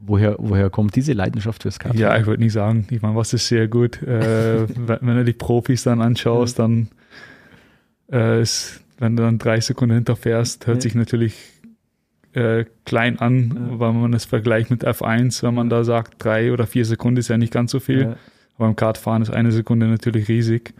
Woher, 0.08 0.36
woher 0.38 0.70
kommt 0.70 0.96
diese 0.96 1.12
Leidenschaft 1.12 1.62
fürs 1.62 1.78
Kartfahren? 1.78 2.00
Ja, 2.00 2.18
ich 2.18 2.26
würde 2.26 2.42
nicht 2.42 2.54
sagen. 2.54 2.86
Ich 2.90 3.02
meine, 3.02 3.14
was 3.14 3.34
ist 3.34 3.46
sehr 3.46 3.68
gut. 3.68 4.02
Äh, 4.02 4.66
wenn 4.76 5.16
du 5.16 5.24
die 5.24 5.34
Profis 5.34 5.82
dann 5.82 6.00
anschaust, 6.00 6.58
dann 6.58 6.88
äh, 8.10 8.40
ist, 8.40 8.80
wenn 8.98 9.16
du 9.16 9.22
dann 9.22 9.38
drei 9.38 9.60
Sekunden 9.60 9.96
hinterfährst, 9.96 10.66
hört 10.66 10.78
ja. 10.78 10.80
sich 10.80 10.94
natürlich 10.94 11.36
äh, 12.32 12.64
klein 12.86 13.18
an, 13.18 13.68
ja. 13.70 13.78
weil 13.78 13.92
man 13.92 14.14
es 14.14 14.24
vergleicht 14.24 14.70
mit 14.70 14.86
F1, 14.86 15.42
wenn 15.42 15.54
man 15.54 15.68
da 15.68 15.84
sagt, 15.84 16.24
drei 16.24 16.52
oder 16.52 16.66
vier 16.66 16.86
Sekunden 16.86 17.18
ist 17.18 17.28
ja 17.28 17.36
nicht 17.36 17.52
ganz 17.52 17.70
so 17.70 17.78
viel. 17.78 18.00
Ja. 18.00 18.16
Aber 18.56 18.68
im 18.68 18.76
Kartfahren 18.76 19.22
ist 19.22 19.30
eine 19.30 19.52
Sekunde 19.52 19.86
natürlich 19.86 20.28
riesig. 20.28 20.72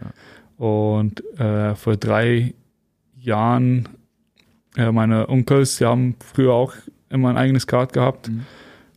Und 0.57 1.23
äh, 1.39 1.75
vor 1.75 1.97
drei 1.97 2.55
Jahren, 3.15 3.87
äh, 4.75 4.91
meine 4.91 5.29
Onkels, 5.29 5.77
die 5.77 5.85
haben 5.85 6.15
früher 6.19 6.53
auch 6.53 6.73
immer 7.09 7.29
ein 7.29 7.37
eigenes 7.37 7.67
Kart 7.67 7.93
gehabt. 7.93 8.29
Mhm. 8.29 8.45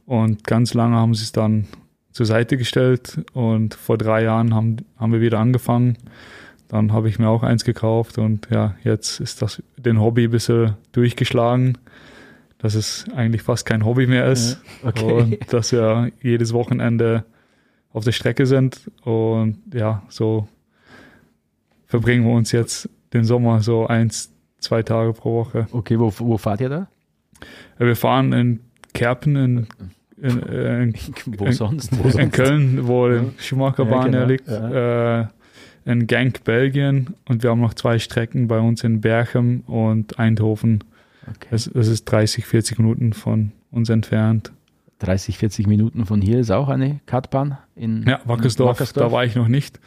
Und 0.07 0.45
ganz 0.45 0.75
lange 0.75 0.97
haben 0.97 1.15
sie 1.15 1.25
es 1.25 1.33
dann 1.33 1.67
zur 2.13 2.27
Seite 2.27 2.57
gestellt 2.57 3.21
und 3.33 3.75
vor 3.75 3.97
drei 3.99 4.25
Jahren 4.25 4.55
haben, 4.55 4.77
haben 4.99 5.13
wir 5.13 5.21
wieder 5.21 5.39
angefangen. 5.39 5.97
Dann 6.69 6.93
habe 6.93 7.09
ich 7.09 7.19
mir 7.19 7.29
auch 7.29 7.43
eins 7.43 7.65
gekauft 7.65 8.19
und 8.19 8.49
ja, 8.51 8.77
jetzt 8.83 9.21
ist 9.21 9.43
das 9.43 9.63
den 9.77 10.01
Hobby 10.01 10.25
ein 10.25 10.31
bisschen 10.31 10.77
durchgeschlagen, 10.93 11.79
dass 12.59 12.75
es 12.75 13.05
eigentlich 13.15 13.43
fast 13.43 13.67
kein 13.67 13.85
Hobby 13.85 14.07
mehr 14.07 14.27
ist. 14.31 14.61
Okay. 14.83 15.13
Und 15.13 15.53
dass 15.53 15.73
wir 15.73 16.11
jedes 16.23 16.53
Wochenende 16.53 17.25
auf 17.93 18.05
der 18.05 18.13
Strecke 18.13 18.47
sind 18.47 18.91
und 19.03 19.59
ja, 19.73 20.03
so 20.09 20.49
verbringen 21.87 22.25
wir 22.25 22.33
uns 22.33 22.53
jetzt 22.53 22.89
den 23.13 23.25
Sommer 23.25 23.61
so 23.61 23.87
eins, 23.87 24.33
zwei 24.59 24.83
Tage 24.83 25.13
pro 25.13 25.41
Woche. 25.41 25.67
Okay, 25.73 25.99
wo, 25.99 26.13
wo 26.19 26.39
fahrt 26.39 26.63
ihr 26.63 26.71
da? 26.71 26.89
Wir 27.79 27.97
fahren 27.97 28.33
in 28.33 28.61
Kerpen 28.93 29.37
in, 29.37 29.67
in, 30.21 30.43
äh, 30.43 30.83
in, 30.83 30.95
wo 31.39 31.51
sonst? 31.51 31.93
In 31.93 32.11
sonst? 32.11 32.33
Köln, 32.33 32.87
wo 32.87 33.09
ja. 33.09 33.25
Schumacherbahn 33.39 34.13
ja, 34.13 34.21
genau. 34.21 34.27
liegt. 34.27 34.49
Ja. 34.49 35.21
Äh, 35.21 35.27
in 35.85 36.07
Genk, 36.07 36.45
Belgien 36.45 37.15
und 37.29 37.43
wir 37.43 37.51
haben 37.51 37.61
noch 37.61 37.75
zwei 37.75 37.99
Strecken 37.99 38.47
bei 38.47 38.61
uns 38.61 38.85
in 38.85 39.01
Berchem 39.01 39.61
und 39.67 40.19
Eindhoven. 40.19 40.85
Okay. 41.23 41.49
Das, 41.51 41.71
das 41.73 41.89
ist 41.89 42.05
30, 42.05 42.47
40 42.47 42.79
Minuten 42.79 43.13
von 43.13 43.53
uns 43.71 43.89
entfernt. 43.89 44.53
30, 45.01 45.39
40 45.39 45.67
Minuten 45.67 46.07
von 46.07 46.21
hier 46.21 46.39
ist 46.39 46.51
auch 46.51 46.69
eine 46.69 47.01
Kartbahn 47.07 47.59
in 47.75 48.05
Ja, 48.07 48.21
Wackersdorf, 48.25 48.69
in 48.69 48.75
Wackersdorf. 48.75 49.07
da 49.09 49.13
war 49.13 49.25
ich 49.25 49.35
noch 49.35 49.49
nicht. 49.49 49.81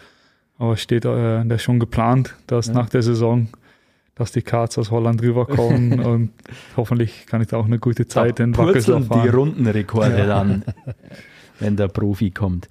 Aber 0.58 0.76
steht 0.78 1.06
äh, 1.06 1.46
da 1.46 1.58
schon 1.58 1.80
geplant, 1.80 2.36
dass 2.48 2.68
ja. 2.68 2.74
nach 2.74 2.90
der 2.90 3.02
Saison 3.02 3.48
dass 4.16 4.32
die 4.32 4.42
Karts 4.42 4.78
aus 4.78 4.92
Holland 4.92 5.22
rüberkommen 5.22 6.00
und 6.06 6.32
hoffentlich 6.76 7.26
kann 7.28 7.42
ich 7.42 7.48
da 7.48 7.58
auch 7.58 7.66
eine 7.66 7.80
gute 7.80 8.08
Zeit 8.08 8.40
da 8.40 8.46
in 8.46 8.58
Wackersdorf 8.58 9.08
fahren. 9.08 9.22
die 9.24 9.30
Rundenrekorde 9.30 10.18
ja. 10.20 10.26
dann, 10.26 10.64
wenn 11.60 11.76
der 11.76 11.90
Profi 11.90 12.32
kommt. 12.32 12.68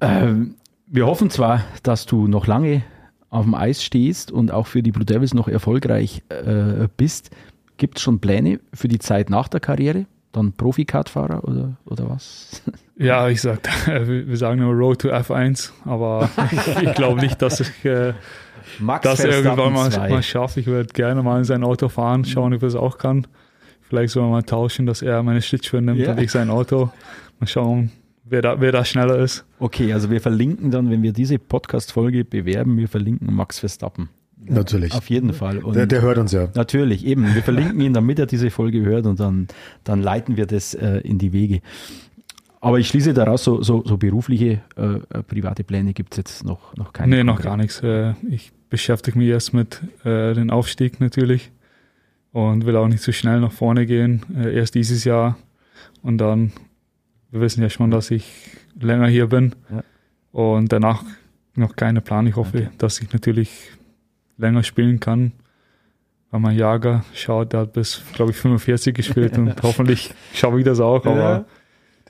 Ähm, 0.00 0.56
wir 0.86 1.06
hoffen 1.06 1.30
zwar, 1.30 1.64
dass 1.82 2.06
du 2.06 2.26
noch 2.26 2.46
lange 2.46 2.82
auf 3.30 3.44
dem 3.44 3.54
Eis 3.54 3.82
stehst 3.82 4.30
und 4.30 4.52
auch 4.52 4.66
für 4.66 4.82
die 4.82 4.92
Blue 4.92 5.04
Devils 5.04 5.34
noch 5.34 5.48
erfolgreich 5.48 6.22
äh, 6.28 6.88
bist. 6.96 7.30
Gibt 7.76 7.98
es 7.98 8.02
schon 8.02 8.20
Pläne 8.20 8.60
für 8.72 8.86
die 8.86 8.98
Zeit 8.98 9.30
nach 9.30 9.48
der 9.48 9.60
Karriere? 9.60 10.06
Dann 10.30 10.52
Profi-Kartfahrer 10.52 11.44
oder, 11.44 11.76
oder 11.86 12.08
was? 12.08 12.62
Ja, 12.96 13.28
ich 13.28 13.40
sag, 13.40 13.58
wir 14.06 14.36
sagen 14.36 14.60
nur 14.60 14.72
Road 14.72 15.00
to 15.00 15.08
F1, 15.08 15.72
aber 15.84 16.30
ich 16.80 16.94
glaube 16.94 17.20
nicht, 17.20 17.42
dass 17.42 17.58
ich 17.58 17.84
äh, 17.84 18.14
Max 18.78 19.04
das 19.04 19.24
irgendwann 19.24 19.72
mal, 19.72 19.90
mal 19.90 20.22
schaffe. 20.22 20.60
Ich 20.60 20.66
würde 20.66 20.92
gerne 20.92 21.22
mal 21.22 21.38
in 21.38 21.44
sein 21.44 21.64
Auto 21.64 21.88
fahren, 21.88 22.24
schauen, 22.24 22.54
ob 22.54 22.62
er 22.62 22.68
es 22.68 22.74
auch 22.74 22.98
kann. 22.98 23.26
Vielleicht 23.82 24.12
sollen 24.12 24.26
wir 24.26 24.30
mal 24.30 24.42
tauschen, 24.42 24.86
dass 24.86 25.02
er 25.02 25.22
meine 25.22 25.42
Schlittschuhe 25.42 25.82
nimmt 25.82 26.00
yeah. 26.00 26.12
und 26.12 26.20
ich 26.20 26.30
sein 26.30 26.50
Auto. 26.50 26.90
Mal 27.38 27.46
schauen, 27.46 27.92
wer 28.24 28.42
da, 28.42 28.60
wer 28.60 28.72
da 28.72 28.84
schneller 28.84 29.18
ist. 29.18 29.44
Okay, 29.58 29.92
also 29.92 30.10
wir 30.10 30.20
verlinken 30.20 30.70
dann, 30.70 30.90
wenn 30.90 31.02
wir 31.02 31.12
diese 31.12 31.38
Podcast-Folge 31.38 32.24
bewerben, 32.24 32.76
wir 32.76 32.88
verlinken 32.88 33.32
Max 33.34 33.58
Verstappen. 33.58 34.08
Natürlich. 34.46 34.92
Auf 34.94 35.08
jeden 35.08 35.32
Fall. 35.32 35.58
Und 35.58 35.74
der, 35.74 35.86
der, 35.86 36.02
hört 36.02 36.18
uns 36.18 36.32
ja. 36.32 36.48
Natürlich, 36.54 37.06
eben. 37.06 37.34
Wir 37.34 37.42
verlinken 37.42 37.80
ihn, 37.80 37.94
damit 37.94 38.18
er 38.18 38.26
diese 38.26 38.50
Folge 38.50 38.84
hört 38.84 39.06
und 39.06 39.18
dann, 39.18 39.48
dann 39.84 40.02
leiten 40.02 40.36
wir 40.36 40.46
das 40.46 40.74
äh, 40.74 40.98
in 40.98 41.18
die 41.18 41.32
Wege. 41.32 41.60
Aber 42.60 42.78
ich 42.78 42.88
schließe 42.88 43.12
daraus, 43.12 43.44
so, 43.44 43.62
so, 43.62 43.82
so 43.84 43.96
berufliche, 43.96 44.62
äh, 44.76 45.22
private 45.22 45.64
Pläne 45.64 45.92
gibt 45.92 46.14
es 46.14 46.16
jetzt 46.18 46.44
noch, 46.44 46.74
noch 46.76 46.92
keine. 46.92 47.16
Nee, 47.16 47.24
noch 47.24 47.40
gar 47.40 47.56
nichts. 47.56 47.80
Äh, 47.82 48.14
ich 48.30 48.52
beschäftige 48.74 49.18
mich 49.18 49.28
erst 49.28 49.54
mit 49.54 49.80
äh, 50.04 50.34
dem 50.34 50.50
Aufstieg 50.50 51.00
natürlich 51.00 51.52
und 52.32 52.66
will 52.66 52.76
auch 52.76 52.88
nicht 52.88 53.02
so 53.02 53.12
schnell 53.12 53.40
nach 53.40 53.52
vorne 53.52 53.86
gehen. 53.86 54.24
Äh, 54.36 54.54
erst 54.54 54.74
dieses 54.74 55.04
Jahr 55.04 55.38
und 56.02 56.18
dann, 56.18 56.52
wir 57.30 57.40
wissen 57.40 57.62
ja 57.62 57.70
schon, 57.70 57.90
dass 57.90 58.10
ich 58.10 58.50
länger 58.80 59.06
hier 59.06 59.28
bin 59.28 59.54
ja. 59.70 59.84
und 60.32 60.72
danach 60.72 61.04
noch 61.54 61.76
keine 61.76 62.00
Plan. 62.00 62.26
Ich 62.26 62.36
hoffe, 62.36 62.58
okay. 62.58 62.68
dass 62.78 63.00
ich 63.00 63.12
natürlich 63.12 63.70
länger 64.36 64.64
spielen 64.64 64.98
kann. 64.98 65.32
Weil 66.30 66.40
mein 66.40 66.58
Jager 66.58 67.04
schaut, 67.14 67.52
der 67.52 67.60
hat 67.60 67.74
bis, 67.74 68.02
glaube 68.14 68.32
ich, 68.32 68.36
45 68.36 68.92
gespielt 68.92 69.38
und 69.38 69.54
hoffentlich 69.62 70.12
schaffe 70.32 70.58
ich 70.58 70.64
das 70.64 70.80
auch, 70.80 71.06
aber 71.06 71.16
ja 71.16 71.44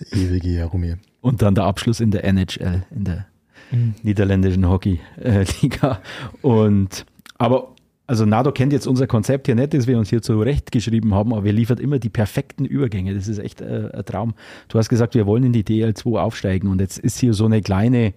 der 0.00 0.12
ewige 0.18 0.48
Jaromir. 0.48 0.98
Und 1.20 1.42
dann 1.42 1.54
der 1.54 1.64
Abschluss 1.64 2.00
in 2.00 2.10
der 2.10 2.24
NHL, 2.24 2.84
in 2.90 3.04
der 3.04 3.26
mhm. 3.74 3.94
niederländischen 4.02 4.68
Hockey-Liga. 4.68 6.00
Und 6.42 7.06
aber 7.38 7.74
also 8.06 8.26
Nado 8.26 8.52
kennt 8.52 8.72
jetzt 8.72 8.86
unser 8.86 9.06
Konzept 9.06 9.46
hier 9.46 9.54
nicht, 9.54 9.72
das 9.72 9.86
wir 9.86 9.98
uns 9.98 10.10
hier 10.10 10.20
zurechtgeschrieben 10.20 11.14
haben, 11.14 11.32
aber 11.32 11.44
wir 11.44 11.52
liefert 11.52 11.80
immer 11.80 11.98
die 11.98 12.10
perfekten 12.10 12.66
Übergänge. 12.66 13.14
Das 13.14 13.28
ist 13.28 13.38
echt 13.38 13.60
äh, 13.62 13.90
ein 13.94 14.04
Traum. 14.04 14.34
Du 14.68 14.78
hast 14.78 14.88
gesagt, 14.88 15.14
wir 15.14 15.26
wollen 15.26 15.44
in 15.44 15.52
die 15.52 15.64
DL2 15.64 16.18
aufsteigen 16.18 16.68
und 16.68 16.80
jetzt 16.80 16.98
ist 16.98 17.18
hier 17.18 17.32
so 17.32 17.46
eine 17.46 17.62
kleine, 17.62 18.12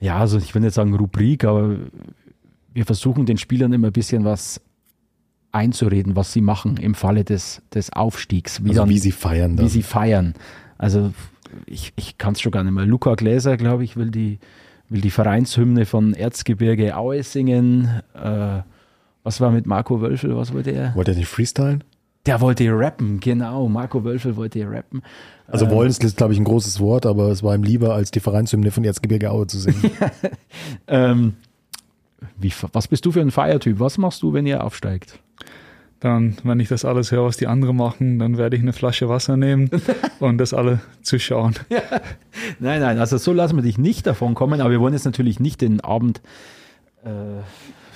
ja, 0.00 0.18
also 0.18 0.38
ich 0.38 0.54
will 0.54 0.62
nicht 0.62 0.74
sagen 0.74 0.94
Rubrik, 0.94 1.44
aber 1.44 1.76
wir 2.74 2.84
versuchen 2.84 3.26
den 3.26 3.38
Spielern 3.38 3.72
immer 3.72 3.88
ein 3.88 3.92
bisschen 3.92 4.24
was 4.24 4.60
einzureden, 5.52 6.16
was 6.16 6.32
sie 6.32 6.40
machen 6.40 6.76
im 6.76 6.94
Falle 6.94 7.24
des, 7.24 7.62
des 7.72 7.92
Aufstiegs. 7.92 8.62
Wie, 8.64 8.70
also 8.70 8.82
dann, 8.82 8.88
wie 8.90 8.98
sie 8.98 9.12
feiern. 9.12 9.56
Dann. 9.56 9.64
Wie 9.64 9.70
sie 9.70 9.82
feiern. 9.82 10.34
Also 10.78 11.12
ich, 11.64 11.92
ich 11.96 12.18
kann 12.18 12.32
es 12.32 12.40
schon 12.40 12.52
gar 12.52 12.64
nicht 12.64 12.72
mehr. 12.72 12.84
Luca 12.84 13.14
Gläser, 13.14 13.56
glaube 13.56 13.84
ich, 13.84 13.96
will 13.96 14.10
die, 14.10 14.40
will 14.88 15.00
die 15.00 15.10
Vereinshymne 15.10 15.86
von 15.86 16.14
Erzgebirge 16.14 16.96
Aue 16.96 17.22
singen. 17.22 18.02
Äh, 18.14 18.60
was 19.22 19.40
war 19.40 19.50
mit 19.50 19.66
Marco 19.66 20.00
Wölfel? 20.00 20.36
Was 20.36 20.52
wollte 20.52 20.70
er? 20.70 20.94
Wollte 20.94 21.12
er 21.12 21.16
nicht 21.16 21.28
freestylen? 21.28 21.84
Der 22.26 22.40
wollte 22.40 22.66
rappen, 22.70 23.20
genau. 23.20 23.68
Marco 23.68 24.02
Wölfel 24.04 24.36
wollte 24.36 24.68
rappen. 24.68 25.02
Also 25.46 25.66
ähm, 25.66 25.70
wollen 25.72 25.88
ist, 25.88 26.16
glaube 26.16 26.32
ich, 26.32 26.40
ein 26.40 26.44
großes 26.44 26.80
Wort, 26.80 27.06
aber 27.06 27.30
es 27.30 27.42
war 27.42 27.54
ihm 27.54 27.62
lieber, 27.62 27.94
als 27.94 28.10
die 28.10 28.20
Vereinshymne 28.20 28.70
von 28.70 28.84
Erzgebirge 28.84 29.30
Aue 29.30 29.46
zu 29.46 29.58
singen. 29.58 29.90
ähm, 30.88 31.34
wie, 32.38 32.52
was 32.72 32.88
bist 32.88 33.06
du 33.06 33.12
für 33.12 33.20
ein 33.20 33.30
Feiertyp? 33.30 33.78
Was 33.78 33.98
machst 33.98 34.22
du, 34.22 34.32
wenn 34.32 34.46
ihr 34.46 34.64
aufsteigt? 34.64 35.20
dann, 36.00 36.36
wenn 36.44 36.60
ich 36.60 36.68
das 36.68 36.84
alles 36.84 37.10
höre, 37.10 37.24
was 37.24 37.36
die 37.36 37.46
anderen 37.46 37.76
machen, 37.76 38.18
dann 38.18 38.36
werde 38.36 38.56
ich 38.56 38.62
eine 38.62 38.72
Flasche 38.72 39.08
Wasser 39.08 39.36
nehmen 39.36 39.70
und 40.20 40.38
das 40.38 40.52
alle 40.52 40.80
zuschauen. 41.02 41.54
Ja. 41.68 41.82
Nein, 42.58 42.80
nein, 42.80 42.98
also 42.98 43.18
so 43.18 43.32
lassen 43.32 43.56
wir 43.56 43.62
dich 43.62 43.78
nicht 43.78 44.06
davon 44.06 44.34
kommen, 44.34 44.60
aber 44.60 44.70
wir 44.70 44.80
wollen 44.80 44.94
jetzt 44.94 45.04
natürlich 45.04 45.40
nicht 45.40 45.60
den 45.60 45.80
Abend, 45.80 46.22
äh, 47.04 47.42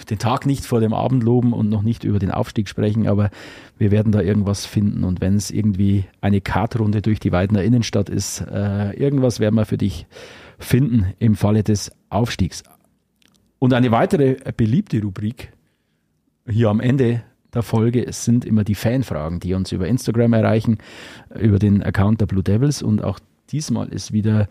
den 0.08 0.18
Tag 0.18 0.46
nicht 0.46 0.64
vor 0.64 0.80
dem 0.80 0.92
Abend 0.92 1.22
loben 1.22 1.52
und 1.52 1.68
noch 1.68 1.82
nicht 1.82 2.04
über 2.04 2.18
den 2.18 2.30
Aufstieg 2.30 2.68
sprechen, 2.68 3.06
aber 3.06 3.30
wir 3.78 3.90
werden 3.90 4.12
da 4.12 4.20
irgendwas 4.20 4.66
finden. 4.66 5.04
Und 5.04 5.20
wenn 5.20 5.34
es 5.34 5.50
irgendwie 5.50 6.04
eine 6.20 6.40
Kartrunde 6.40 7.00
durch 7.02 7.20
die 7.20 7.32
Weidener 7.32 7.62
Innenstadt 7.62 8.08
ist, 8.08 8.40
äh, 8.40 8.92
irgendwas 8.92 9.40
werden 9.40 9.54
wir 9.54 9.66
für 9.66 9.78
dich 9.78 10.06
finden 10.58 11.06
im 11.18 11.36
Falle 11.36 11.62
des 11.62 11.92
Aufstiegs. 12.08 12.62
Und 13.58 13.72
eine 13.74 13.90
weitere 13.90 14.36
beliebte 14.56 15.00
Rubrik 15.02 15.52
hier 16.48 16.68
am 16.68 16.80
Ende 16.80 17.22
der 17.54 17.62
Folge 17.62 18.06
sind 18.12 18.44
immer 18.44 18.64
die 18.64 18.74
Fanfragen, 18.74 19.40
die 19.40 19.54
uns 19.54 19.72
über 19.72 19.86
Instagram 19.86 20.32
erreichen, 20.32 20.78
über 21.38 21.58
den 21.58 21.82
Account 21.82 22.20
der 22.20 22.26
Blue 22.26 22.42
Devils. 22.42 22.82
Und 22.82 23.02
auch 23.02 23.18
diesmal 23.52 23.88
ist 23.88 24.12
wieder, 24.12 24.48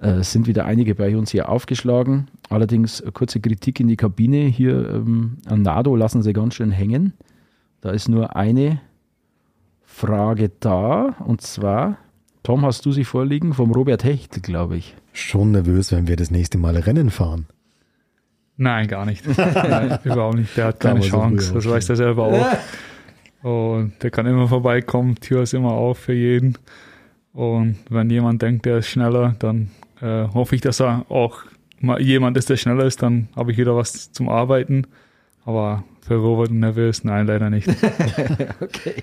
äh, 0.00 0.22
sind 0.22 0.46
wieder 0.46 0.64
einige 0.64 0.94
bei 0.94 1.16
uns 1.16 1.30
hier 1.30 1.48
aufgeschlagen. 1.48 2.28
Allerdings 2.48 3.02
kurze 3.12 3.40
Kritik 3.40 3.80
in 3.80 3.88
die 3.88 3.96
Kabine. 3.96 4.46
Hier 4.46 4.90
ähm, 4.90 5.38
an 5.46 5.62
Nado 5.62 5.96
lassen 5.96 6.22
sie 6.22 6.32
ganz 6.32 6.54
schön 6.54 6.70
hängen. 6.70 7.12
Da 7.80 7.90
ist 7.90 8.08
nur 8.08 8.36
eine 8.36 8.80
Frage 9.84 10.50
da. 10.60 11.16
Und 11.24 11.40
zwar, 11.40 11.98
Tom, 12.42 12.64
hast 12.64 12.84
du 12.86 12.92
sie 12.92 13.04
vorliegen? 13.04 13.54
Vom 13.54 13.72
Robert 13.72 14.04
Hecht, 14.04 14.42
glaube 14.42 14.76
ich. 14.76 14.94
Schon 15.12 15.52
nervös, 15.52 15.92
wenn 15.92 16.08
wir 16.08 16.16
das 16.16 16.30
nächste 16.30 16.58
Mal 16.58 16.76
Rennen 16.76 17.10
fahren. 17.10 17.46
Nein, 18.56 18.88
gar 18.88 19.04
nicht. 19.04 19.26
Nein, 19.38 19.98
überhaupt 20.04 20.36
nicht. 20.36 20.56
Der 20.56 20.66
hat 20.66 20.80
keine 20.80 21.00
Chance. 21.00 21.52
Das 21.54 21.68
weiß 21.68 21.86
der 21.86 21.96
selber 21.96 22.24
auch. 22.24 22.46
Und 23.42 24.02
der 24.02 24.10
kann 24.10 24.26
immer 24.26 24.48
vorbeikommen. 24.48 25.14
Tür 25.16 25.42
ist 25.42 25.54
immer 25.54 25.72
auf 25.72 25.98
für 25.98 26.14
jeden. 26.14 26.56
Und 27.36 27.76
wenn 27.90 28.08
jemand 28.08 28.40
denkt, 28.40 28.64
der 28.64 28.78
ist 28.78 28.86
schneller, 28.86 29.36
dann 29.38 29.68
äh, 30.00 30.26
hoffe 30.32 30.54
ich, 30.54 30.62
dass 30.62 30.80
er 30.80 31.04
auch 31.10 31.40
mal 31.80 32.00
jemand 32.00 32.38
ist, 32.38 32.48
der 32.48 32.56
schneller 32.56 32.86
ist. 32.86 33.02
Dann 33.02 33.28
habe 33.36 33.52
ich 33.52 33.58
wieder 33.58 33.76
was 33.76 34.10
zum 34.10 34.30
Arbeiten. 34.30 34.86
Aber 35.44 35.84
für 36.00 36.14
Robert 36.14 36.50
nervös, 36.50 37.04
nein, 37.04 37.26
leider 37.26 37.50
nicht. 37.50 37.68
okay. 38.60 39.02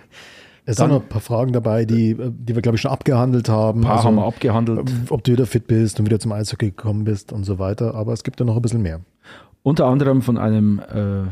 Es 0.65 0.77
sind 0.77 0.89
noch 0.89 1.03
ein 1.03 1.09
paar 1.09 1.21
Fragen 1.21 1.53
dabei, 1.53 1.85
die, 1.85 2.15
die 2.17 2.55
wir, 2.55 2.63
glaube 2.63 2.77
ich, 2.77 2.81
schon 2.81 2.89
abgehandelt 2.89 3.49
haben. 3.49 3.81
Ein 3.81 3.83
paar 3.83 3.97
also, 3.97 4.07
haben 4.07 4.15
wir 4.15 4.25
abgehandelt. 4.25 4.91
Ob 5.09 5.23
du 5.23 5.33
wieder 5.33 5.45
fit 5.45 5.67
bist 5.67 5.99
und 5.99 6.07
wieder 6.07 6.19
zum 6.19 6.31
Eishockey 6.31 6.71
gekommen 6.71 7.03
bist 7.03 7.31
und 7.31 7.43
so 7.43 7.59
weiter. 7.59 7.93
Aber 7.93 8.13
es 8.13 8.23
gibt 8.23 8.39
ja 8.39 8.47
noch 8.47 8.55
ein 8.55 8.63
bisschen 8.63 8.81
mehr. 8.81 9.01
Unter 9.61 9.85
anderem 9.85 10.23
von 10.23 10.39
einem 10.39 10.79
äh, 10.79 11.25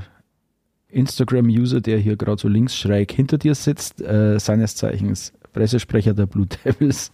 Instagram-User, 0.96 1.82
der 1.82 1.98
hier 1.98 2.16
gerade 2.16 2.40
so 2.40 2.48
links 2.48 2.76
schräg 2.78 3.12
hinter 3.12 3.40
dir 3.40 3.56
sitzt, 3.56 4.02
äh, 4.02 4.38
seines 4.40 4.76
Zeichens 4.76 5.34
Pressesprecher 5.54 6.14
der 6.14 6.26
Blue 6.26 6.48
Devils, 6.66 7.12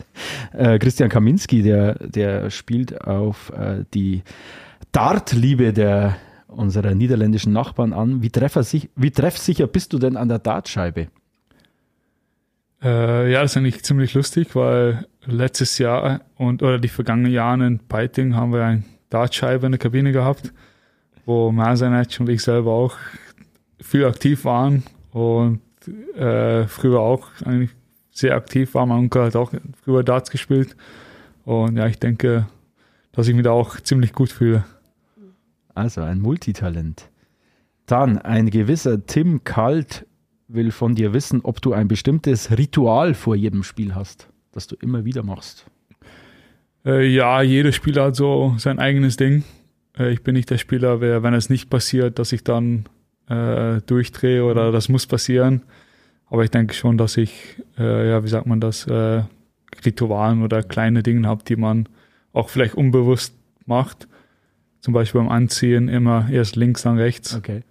äh, 0.53 0.79
Christian 0.79 1.09
Kaminski, 1.09 1.61
der, 1.61 1.95
der 1.95 2.49
spielt 2.49 3.01
auf 3.01 3.51
äh, 3.51 3.83
die 3.93 4.23
Dartliebe 4.91 5.73
der 5.73 6.17
unserer 6.47 6.95
niederländischen 6.95 7.53
Nachbarn 7.53 7.93
an. 7.93 8.21
Wie, 8.21 8.29
treffersich, 8.29 8.89
wie 8.95 9.11
treffsicher 9.11 9.67
bist 9.67 9.93
du 9.93 9.99
denn 9.99 10.15
an 10.15 10.29
der 10.29 10.39
Dartscheibe? 10.39 11.07
Äh, 12.81 13.31
ja, 13.31 13.41
das 13.41 13.51
ist 13.51 13.57
eigentlich 13.57 13.83
ziemlich 13.83 14.13
lustig, 14.13 14.55
weil 14.55 15.05
letztes 15.25 15.77
Jahr 15.77 16.21
und 16.35 16.63
oder 16.63 16.79
die 16.79 16.87
vergangenen 16.87 17.31
Jahre 17.31 17.65
in 17.65 17.79
Peiting 17.79 18.35
haben 18.35 18.53
wir 18.53 18.63
eine 18.63 18.83
Dartscheibe 19.09 19.65
in 19.65 19.73
der 19.73 19.79
Kabine 19.79 20.11
gehabt 20.11 20.53
wo 21.27 21.51
Masanec 21.51 22.19
und 22.19 22.29
ich 22.29 22.41
selber 22.41 22.71
auch 22.71 22.95
viel 23.81 24.05
aktiv 24.05 24.45
waren 24.45 24.83
und 25.11 25.59
äh, 26.15 26.65
früher 26.67 27.01
auch 27.01 27.27
eigentlich 27.45 27.71
sehr 28.17 28.35
aktiv 28.35 28.73
war. 28.73 28.85
Mein 28.85 28.99
Onkel 28.99 29.23
hat 29.23 29.35
auch 29.35 29.51
früher 29.83 30.03
Darts 30.03 30.31
gespielt 30.31 30.75
und 31.45 31.77
ja, 31.77 31.87
ich 31.87 31.99
denke, 31.99 32.47
dass 33.11 33.27
ich 33.27 33.35
mich 33.35 33.43
da 33.43 33.51
auch 33.51 33.79
ziemlich 33.79 34.13
gut 34.13 34.31
fühle. 34.31 34.65
Also 35.73 36.01
ein 36.01 36.19
Multitalent. 36.19 37.09
Dann 37.85 38.17
ein 38.17 38.49
gewisser 38.49 39.05
Tim 39.05 39.43
Kalt 39.43 40.05
will 40.47 40.71
von 40.71 40.95
dir 40.95 41.13
wissen, 41.13 41.41
ob 41.43 41.61
du 41.61 41.73
ein 41.73 41.87
bestimmtes 41.87 42.57
Ritual 42.57 43.13
vor 43.13 43.35
jedem 43.35 43.63
Spiel 43.63 43.95
hast, 43.95 44.27
das 44.51 44.67
du 44.67 44.75
immer 44.75 45.05
wieder 45.05 45.23
machst. 45.23 45.65
Äh, 46.85 47.07
ja, 47.07 47.41
jeder 47.41 47.71
Spieler 47.71 48.05
hat 48.05 48.15
so 48.15 48.55
sein 48.57 48.79
eigenes 48.79 49.17
Ding. 49.17 49.43
Äh, 49.97 50.11
ich 50.11 50.23
bin 50.23 50.35
nicht 50.35 50.49
der 50.49 50.57
Spieler, 50.57 51.01
wer, 51.01 51.21
wenn 51.21 51.33
es 51.33 51.49
nicht 51.49 51.69
passiert, 51.69 52.17
dass 52.17 52.31
ich 52.31 52.43
dann 52.43 52.85
äh, 53.29 53.81
durchdrehe 53.85 54.43
oder 54.43 54.71
das 54.71 54.89
muss 54.89 55.05
passieren. 55.05 55.63
Aber 56.29 56.43
ich 56.43 56.51
denke 56.51 56.73
schon, 56.73 56.97
dass 56.97 57.17
ich, 57.17 57.61
äh, 57.77 58.09
ja, 58.09 58.23
wie 58.23 58.27
sagt 58.27 58.47
man 58.47 58.59
das, 58.59 58.85
äh, 58.87 59.23
Ritualen 59.85 60.43
oder 60.43 60.63
kleine 60.63 61.03
Dinge 61.03 61.27
habe, 61.27 61.43
die 61.43 61.55
man 61.55 61.87
auch 62.33 62.49
vielleicht 62.49 62.75
unbewusst 62.75 63.33
macht. 63.65 64.07
Zum 64.81 64.93
Beispiel 64.93 65.21
beim 65.21 65.29
Anziehen 65.29 65.87
immer 65.87 66.29
erst 66.29 66.55
links, 66.55 66.83
dann 66.83 66.97
rechts. 66.97 67.35
Okay. 67.35 67.63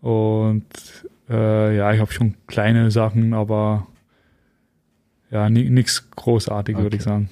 Und 0.00 0.64
äh, 1.28 1.76
ja, 1.76 1.92
ich 1.92 2.00
habe 2.00 2.12
schon 2.12 2.34
kleine 2.46 2.90
Sachen, 2.90 3.34
aber 3.34 3.86
ja, 5.30 5.48
nichts 5.48 6.10
Großartiges, 6.10 6.78
okay. 6.78 6.84
würde 6.84 6.96
ich 6.96 7.02
sagen. 7.02 7.30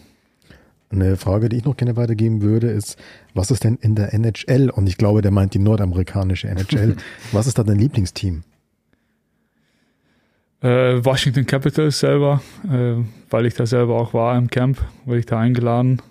Eine 0.90 1.16
Frage, 1.16 1.50
die 1.50 1.56
ich 1.56 1.64
noch 1.64 1.76
gerne 1.76 1.96
weitergeben 1.96 2.40
würde, 2.40 2.70
ist, 2.70 2.96
was 3.34 3.50
ist 3.50 3.64
denn 3.64 3.76
in 3.76 3.94
der 3.94 4.14
NHL? 4.14 4.70
Und 4.70 4.88
ich 4.88 4.96
glaube, 4.96 5.20
der 5.20 5.30
meint 5.30 5.52
die 5.52 5.58
nordamerikanische 5.58 6.48
NHL. 6.48 6.96
was 7.32 7.46
ist 7.46 7.58
da 7.58 7.64
dein 7.64 7.78
Lieblingsteam? 7.78 8.42
Äh, 10.60 11.04
Washington 11.04 11.46
Capitals 11.46 12.00
selber, 12.00 12.42
äh, 12.68 12.94
weil 13.30 13.46
ich 13.46 13.54
da 13.54 13.64
selber 13.64 13.94
auch 13.94 14.12
war 14.12 14.36
im 14.36 14.48
Camp, 14.48 14.82
wurde 15.04 15.20
ich 15.20 15.26
da 15.26 15.38
eingeladen 15.38 16.02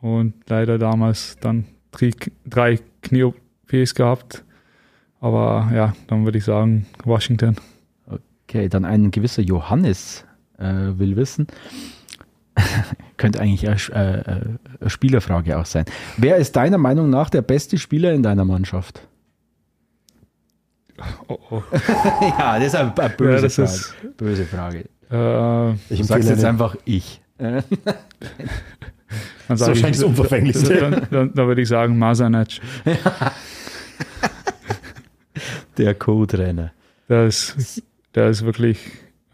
und 0.00 0.34
leider 0.46 0.78
damals 0.78 1.38
dann 1.40 1.64
drei, 1.90 2.10
drei 2.44 2.78
Knie-OPs 3.02 3.94
gehabt. 3.94 4.44
Aber 5.20 5.70
ja, 5.74 5.94
dann 6.06 6.26
würde 6.26 6.36
ich 6.36 6.44
sagen 6.44 6.86
Washington. 7.04 7.56
Okay, 8.46 8.68
dann 8.68 8.84
ein 8.84 9.10
gewisser 9.10 9.40
Johannes 9.40 10.26
äh, 10.58 10.98
will 10.98 11.16
wissen, 11.16 11.46
könnte 13.16 13.40
eigentlich 13.40 13.66
eine, 13.66 14.26
äh, 14.26 14.80
eine, 14.80 14.90
Spielerfrage 14.90 15.58
auch 15.58 15.64
sein. 15.64 15.86
Wer 16.18 16.36
ist 16.36 16.56
deiner 16.56 16.78
Meinung 16.78 17.08
nach 17.08 17.30
der 17.30 17.40
beste 17.40 17.78
Spieler 17.78 18.12
in 18.12 18.22
deiner 18.22 18.44
Mannschaft? 18.44 19.08
Oh, 21.28 21.38
oh. 21.50 21.62
ja, 22.38 22.58
das 22.58 22.68
ist 22.68 22.74
eine, 22.76 22.96
eine 22.96 23.14
böse, 23.14 23.34
ja, 23.34 23.40
das 23.42 23.54
Frage. 23.54 23.70
Ist, 23.70 24.16
böse 24.16 24.44
Frage. 24.44 24.84
Äh, 25.10 25.72
ich 25.92 26.04
sage 26.04 26.24
jetzt 26.24 26.44
einfach 26.44 26.76
ich. 26.84 27.20
dann 27.38 27.64
so 29.48 29.66
wahrscheinlich 29.66 29.96
das 29.96 30.04
Unverfänglichste. 30.04 30.76
Dann, 30.80 31.06
dann, 31.10 31.34
dann, 31.34 31.46
würde 31.48 31.62
ich 31.62 31.68
sagen 31.68 31.98
Masanac. 31.98 32.48
der 35.76 35.94
Co-Trainer. 35.94 36.72
Der 37.08 37.26
ist, 37.26 37.82
der 38.14 38.30
ist 38.30 38.44
wirklich, 38.44 38.78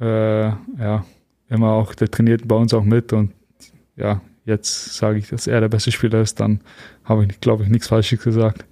äh, 0.00 0.48
ja, 0.48 1.04
immer 1.50 1.72
auch, 1.72 1.94
der 1.94 2.10
trainiert 2.10 2.48
bei 2.48 2.56
uns 2.56 2.72
auch 2.72 2.84
mit 2.84 3.12
und 3.12 3.32
ja, 3.96 4.20
jetzt 4.44 4.94
sage 4.96 5.18
ich, 5.18 5.28
dass 5.28 5.46
er 5.46 5.60
der 5.60 5.68
beste 5.68 5.92
Spieler 5.92 6.22
ist, 6.22 6.40
dann 6.40 6.60
habe 7.04 7.26
ich, 7.26 7.40
glaube 7.40 7.64
ich, 7.64 7.68
nichts 7.68 7.88
Falsches 7.88 8.22
gesagt. 8.22 8.64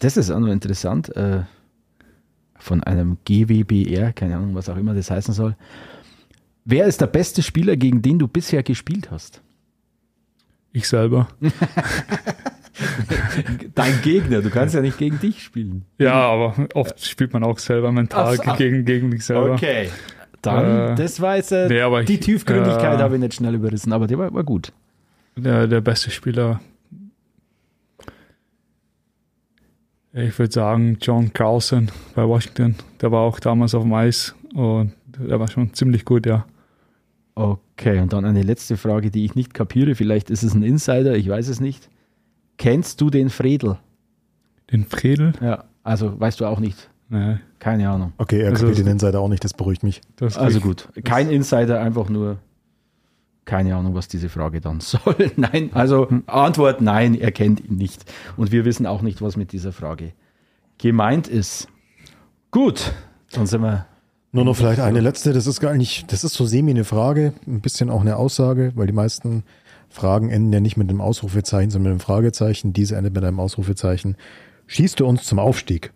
Das 0.00 0.16
ist 0.16 0.30
auch 0.30 0.40
noch 0.40 0.48
interessant. 0.48 1.14
Äh, 1.16 1.42
von 2.60 2.84
einem 2.84 3.18
GWBR, 3.24 4.12
keine 4.12 4.36
Ahnung, 4.36 4.54
was 4.54 4.68
auch 4.68 4.76
immer 4.76 4.94
das 4.94 5.10
heißen 5.10 5.34
soll. 5.34 5.56
Wer 6.64 6.86
ist 6.86 7.00
der 7.00 7.06
beste 7.06 7.42
Spieler, 7.42 7.76
gegen 7.76 8.02
den 8.02 8.18
du 8.18 8.28
bisher 8.28 8.62
gespielt 8.62 9.10
hast? 9.10 9.42
Ich 10.72 10.86
selber. 10.86 11.28
Dein 13.74 14.00
Gegner, 14.02 14.40
du 14.40 14.50
kannst 14.50 14.74
ja 14.74 14.80
nicht 14.80 14.98
gegen 14.98 15.18
dich 15.18 15.42
spielen. 15.42 15.84
Ja, 15.98 16.14
aber 16.14 16.54
oft 16.74 17.04
spielt 17.04 17.32
man 17.32 17.42
auch 17.42 17.58
selber 17.58 17.90
mental 17.92 18.36
so. 18.36 18.42
gegen, 18.56 18.84
gegen 18.84 19.08
mich 19.08 19.24
selber. 19.24 19.54
Okay. 19.54 19.88
Dann, 20.42 20.92
äh, 20.92 20.94
das 20.94 21.20
war 21.20 21.36
jetzt 21.36 21.52
äh, 21.52 21.68
nee, 21.68 22.04
die 22.04 22.14
ich, 22.14 22.20
Tiefgründigkeit, 22.20 22.98
äh, 22.98 23.02
habe 23.02 23.16
ich 23.16 23.20
nicht 23.20 23.34
schnell 23.34 23.54
überrissen, 23.54 23.92
aber 23.92 24.06
der 24.06 24.18
war, 24.18 24.32
war 24.32 24.44
gut. 24.44 24.72
Der, 25.36 25.66
der 25.66 25.80
beste 25.80 26.10
Spieler, 26.10 26.60
ich 30.12 30.38
würde 30.38 30.52
sagen, 30.52 30.98
John 31.00 31.32
Carlson 31.32 31.90
bei 32.14 32.26
Washington. 32.26 32.76
Der 33.00 33.12
war 33.12 33.20
auch 33.20 33.40
damals 33.40 33.74
auf 33.74 33.82
dem 33.82 33.92
Eis 33.92 34.34
und 34.54 34.92
der 35.06 35.38
war 35.38 35.48
schon 35.50 35.72
ziemlich 35.74 36.04
gut, 36.04 36.26
ja. 36.26 36.46
Okay, 37.34 38.00
und 38.00 38.12
dann 38.12 38.24
eine 38.24 38.42
letzte 38.42 38.76
Frage, 38.76 39.10
die 39.10 39.24
ich 39.24 39.34
nicht 39.34 39.54
kapiere. 39.54 39.94
Vielleicht 39.94 40.30
ist 40.30 40.42
es 40.42 40.54
ein 40.54 40.62
Insider, 40.62 41.16
ich 41.16 41.28
weiß 41.28 41.48
es 41.48 41.60
nicht. 41.60 41.88
Kennst 42.58 43.00
du 43.00 43.08
den 43.08 43.30
Fredel? 43.30 43.78
Den 44.70 44.84
Fredel? 44.84 45.32
Ja, 45.40 45.64
also 45.82 46.18
weißt 46.20 46.40
du 46.40 46.46
auch 46.46 46.60
nicht. 46.60 46.90
Nee. 47.08 47.38
Keine 47.58 47.88
Ahnung. 47.88 48.12
Okay, 48.18 48.40
er 48.40 48.50
also, 48.50 48.66
kapiert 48.66 48.86
den 48.86 48.92
Insider 48.92 49.20
auch 49.20 49.28
nicht, 49.28 49.44
das 49.44 49.54
beruhigt 49.54 49.82
mich. 49.82 50.00
Das 50.16 50.36
also 50.36 50.60
gut, 50.60 50.88
kein 51.04 51.30
Insider, 51.30 51.80
einfach 51.80 52.08
nur 52.08 52.38
keine 53.44 53.74
Ahnung, 53.74 53.94
was 53.94 54.08
diese 54.08 54.28
Frage 54.28 54.60
dann 54.60 54.80
soll. 54.80 55.32
Nein, 55.36 55.70
also 55.74 56.08
Antwort 56.26 56.80
nein, 56.80 57.14
er 57.14 57.32
kennt 57.32 57.60
ihn 57.60 57.76
nicht. 57.76 58.04
Und 58.36 58.52
wir 58.52 58.64
wissen 58.64 58.86
auch 58.86 59.02
nicht, 59.02 59.22
was 59.22 59.36
mit 59.36 59.52
dieser 59.52 59.72
Frage 59.72 60.12
gemeint 60.78 61.28
ist. 61.28 61.68
Gut, 62.50 62.92
dann 63.32 63.46
sind 63.46 63.62
wir. 63.62 63.86
Nur 64.32 64.44
noch 64.44 64.54
vielleicht 64.54 64.80
eine 64.80 65.00
letzte, 65.00 65.32
das 65.32 65.48
ist 65.48 65.60
gar 65.60 65.74
nicht, 65.74 66.12
das 66.12 66.22
ist 66.22 66.34
so 66.34 66.46
semi 66.46 66.70
eine 66.70 66.84
Frage, 66.84 67.32
ein 67.48 67.60
bisschen 67.60 67.90
auch 67.90 68.00
eine 68.00 68.14
Aussage, 68.14 68.70
weil 68.76 68.86
die 68.86 68.92
meisten 68.92 69.42
Fragen 69.88 70.30
enden 70.30 70.52
ja 70.52 70.60
nicht 70.60 70.76
mit 70.76 70.88
einem 70.88 71.00
Ausrufezeichen, 71.00 71.70
sondern 71.70 71.94
mit 71.94 72.00
einem 72.00 72.06
Fragezeichen. 72.06 72.72
Diese 72.72 72.94
endet 72.94 73.12
mit 73.12 73.24
einem 73.24 73.40
Ausrufezeichen. 73.40 74.16
Schießt 74.68 75.00
du 75.00 75.06
uns 75.06 75.24
zum 75.24 75.40
Aufstieg? 75.40 75.92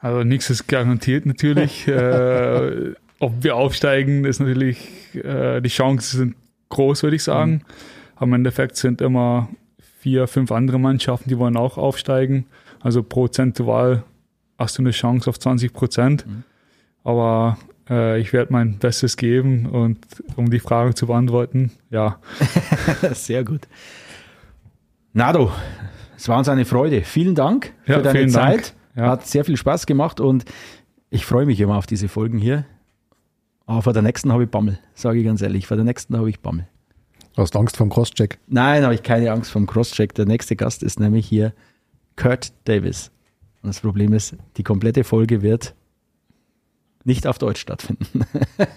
Also 0.00 0.24
nichts 0.24 0.50
ist 0.50 0.66
garantiert 0.66 1.26
natürlich. 1.26 1.86
äh, 1.88 2.94
ob 3.20 3.32
wir 3.42 3.56
aufsteigen, 3.56 4.24
ist 4.24 4.40
natürlich, 4.40 5.14
äh, 5.14 5.60
die 5.60 5.68
Chancen 5.68 6.18
sind 6.18 6.36
groß, 6.68 7.02
würde 7.02 7.16
ich 7.16 7.22
sagen. 7.22 7.52
Mhm. 7.52 7.60
Aber 8.16 8.24
im 8.26 8.32
Endeffekt 8.34 8.76
sind 8.76 9.00
immer 9.00 9.48
vier, 10.00 10.26
fünf 10.26 10.52
andere 10.52 10.78
Mannschaften, 10.78 11.28
die 11.28 11.38
wollen 11.38 11.56
auch 11.56 11.78
aufsteigen. 11.78 12.46
Also 12.80 13.02
prozentual 13.02 14.04
hast 14.58 14.78
du 14.78 14.82
eine 14.82 14.90
Chance 14.90 15.30
auf 15.30 15.38
20 15.38 15.72
Prozent. 15.72 16.26
Mhm. 16.26 16.44
Aber 17.02 17.58
äh, 17.88 18.20
ich 18.20 18.32
werde 18.32 18.52
mein 18.52 18.78
Bestes 18.78 19.16
geben 19.16 19.66
und 19.66 19.98
um 20.36 20.50
die 20.50 20.60
Frage 20.60 20.94
zu 20.94 21.06
beantworten, 21.06 21.72
ja. 21.90 22.18
Sehr 23.12 23.44
gut. 23.44 23.62
Nado, 25.12 25.52
es 26.16 26.28
war 26.28 26.38
uns 26.38 26.48
eine 26.48 26.64
Freude. 26.64 27.02
Vielen 27.02 27.34
Dank 27.34 27.72
ja, 27.86 27.96
für 27.96 28.02
deine 28.02 28.26
Zeit. 28.28 28.74
Ja. 28.96 29.10
Hat 29.10 29.26
sehr 29.26 29.44
viel 29.44 29.56
Spaß 29.56 29.86
gemacht 29.86 30.20
und 30.20 30.44
ich 31.10 31.26
freue 31.26 31.46
mich 31.46 31.60
immer 31.60 31.76
auf 31.76 31.86
diese 31.86 32.08
Folgen 32.08 32.38
hier. 32.38 32.64
Aber 33.66 33.82
vor 33.82 33.92
der 33.92 34.02
nächsten 34.02 34.32
habe 34.32 34.44
ich 34.44 34.50
Bammel, 34.50 34.78
sage 34.94 35.18
ich 35.18 35.24
ganz 35.24 35.40
ehrlich. 35.42 35.66
Vor 35.66 35.76
der 35.76 35.84
nächsten 35.84 36.16
habe 36.16 36.28
ich 36.28 36.40
Bammel. 36.40 36.66
Hast 37.36 37.54
du 37.54 37.58
Angst 37.58 37.76
vom 37.76 37.90
Crosscheck? 37.90 38.38
Nein, 38.46 38.84
habe 38.84 38.94
ich 38.94 39.02
keine 39.02 39.32
Angst 39.32 39.50
vom 39.50 39.66
Crosscheck. 39.66 40.14
Der 40.14 40.26
nächste 40.26 40.54
Gast 40.54 40.82
ist 40.82 41.00
nämlich 41.00 41.26
hier 41.26 41.52
Kurt 42.16 42.52
Davis. 42.64 43.10
Und 43.62 43.68
das 43.68 43.80
Problem 43.80 44.12
ist, 44.12 44.36
die 44.56 44.62
komplette 44.62 45.02
Folge 45.02 45.42
wird 45.42 45.74
nicht 47.04 47.26
auf 47.26 47.38
Deutsch 47.38 47.60
stattfinden. 47.60 48.20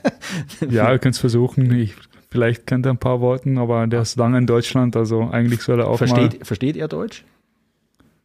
ja, 0.69 0.91
ihr 0.91 0.99
könnt 0.99 1.15
es 1.15 1.19
versuchen. 1.19 1.71
Ich, 1.71 1.93
vielleicht 2.29 2.65
kennt 2.65 2.85
er 2.85 2.93
ein 2.93 2.97
paar 2.97 3.21
Worte, 3.21 3.53
aber 3.57 3.85
der 3.87 4.01
ist 4.01 4.17
lange 4.17 4.37
in 4.37 4.47
Deutschland, 4.47 4.95
also 4.95 5.29
eigentlich 5.29 5.61
soll 5.61 5.79
er 5.79 5.87
auch 5.87 5.97
versteht, 5.97 6.39
mal... 6.39 6.45
Versteht 6.45 6.77
er 6.77 6.87
Deutsch? 6.87 7.25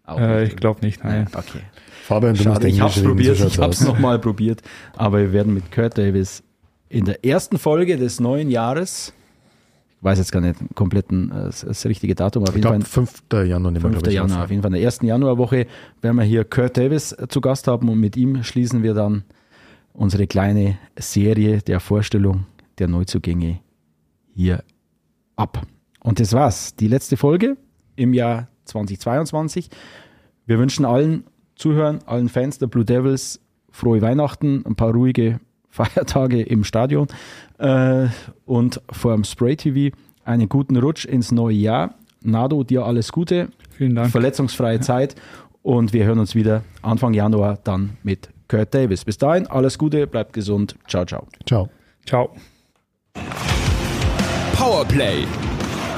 Äh, 0.08 0.46
ich 0.46 0.56
glaube 0.56 0.80
nicht, 0.84 1.04
nein. 1.04 1.28
Ja, 1.32 1.38
okay. 1.38 1.60
Fabian, 2.04 2.34
du 2.34 2.42
Schade, 2.42 2.66
musst 2.66 2.74
ich 2.74 2.80
habe 2.80 2.92
es 2.92 3.02
probiert, 3.02 3.40
ich 3.40 3.58
habe 3.58 3.72
es 3.72 3.80
nochmal 3.80 4.18
probiert, 4.18 4.62
aber 4.96 5.18
wir 5.18 5.32
werden 5.32 5.54
mit 5.54 5.70
Kurt 5.70 5.96
Davis 5.96 6.42
in 6.92 7.06
der 7.06 7.24
ersten 7.24 7.58
Folge 7.58 7.96
des 7.96 8.20
neuen 8.20 8.50
Jahres, 8.50 9.14
ich 9.96 10.04
weiß 10.04 10.18
jetzt 10.18 10.30
gar 10.30 10.40
nicht 10.40 10.56
kompletten 10.74 11.30
äh, 11.30 11.44
das, 11.44 11.62
das 11.62 11.86
richtige 11.86 12.14
Datum, 12.14 12.42
auf 12.42 12.54
jeden 12.54 12.68
Fall 12.68 12.82
5. 12.82 13.22
Januar, 13.46 13.74
5. 13.80 14.06
Januar, 14.08 14.44
auf 14.44 14.50
jeden 14.50 14.62
Fall 14.62 14.70
in 14.70 14.74
der 14.74 14.82
ersten 14.82 15.06
Januarwoche 15.06 15.66
werden 16.02 16.16
wir 16.16 16.24
hier 16.24 16.44
Kurt 16.44 16.76
Davis 16.76 17.16
zu 17.28 17.40
Gast 17.40 17.66
haben 17.66 17.88
und 17.88 17.98
mit 17.98 18.16
ihm 18.16 18.42
schließen 18.44 18.82
wir 18.82 18.92
dann 18.92 19.24
unsere 19.94 20.26
kleine 20.26 20.78
Serie 20.98 21.62
der 21.62 21.80
Vorstellung 21.80 22.44
der 22.78 22.88
Neuzugänge 22.88 23.60
hier 24.34 24.62
ab. 25.36 25.66
Und 26.00 26.20
das 26.20 26.34
war's, 26.34 26.76
die 26.76 26.88
letzte 26.88 27.16
Folge 27.16 27.56
im 27.96 28.12
Jahr 28.12 28.48
2022. 28.66 29.70
Wir 30.44 30.58
wünschen 30.58 30.84
allen 30.84 31.24
Zuhörern, 31.54 32.00
allen 32.04 32.28
Fans 32.28 32.58
der 32.58 32.66
Blue 32.66 32.84
Devils 32.84 33.40
frohe 33.70 34.02
Weihnachten, 34.02 34.64
ein 34.66 34.74
paar 34.74 34.92
ruhige 34.92 35.40
Feiertage 35.72 36.42
im 36.42 36.64
Stadion 36.64 37.08
äh, 37.58 38.06
und 38.44 38.80
vor 38.90 39.14
dem 39.14 39.24
Spray 39.24 39.56
TV 39.56 39.96
einen 40.24 40.48
guten 40.48 40.76
Rutsch 40.76 41.04
ins 41.06 41.32
neue 41.32 41.56
Jahr. 41.56 41.94
Nado, 42.20 42.62
dir 42.62 42.84
alles 42.84 43.10
Gute. 43.10 43.48
Vielen 43.70 43.96
Dank. 43.96 44.10
Verletzungsfreie 44.10 44.80
Zeit 44.80 45.16
und 45.62 45.92
wir 45.92 46.04
hören 46.04 46.18
uns 46.18 46.34
wieder 46.34 46.62
Anfang 46.82 47.14
Januar 47.14 47.58
dann 47.64 47.96
mit 48.02 48.28
Kurt 48.48 48.74
Davis. 48.74 49.04
Bis 49.04 49.16
dahin, 49.16 49.46
alles 49.46 49.78
Gute, 49.78 50.06
bleibt 50.06 50.34
gesund. 50.34 50.76
Ciao, 50.86 51.04
ciao. 51.06 51.26
Ciao. 51.46 51.70
Ciao. 52.06 52.30
Powerplay, 54.56 55.24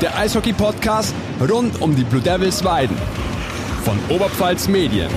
der 0.01 0.17
Eishockey-Podcast 0.17 1.15
rund 1.51 1.83
um 1.83 1.95
die 1.97 2.05
Blue 2.05 2.23
Devils 2.23 2.65
Weiden 2.65 2.97
von 3.85 3.99
Oberpfalz 4.09 4.69
Medien. 4.69 5.11